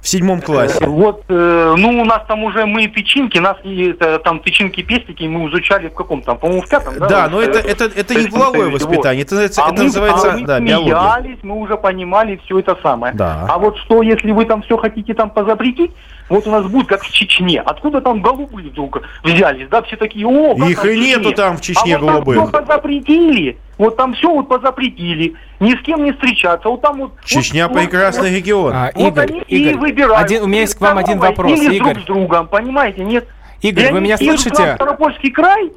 В 0.04 0.08
седьмом 0.10 0.42
классе. 0.42 0.86
Вот, 0.86 1.24
э, 1.30 1.76
ну, 1.78 2.02
у 2.02 2.04
нас 2.04 2.24
там 2.28 2.44
уже 2.44 2.66
мы 2.66 2.90
тычинки, 2.90 3.38
нас 3.38 3.56
и 3.64 3.94
там 4.26 4.42
тычинки-пестики 4.42 5.24
мы 5.24 5.50
изучали 5.50 5.88
в 5.88 5.94
каком 5.94 6.22
там, 6.22 6.38
по-моему, 6.38 6.62
в 6.62 6.68
пятом, 6.68 7.00
да? 7.00 7.08
Да, 7.08 7.30
но 7.30 7.42
э, 7.42 7.46
это, 7.46 7.60
это, 7.60 7.86
это 7.86 8.14
не 8.14 8.28
половое 8.28 8.70
воспитание, 8.70 9.24
это, 9.24 9.38
А 9.38 9.46
это 9.46 9.74
мы- 9.74 9.84
называется 9.84 10.34
а 10.34 10.38
мы 10.38 10.46
да, 10.46 10.58
смеялись, 10.58 11.38
мы 11.42 11.56
уже 11.56 11.78
понимали 11.78 12.38
все 12.44 12.60
это 12.60 12.78
самое. 12.84 13.14
Да. 13.14 13.46
А 13.48 13.58
вот 13.58 13.78
что, 13.78 14.02
если 14.02 14.32
вы 14.32 14.44
там 14.44 14.62
все 14.64 14.76
хотите 14.76 15.14
там 15.14 15.30
позапретить, 15.30 15.92
вот 16.30 16.48
у 16.48 16.52
нас 16.52 16.66
будет 16.66 16.88
как 16.88 17.04
в 17.04 17.12
Чечне. 17.12 17.62
Откуда 17.62 18.02
там 18.02 18.22
голубые 18.22 18.70
вдруг 18.70 19.02
взялись, 19.24 19.68
да, 19.70 19.82
все 19.84 19.96
такие, 19.98 20.26
о, 20.28 20.56
как 20.56 20.70
Их 20.70 20.82
там 20.82 20.90
и 20.90 20.94
в 20.96 21.00
нету 21.00 21.20
Чечне. 21.22 21.36
там 21.36 21.58
в 21.58 21.62
Чечне 21.62 21.96
а 21.96 22.00
вот 22.00 22.06
там 22.06 22.16
голубых. 22.24 22.36
всё 22.50 22.52
позапретили, 22.62 23.58
вот 23.78 23.98
там 23.98 24.14
все 24.14 24.30
вот 24.34 24.48
позапретили, 24.48 25.34
ни 25.60 25.76
с 25.76 25.82
кем 25.82 26.04
не 26.04 26.12
встречаться, 26.14 26.70
вот 26.70 26.82
там 26.82 26.98
вот... 27.00 27.12
Чечня 27.26 27.68
вот- 27.68 27.78
прекрасный 27.78 28.30
вот- 28.30 28.38
регион. 28.38 28.74
А, 28.74 28.92
вот 28.96 29.08
Игорь, 29.08 29.30
они 29.32 29.40
и 29.48 29.58
Игорь, 29.70 29.78
выбирают. 29.78 30.26
один- 30.26 30.44
у 30.44 30.48
меня 30.48 30.62
есть 30.62 30.76
к 30.76 30.82
вам 30.82 30.98
один 30.98 31.20
вопрос, 31.20 31.52
Или 31.60 31.76
Игорь. 31.76 31.94
друг 31.94 32.04
с 32.04 32.08
другом, 32.08 32.48
понимаете, 32.48 33.04
нет? 33.04 33.28
Игорь, 33.62 33.84
И 33.84 33.92
вы 33.92 33.98
они 33.98 34.06
меня 34.06 34.18
слышите? 34.18 34.76
Ставропольский 34.76 35.32
край, 35.32 35.72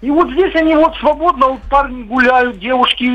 и 0.00 0.10
вот 0.10 0.30
здесь 0.32 0.54
они 0.56 0.74
вот 0.74 0.94
свободно, 0.96 1.48
вот 1.48 1.60
парни 1.70 2.02
гуляют, 2.04 2.58
девушки 2.58 3.10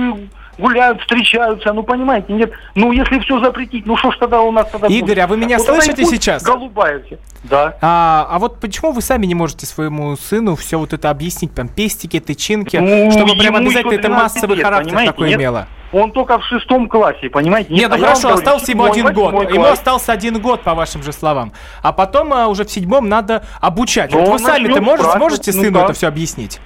гуляют, 0.58 1.02
встречаются, 1.02 1.74
ну 1.74 1.84
понимаете, 1.84 2.34
нет, 2.34 2.52
ну 2.76 2.92
если 2.92 3.20
все 3.20 3.40
запретить, 3.40 3.86
ну 3.86 3.96
что 3.98 4.12
ж 4.12 4.18
тогда 4.18 4.42
у 4.42 4.52
нас 4.52 4.68
тогда 4.70 4.88
Игорь, 4.88 5.10
будет? 5.10 5.20
а 5.20 5.28
вы 5.28 5.38
меня 5.38 5.58
Вот 5.58 5.68
слышите 5.68 6.06
сейчас? 6.06 6.44
Голубая. 6.44 7.02
Да. 7.44 7.78
А, 7.82 8.28
а 8.30 8.40
вот 8.40 8.60
почему 8.60 8.92
вы 8.92 9.02
сами 9.02 9.26
не 9.26 9.36
можете 9.36 9.66
своему 9.66 10.16
сыну 10.18 10.56
все 10.56 10.78
вот 10.78 10.94
это 10.94 11.10
объяснить, 11.10 11.54
там, 11.54 11.68
пестики, 11.68 12.20
тычинки, 12.20 12.78
Ну, 12.78 13.12
чтобы 13.12 13.36
прям 13.36 13.56
обязательно 13.56 13.94
это 13.94 14.08
12 14.08 14.36
массовый 14.36 14.58
лет, 14.58 14.66
характер 14.66 15.06
такой 15.06 15.30
нет? 15.30 15.40
имело? 15.40 15.68
Он 15.94 16.12
только 16.12 16.38
в 16.40 16.44
шестом 16.46 16.90
классе, 16.90 17.30
понимаете? 17.30 17.74
Нет, 17.74 17.90
ну 17.90 17.96
а 17.96 18.00
хорошо, 18.00 18.22
говорю, 18.24 18.38
остался 18.40 18.72
ему 18.72 18.84
один 18.84 19.14
год. 19.14 19.50
Ему 19.50 19.66
остался 19.66 20.12
один 20.12 20.40
год, 20.42 20.62
по 20.64 20.74
вашим 20.74 21.02
же 21.02 21.14
словам. 21.14 21.54
А 21.82 21.94
потом 21.94 22.34
а, 22.34 22.48
уже 22.48 22.66
в 22.66 22.72
седьмом 22.72 23.08
надо 23.08 23.46
обучать. 23.62 24.12
Ну, 24.12 24.20
Вот 24.26 24.32
вы 24.32 24.40
сами-то 24.40 24.82
можете, 24.82 25.12
сможете 25.12 25.52
ну 25.54 25.62
сыну 25.64 25.80
как? 25.80 25.84
это 25.86 25.94
все 25.94 26.08
объяснить? 26.08 26.60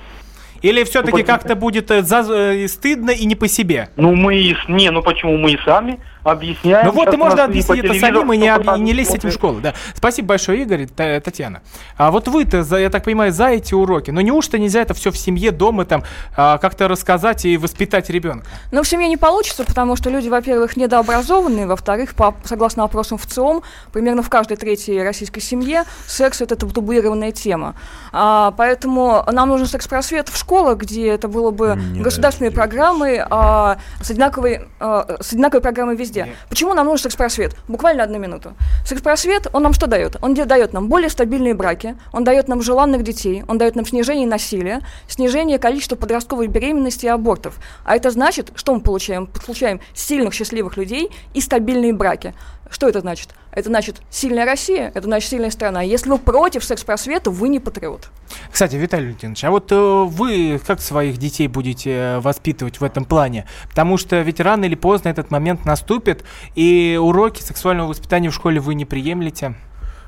Или 0.62 0.84
все-таки 0.84 1.20
Ну, 1.22 1.26
как-то 1.26 1.56
будет 1.56 1.90
э, 1.92 2.02
за- 2.04 2.26
э, 2.32 2.68
стыдно 2.68 3.12
и 3.12 3.26
не 3.26 3.36
по 3.36 3.48
себе? 3.48 3.90
Ну 3.96 4.16
мы 4.16 4.56
не, 4.68 4.92
ну 4.92 5.02
почему 5.02 5.38
мы 5.38 5.52
и 5.52 5.58
сами 5.66 6.00
объясняем. 6.24 6.88
Ну 6.88 6.92
вот 6.92 7.14
и 7.14 7.18
можно 7.18 7.44
объяснить 7.44 7.84
это 7.84 7.94
самим 8.00 8.32
и 8.34 8.38
не, 8.38 8.50
об- 8.50 8.78
не 8.80 8.94
лезть 8.94 9.12
с 9.12 9.16
этим 9.16 9.30
в 9.30 9.34
школу. 9.34 9.60
Да. 9.60 9.74
Спасибо 9.96 10.30
большое, 10.30 10.62
Игорь, 10.64 10.88
Та- 10.88 11.20
Татьяна. 11.20 11.62
А 11.98 12.12
вот 12.12 12.28
вы-то, 12.28 12.66
я 12.78 12.90
так 12.90 13.04
понимаю, 13.04 13.32
за 13.32 13.48
эти 13.50 13.74
уроки. 13.74 14.12
Но 14.12 14.22
неужто 14.22 14.58
нельзя 14.60 14.82
это 14.82 14.94
все 14.94 15.12
в 15.12 15.18
семье, 15.18 15.52
дома 15.52 15.86
там 15.86 16.04
а, 16.36 16.58
как-то 16.58 16.88
рассказать 16.88 17.46
и 17.46 17.58
воспитать 17.58 18.10
ребенка? 18.10 18.46
Но 18.72 18.84
в 18.84 18.88
семье 18.88 19.08
не 19.08 19.18
получится, 19.18 19.64
потому 19.64 19.96
что 19.96 20.10
люди, 20.10 20.30
во-первых, 20.30 20.78
недообразованные, 20.78 21.66
во-вторых, 21.68 22.14
по, 22.16 22.36
согласно 22.44 22.84
опросам 22.84 23.18
в 23.18 23.26
ЦИОМ, 23.26 23.64
примерно 23.92 24.22
в 24.22 24.30
каждой 24.30 24.58
третьей 24.58 25.02
российской 25.02 25.40
семье 25.40 25.84
секс– 26.08 26.42
это 26.42 26.56
табуированная 26.56 27.32
тема. 27.32 27.76
А, 28.12 28.52
поэтому 28.52 29.24
нам 29.32 29.50
нужен 29.50 29.68
секс-просвет 29.68 30.30
в 30.30 30.38
школах, 30.38 30.78
где 30.78 31.08
это 31.10 31.28
было 31.28 31.52
бы 31.52 31.76
Не 31.76 32.02
государственные 32.02 32.52
программы 32.52 33.26
а, 33.30 33.78
с, 34.02 34.12
одинаковой, 34.12 34.68
а, 34.80 35.18
с 35.22 35.34
одинаковой 35.34 35.62
программой 35.62 35.96
везде. 35.96 36.11
Почему 36.50 36.74
нам 36.74 36.86
нужен 36.86 37.04
секс-просвет? 37.04 37.56
Буквально 37.68 38.04
одну 38.04 38.20
минуту. 38.20 38.54
Секс-просвет, 38.86 39.48
он 39.54 39.64
нам 39.64 39.74
что 39.74 39.88
дает? 39.88 40.18
Он 40.22 40.34
дает 40.34 40.74
нам 40.74 40.88
более 40.88 41.10
стабильные 41.10 41.54
браки, 41.54 41.96
он 42.12 42.24
дает 42.24 42.48
нам 42.48 42.62
желанных 42.62 43.04
детей, 43.04 43.44
он 43.48 43.58
дает 43.58 43.76
нам 43.76 43.86
снижение 43.86 44.28
насилия, 44.28 44.82
снижение 45.08 45.60
количества 45.60 45.96
подростковой 45.96 46.48
беременности 46.48 47.06
и 47.06 47.10
абортов. 47.10 47.60
А 47.86 47.96
это 47.96 48.12
значит, 48.12 48.52
что 48.56 48.74
мы 48.74 48.82
получаем? 48.82 49.28
Получаем 49.28 49.80
сильных, 49.94 50.34
счастливых 50.34 50.78
людей 50.78 51.12
и 51.34 51.42
стабильные 51.42 51.94
браки. 51.94 52.34
Что 52.70 52.88
это 52.88 53.02
значит? 53.02 53.30
Это 53.52 53.68
значит 53.68 54.02
сильная 54.10 54.46
Россия, 54.46 54.92
это 54.94 55.04
значит 55.04 55.30
сильная 55.30 55.52
страна. 55.52 55.82
Если 55.82 56.10
вы 56.10 56.18
против 56.18 56.64
секс-просвета, 56.64 57.32
вы 57.32 57.50
не 57.50 57.60
патриот. 57.60 58.10
Кстати, 58.50 58.78
Виталий 58.78 59.08
Валентинович, 59.08 59.44
а 59.44 59.52
вот 59.52 59.72
э, 59.72 59.76
вы 59.76 60.60
как 60.66 60.80
своих 60.80 61.18
детей 61.18 61.48
будете 61.48 61.92
э, 61.92 62.20
воспитывать 62.20 62.80
в 62.80 62.84
этом 62.84 63.04
плане? 63.04 63.46
Потому 63.68 63.98
что 63.98 64.22
ведь 64.22 64.40
рано 64.40 64.66
или 64.66 64.76
поздно 64.76 65.10
этот 65.10 65.32
момент 65.32 65.66
наступит, 65.66 66.24
и 66.56 66.98
уроки 67.02 67.42
сексуального 67.42 67.90
воспитания 67.90 68.30
в 68.30 68.34
школе 68.34 68.62
вы 68.62 68.74
не 68.74 68.86
приемлете. 68.86 69.56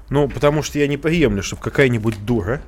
Ну, 0.09 0.29
потому 0.29 0.63
что 0.63 0.79
я 0.79 0.87
не 0.87 0.97
приемлю, 0.97 1.43
чтобы 1.43 1.61
какая-нибудь 1.61 2.25
дура 2.25 2.61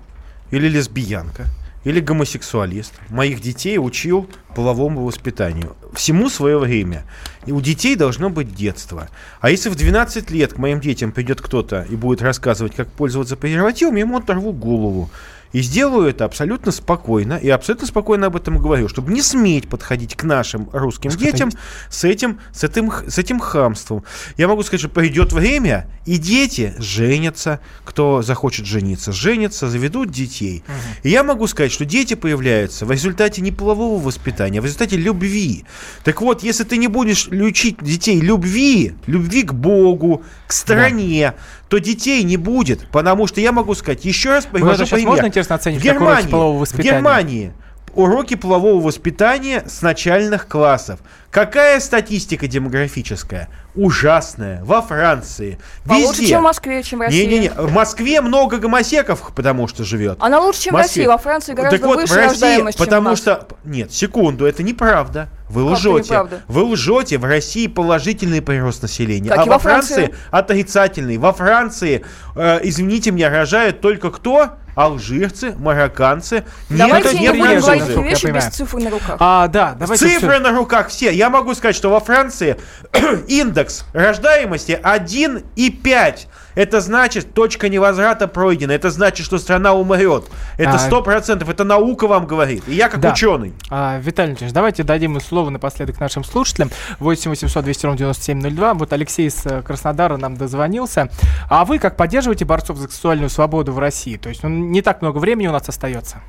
или 0.52 0.68
лесбиянка 0.68 1.46
или 1.86 2.02
гомосексуалист 2.02 2.94
моих 3.10 3.40
детей 3.40 3.78
учил 3.78 4.28
половому 4.56 5.06
воспитанию. 5.06 5.78
Всему 5.94 6.30
свое 6.30 6.58
время. 6.58 7.06
И 7.46 7.52
у 7.52 7.62
детей 7.62 7.96
должно 7.96 8.30
быть 8.30 8.54
детство. 8.54 9.08
А 9.40 9.50
если 9.50 9.70
в 9.70 9.76
12 9.76 10.32
лет 10.32 10.54
к 10.54 10.58
моим 10.58 10.82
детям 10.82 11.12
придет 11.12 11.42
кто-то 11.42 11.86
и 11.90 11.96
будет 11.96 12.22
рассказывать, 12.22 12.76
как 12.76 12.92
пользоваться 12.92 13.38
презервативом, 13.38 13.96
ему 13.96 14.18
оторву 14.18 14.52
голову. 14.52 15.10
И 15.56 15.62
сделаю 15.62 16.10
это 16.10 16.26
абсолютно 16.26 16.74
спокойно, 16.74 17.36
и 17.36 17.48
абсолютно 17.48 17.88
спокойно 17.88 18.28
об 18.28 18.36
этом 18.36 18.58
говорю, 18.58 18.90
чтобы 18.90 19.14
не 19.14 19.22
сметь 19.22 19.70
подходить 19.70 20.14
к 20.14 20.26
нашим 20.26 20.70
русским 20.74 21.10
Что-то 21.10 21.32
детям 21.32 21.52
с 21.90 22.04
этим, 22.04 22.42
с, 22.52 22.66
этим, 22.66 22.92
с 22.92 23.18
этим 23.18 23.40
хамством. 23.40 24.04
Я 24.36 24.50
могу 24.50 24.64
сказать, 24.64 24.82
что 24.82 24.90
придет 24.90 25.32
время, 25.32 25.88
и 26.06 26.18
дети 26.18 26.74
женятся, 26.78 27.62
кто 27.86 28.22
захочет 28.22 28.66
жениться, 28.66 29.14
женятся, 29.14 29.70
заведут 29.70 30.12
детей. 30.12 30.66
И 31.04 31.10
я 31.10 31.24
могу 31.24 31.48
сказать, 31.48 31.72
что 31.72 31.86
дети 31.86 32.16
появляются 32.16 32.86
в 32.86 32.92
результате 32.92 33.42
не 33.42 33.54
полового 33.54 34.04
воспитания, 34.04 34.60
а 34.60 34.62
в 34.62 34.66
результате 34.66 34.98
любви. 34.98 35.64
Так 36.04 36.20
вот, 36.20 36.44
если 36.44 36.66
ты 36.66 36.76
не 36.76 36.90
будешь 36.90 37.28
учить 37.30 37.78
детей 37.80 38.20
любви, 38.20 38.94
любви 39.08 39.44
к 39.44 39.54
Богу, 39.54 40.22
к 40.48 40.52
стране, 40.52 41.34
то 41.70 41.80
детей 41.80 42.24
не 42.24 42.38
будет. 42.38 42.88
Потому 42.90 43.26
что 43.28 43.42
я 43.42 43.52
могу 43.52 43.74
сказать, 43.74 44.06
еще 44.06 44.30
раз 44.30 44.46
привожу 44.46 44.86
пример. 44.96 45.24
Интересно, 45.46 45.56
оценить, 45.56 45.82
в 45.82 45.84
как 45.84 45.96
уроки 45.96 46.06
Германии, 46.06 46.32
полового 46.32 46.58
в 46.58 46.62
воспитания? 46.62 46.92
Германии 46.92 47.54
уроки 47.96 48.36
полового 48.36 48.82
воспитания 48.86 49.64
с 49.66 49.82
начальных 49.82 50.48
классов. 50.48 51.00
Какая 51.32 51.80
статистика 51.80 52.48
демографическая? 52.48 53.50
Ужасная. 53.74 54.64
Во 54.64 54.82
Франции. 54.82 55.58
Везде. 55.86 56.28
чем 56.28 56.42
в 56.42 56.44
Москве, 56.44 56.84
чем 56.84 57.00
в 57.00 57.02
России. 57.04 57.26
Не-не-не. 57.26 57.50
В 57.50 57.74
Москве 57.74 58.22
много 58.22 58.58
гомосеков, 58.58 59.34
потому 59.36 59.68
что 59.68 59.84
живет. 59.84 60.18
Она 60.22 60.40
лучше, 60.40 60.62
чем 60.62 60.76
в 60.76 60.78
Москве. 60.78 61.04
России. 61.04 61.08
Во 61.08 61.18
Франции 61.18 61.54
гораздо 61.54 61.78
так 61.78 61.88
вот, 61.88 61.98
выше 61.98 62.14
в 62.14 62.16
России, 62.16 62.32
рождаемость, 62.32 62.78
чем 62.78 62.84
у 62.84 62.86
потому 62.86 63.10
нас. 63.10 63.20
что... 63.20 63.48
Нет, 63.66 63.92
секунду, 63.92 64.46
это 64.46 64.64
неправда. 64.64 65.30
Вы 65.50 65.64
Как 65.64 65.78
лжете. 65.78 66.10
неправда? 66.10 66.42
Вы 66.48 66.64
лжете. 66.64 67.18
В 67.18 67.26
России 67.26 67.68
положительный 67.68 68.42
прирост 68.42 68.82
населения. 68.82 69.30
Как 69.30 69.40
а 69.40 69.46
во 69.46 69.52
во 69.54 69.60
Франции. 69.60 69.94
Франции 69.94 70.16
отрицательный. 70.32 71.18
Во 71.18 71.34
Франции, 71.34 72.06
э, 72.36 72.60
извините 72.64 73.12
меня, 73.12 73.30
рожают 73.30 73.82
только 73.82 74.10
кто? 74.10 74.52
Алжирцы, 74.76 75.54
марокканцы. 75.58 76.44
Давайте 76.70 77.18
Нет, 77.18 77.22
не 77.34 77.40
будем 77.40 77.60
говорить 77.62 77.88
вещи 77.88 78.22
понимаю. 78.24 78.46
без 78.46 78.56
цифр 78.56 78.78
на 78.80 78.90
руках. 78.90 79.16
А, 79.20 79.48
да, 79.48 79.76
давайте 79.80 80.06
Цифры 80.08 80.34
всё- 80.36 80.40
на 80.44 80.52
руках 80.58 80.90
все. 80.90 81.12
Я 81.14 81.30
могу 81.30 81.54
сказать, 81.56 81.76
что 81.76 81.90
во 81.90 82.00
Франции 82.00 82.58
индекс 83.28 83.86
рождаемости 83.94 84.80
1,5. 84.84 86.28
Это 86.56 86.80
значит, 86.80 87.34
точка 87.34 87.68
невозврата 87.68 88.30
пройдена. 88.30 88.72
Это 88.72 88.90
значит, 88.90 89.26
что 89.26 89.38
страна 89.38 89.74
умрет. 89.74 90.24
Это 90.58 90.76
А, 90.76 90.80
сто 90.80 91.02
процентов. 91.02 91.50
Это 91.50 91.66
наука 91.66 92.08
вам 92.08 92.26
говорит. 92.26 92.64
И 92.70 92.74
я 92.76 92.88
как 92.88 93.02
Да. 93.02 93.12
ученый. 93.12 93.54
А, 93.70 93.98
Виталий 94.00 94.30
Леонидович, 94.30 94.54
давайте 94.54 94.84
дадим 94.84 95.20
слово 95.20 95.50
напоследок 95.50 96.00
нашим 96.00 96.24
слушателям. 96.24 96.72
8 97.00 97.30
800 97.32 97.64
200 97.66 97.86
ровно 97.88 97.98
9702. 97.98 98.74
Вот 98.76 98.94
Алексей 98.94 99.28
из 99.28 99.46
э, 99.46 99.64
Краснодара 99.64 100.16
нам 100.16 100.38
дозвонился. 100.38 101.10
А 101.50 101.66
вы 101.66 101.78
как 101.78 101.98
поддерживаете 101.98 102.46
борцов 102.46 102.78
за 102.78 102.84
сексуальную 102.88 103.30
свободу 103.30 103.74
в 103.74 103.80
России? 103.80 104.16
То 104.16 104.30
есть 104.30 104.42
ну, 104.44 104.50
не 104.72 104.82
так 104.82 105.02
много 105.02 105.18
времени 105.20 105.48
у 105.48 105.52
нас 105.52 105.68
остается. 105.70 106.22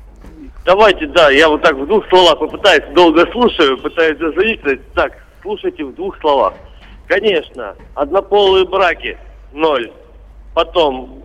Давайте, 0.65 1.07
да, 1.07 1.29
я 1.29 1.47
вот 1.49 1.61
так 1.61 1.75
в 1.75 1.85
двух 1.87 2.07
словах 2.09 2.39
попытаюсь, 2.39 2.83
долго 2.93 3.25
слушаю, 3.31 3.77
пытаюсь 3.77 4.17
дозвонить. 4.17 4.61
Так, 4.93 5.13
слушайте 5.41 5.85
в 5.85 5.95
двух 5.95 6.19
словах. 6.19 6.53
Конечно, 7.07 7.75
однополые 7.95 8.65
браки– 8.65 9.17
ноль. 9.53 9.91
Потом, 10.53 11.23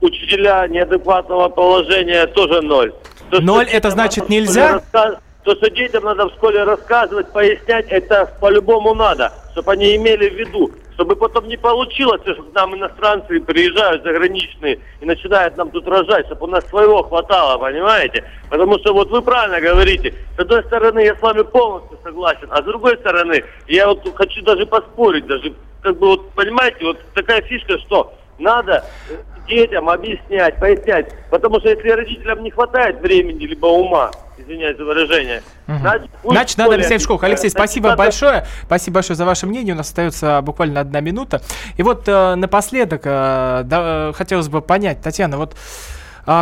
учителя 0.00 0.66
неадекватного 0.68 1.48
положения– 1.48 2.26
тоже 2.28 2.62
ноль. 2.62 2.92
То, 3.30 3.40
Ноль 3.40 3.66
это 3.66 3.90
значит 3.90 4.28
нельзя? 4.28 4.80
раска- 4.92 5.18
То, 5.44 5.54
что 5.56 5.70
детям 5.70 6.04
надо 6.04 6.28
в 6.28 6.32
школе 6.34 6.62
рассказывать, 6.64 7.30
пояснять, 7.32 7.86
это 7.88 8.32
по-любому 8.40 8.94
надо, 8.94 9.32
чтобы 9.52 9.72
они 9.72 9.96
имели 9.96 10.28
в 10.30 10.34
виду. 10.34 10.70
Чтобы 10.98 11.14
потом 11.14 11.46
не 11.46 11.56
получилось, 11.56 12.22
что 12.22 12.42
к 12.42 12.52
нам 12.54 12.74
иностранцы 12.74 13.38
приезжают 13.38 14.02
заграничные 14.02 14.80
и 15.00 15.04
начинают 15.04 15.56
нам 15.56 15.70
тут 15.70 15.86
рожать, 15.86 16.26
чтобы 16.26 16.46
у 16.46 16.50
нас 16.50 16.66
своего 16.66 17.04
хватало, 17.04 17.56
понимаете? 17.56 18.24
Потому 18.50 18.76
что 18.80 18.92
вот 18.92 19.08
вы 19.08 19.22
правильно 19.22 19.60
говорите, 19.60 20.12
с 20.36 20.40
одной 20.40 20.64
стороны 20.64 20.98
я 21.04 21.14
с 21.14 21.22
вами 21.22 21.42
полностью 21.42 22.00
согласен, 22.02 22.48
а 22.50 22.60
с 22.60 22.64
другой 22.64 22.96
стороны 22.96 23.44
я 23.68 23.86
вот 23.86 24.12
хочу 24.16 24.42
даже 24.42 24.66
поспорить, 24.66 25.24
даже 25.28 25.54
как 25.82 25.96
бы 26.00 26.08
вот 26.08 26.30
понимаете, 26.30 26.84
вот 26.84 26.98
такая 27.14 27.42
фишка, 27.42 27.78
что 27.78 28.12
надо 28.40 28.84
э, 29.08 29.14
детям 29.48 29.88
объяснять, 29.88 30.56
пояснять, 30.58 31.12
потому 31.30 31.58
что 31.60 31.68
если 31.70 31.88
родителям 31.88 32.42
не 32.42 32.50
хватает 32.50 33.00
времени 33.00 33.44
либо 33.46 33.66
ума, 33.66 34.10
извиняюсь 34.38 34.76
за 34.76 34.84
выражение, 34.84 35.42
значит, 35.66 36.08
пусть 36.22 36.32
Значит, 36.34 36.54
в 36.54 36.58
надо 36.58 36.74
объяснять 36.74 37.00
в 37.00 37.04
школах. 37.04 37.24
Алексей, 37.24 37.48
объясняют. 37.48 37.70
спасибо 37.70 37.88
Значит, 37.88 37.98
надо- 37.98 38.06
большое. 38.06 38.46
Спасибо 38.64 38.94
большое 38.94 39.16
за 39.16 39.24
ваше 39.24 39.46
мнение. 39.46 39.74
У 39.74 39.76
нас 39.76 39.88
остается 39.88 40.40
буквально 40.42 40.80
одна 40.80 41.00
минута. 41.00 41.42
И 41.76 41.82
вот 41.82 42.04
э, 42.06 42.34
напоследок 42.36 43.02
э, 43.04 43.62
да, 43.64 44.10
э, 44.10 44.12
хотелось 44.14 44.48
бы 44.48 44.60
понять, 44.62 45.00
Татьяна, 45.02 45.36
вот 45.38 45.56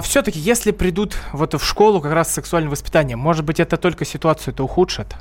все-таки, 0.02 0.40
если 0.40 0.72
придут 0.72 1.16
вот 1.32 1.54
в 1.54 1.64
школу 1.64 2.00
как 2.00 2.12
раз 2.12 2.28
с 2.30 2.34
сексуальным 2.34 2.72
воспитанием, 2.72 3.20
может 3.20 3.44
быть, 3.44 3.60
это 3.60 3.76
только 3.76 4.04
ситуацию 4.04 4.52
это 4.52 4.64
ухудшит? 4.64 5.14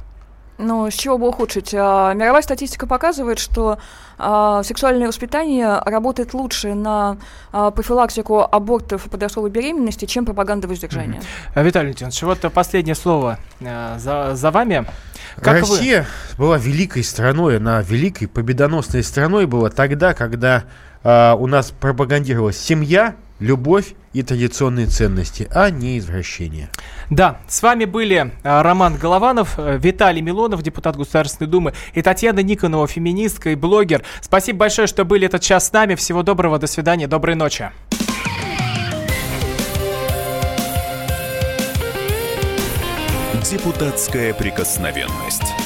Ну, 0.58 0.90
с 0.90 0.94
чего 0.94 1.18
бы 1.18 1.28
ухудшить? 1.28 1.74
А, 1.74 2.14
мировая 2.14 2.42
статистика 2.42 2.88
показывает, 2.88 3.40
что 3.40 3.78
а, 4.18 4.64
сексуальное 4.64 5.08
воспитание 5.08 5.80
работает 5.86 6.34
лучше 6.34 6.74
на 6.74 7.18
а, 7.52 7.72
профилактику 7.72 8.42
абортов 8.42 9.06
и 9.06 9.10
подростковой 9.10 9.50
беременности, 9.50 10.06
чем 10.06 10.26
пропаганда 10.26 10.68
воздержания. 10.68 11.22
Э, 11.56 11.64
Виталий 11.64 11.90
Леонидович, 11.90 12.22
вот 12.24 12.40
последнее 12.54 12.96
слово 12.96 13.38
за, 13.60 14.32
за 14.34 14.52
вами. 14.52 14.86
Как 15.38 15.64
вы- 15.64 15.76
Россия 15.76 16.06
была 16.38 16.58
великой 16.58 17.04
страной, 17.04 17.58
она 17.58 17.82
великой 17.82 18.28
победоносной 18.28 19.04
страной 19.04 19.48
была 19.48 19.70
тогда, 19.70 20.14
когда 20.14 20.64
а, 21.04 21.36
у 21.36 21.48
нас 21.48 21.72
пропагандировалась 21.72 22.58
семья, 22.58 23.16
любовь 23.40 23.94
и 24.16 24.24
традиционные 24.24 24.88
ценности, 24.88 25.48
а 25.52 25.70
не 25.70 26.00
извращения. 26.00 26.70
Да, 27.10 27.42
с 27.50 27.62
вами 27.62 27.84
были 27.84 28.32
э, 28.44 28.62
Роман 28.62 28.96
Голованов, 28.96 29.56
э, 29.60 29.78
Виталий 29.78 30.22
Милонов, 30.22 30.64
депутат 30.64 30.96
Государственной 30.96 31.50
Думы, 31.50 31.74
и 31.94 32.02
Татьяна 32.02 32.40
Никонова, 32.40 32.88
феминистка 32.88 33.50
и 33.50 33.56
блогер. 33.56 34.04
Спасибо 34.22 34.60
большое, 34.60 34.88
что 34.88 35.04
были 35.04 35.26
этот 35.26 35.42
час 35.42 35.68
с 35.68 35.74
нами. 35.74 35.96
Всего 35.96 36.24
доброго, 36.24 36.58
до 36.60 36.68
свидания, 36.68 37.08
доброй 37.08 37.36
ночи. 37.36 37.70
Депутатская 43.52 44.34
прикосновенность. 44.34 45.65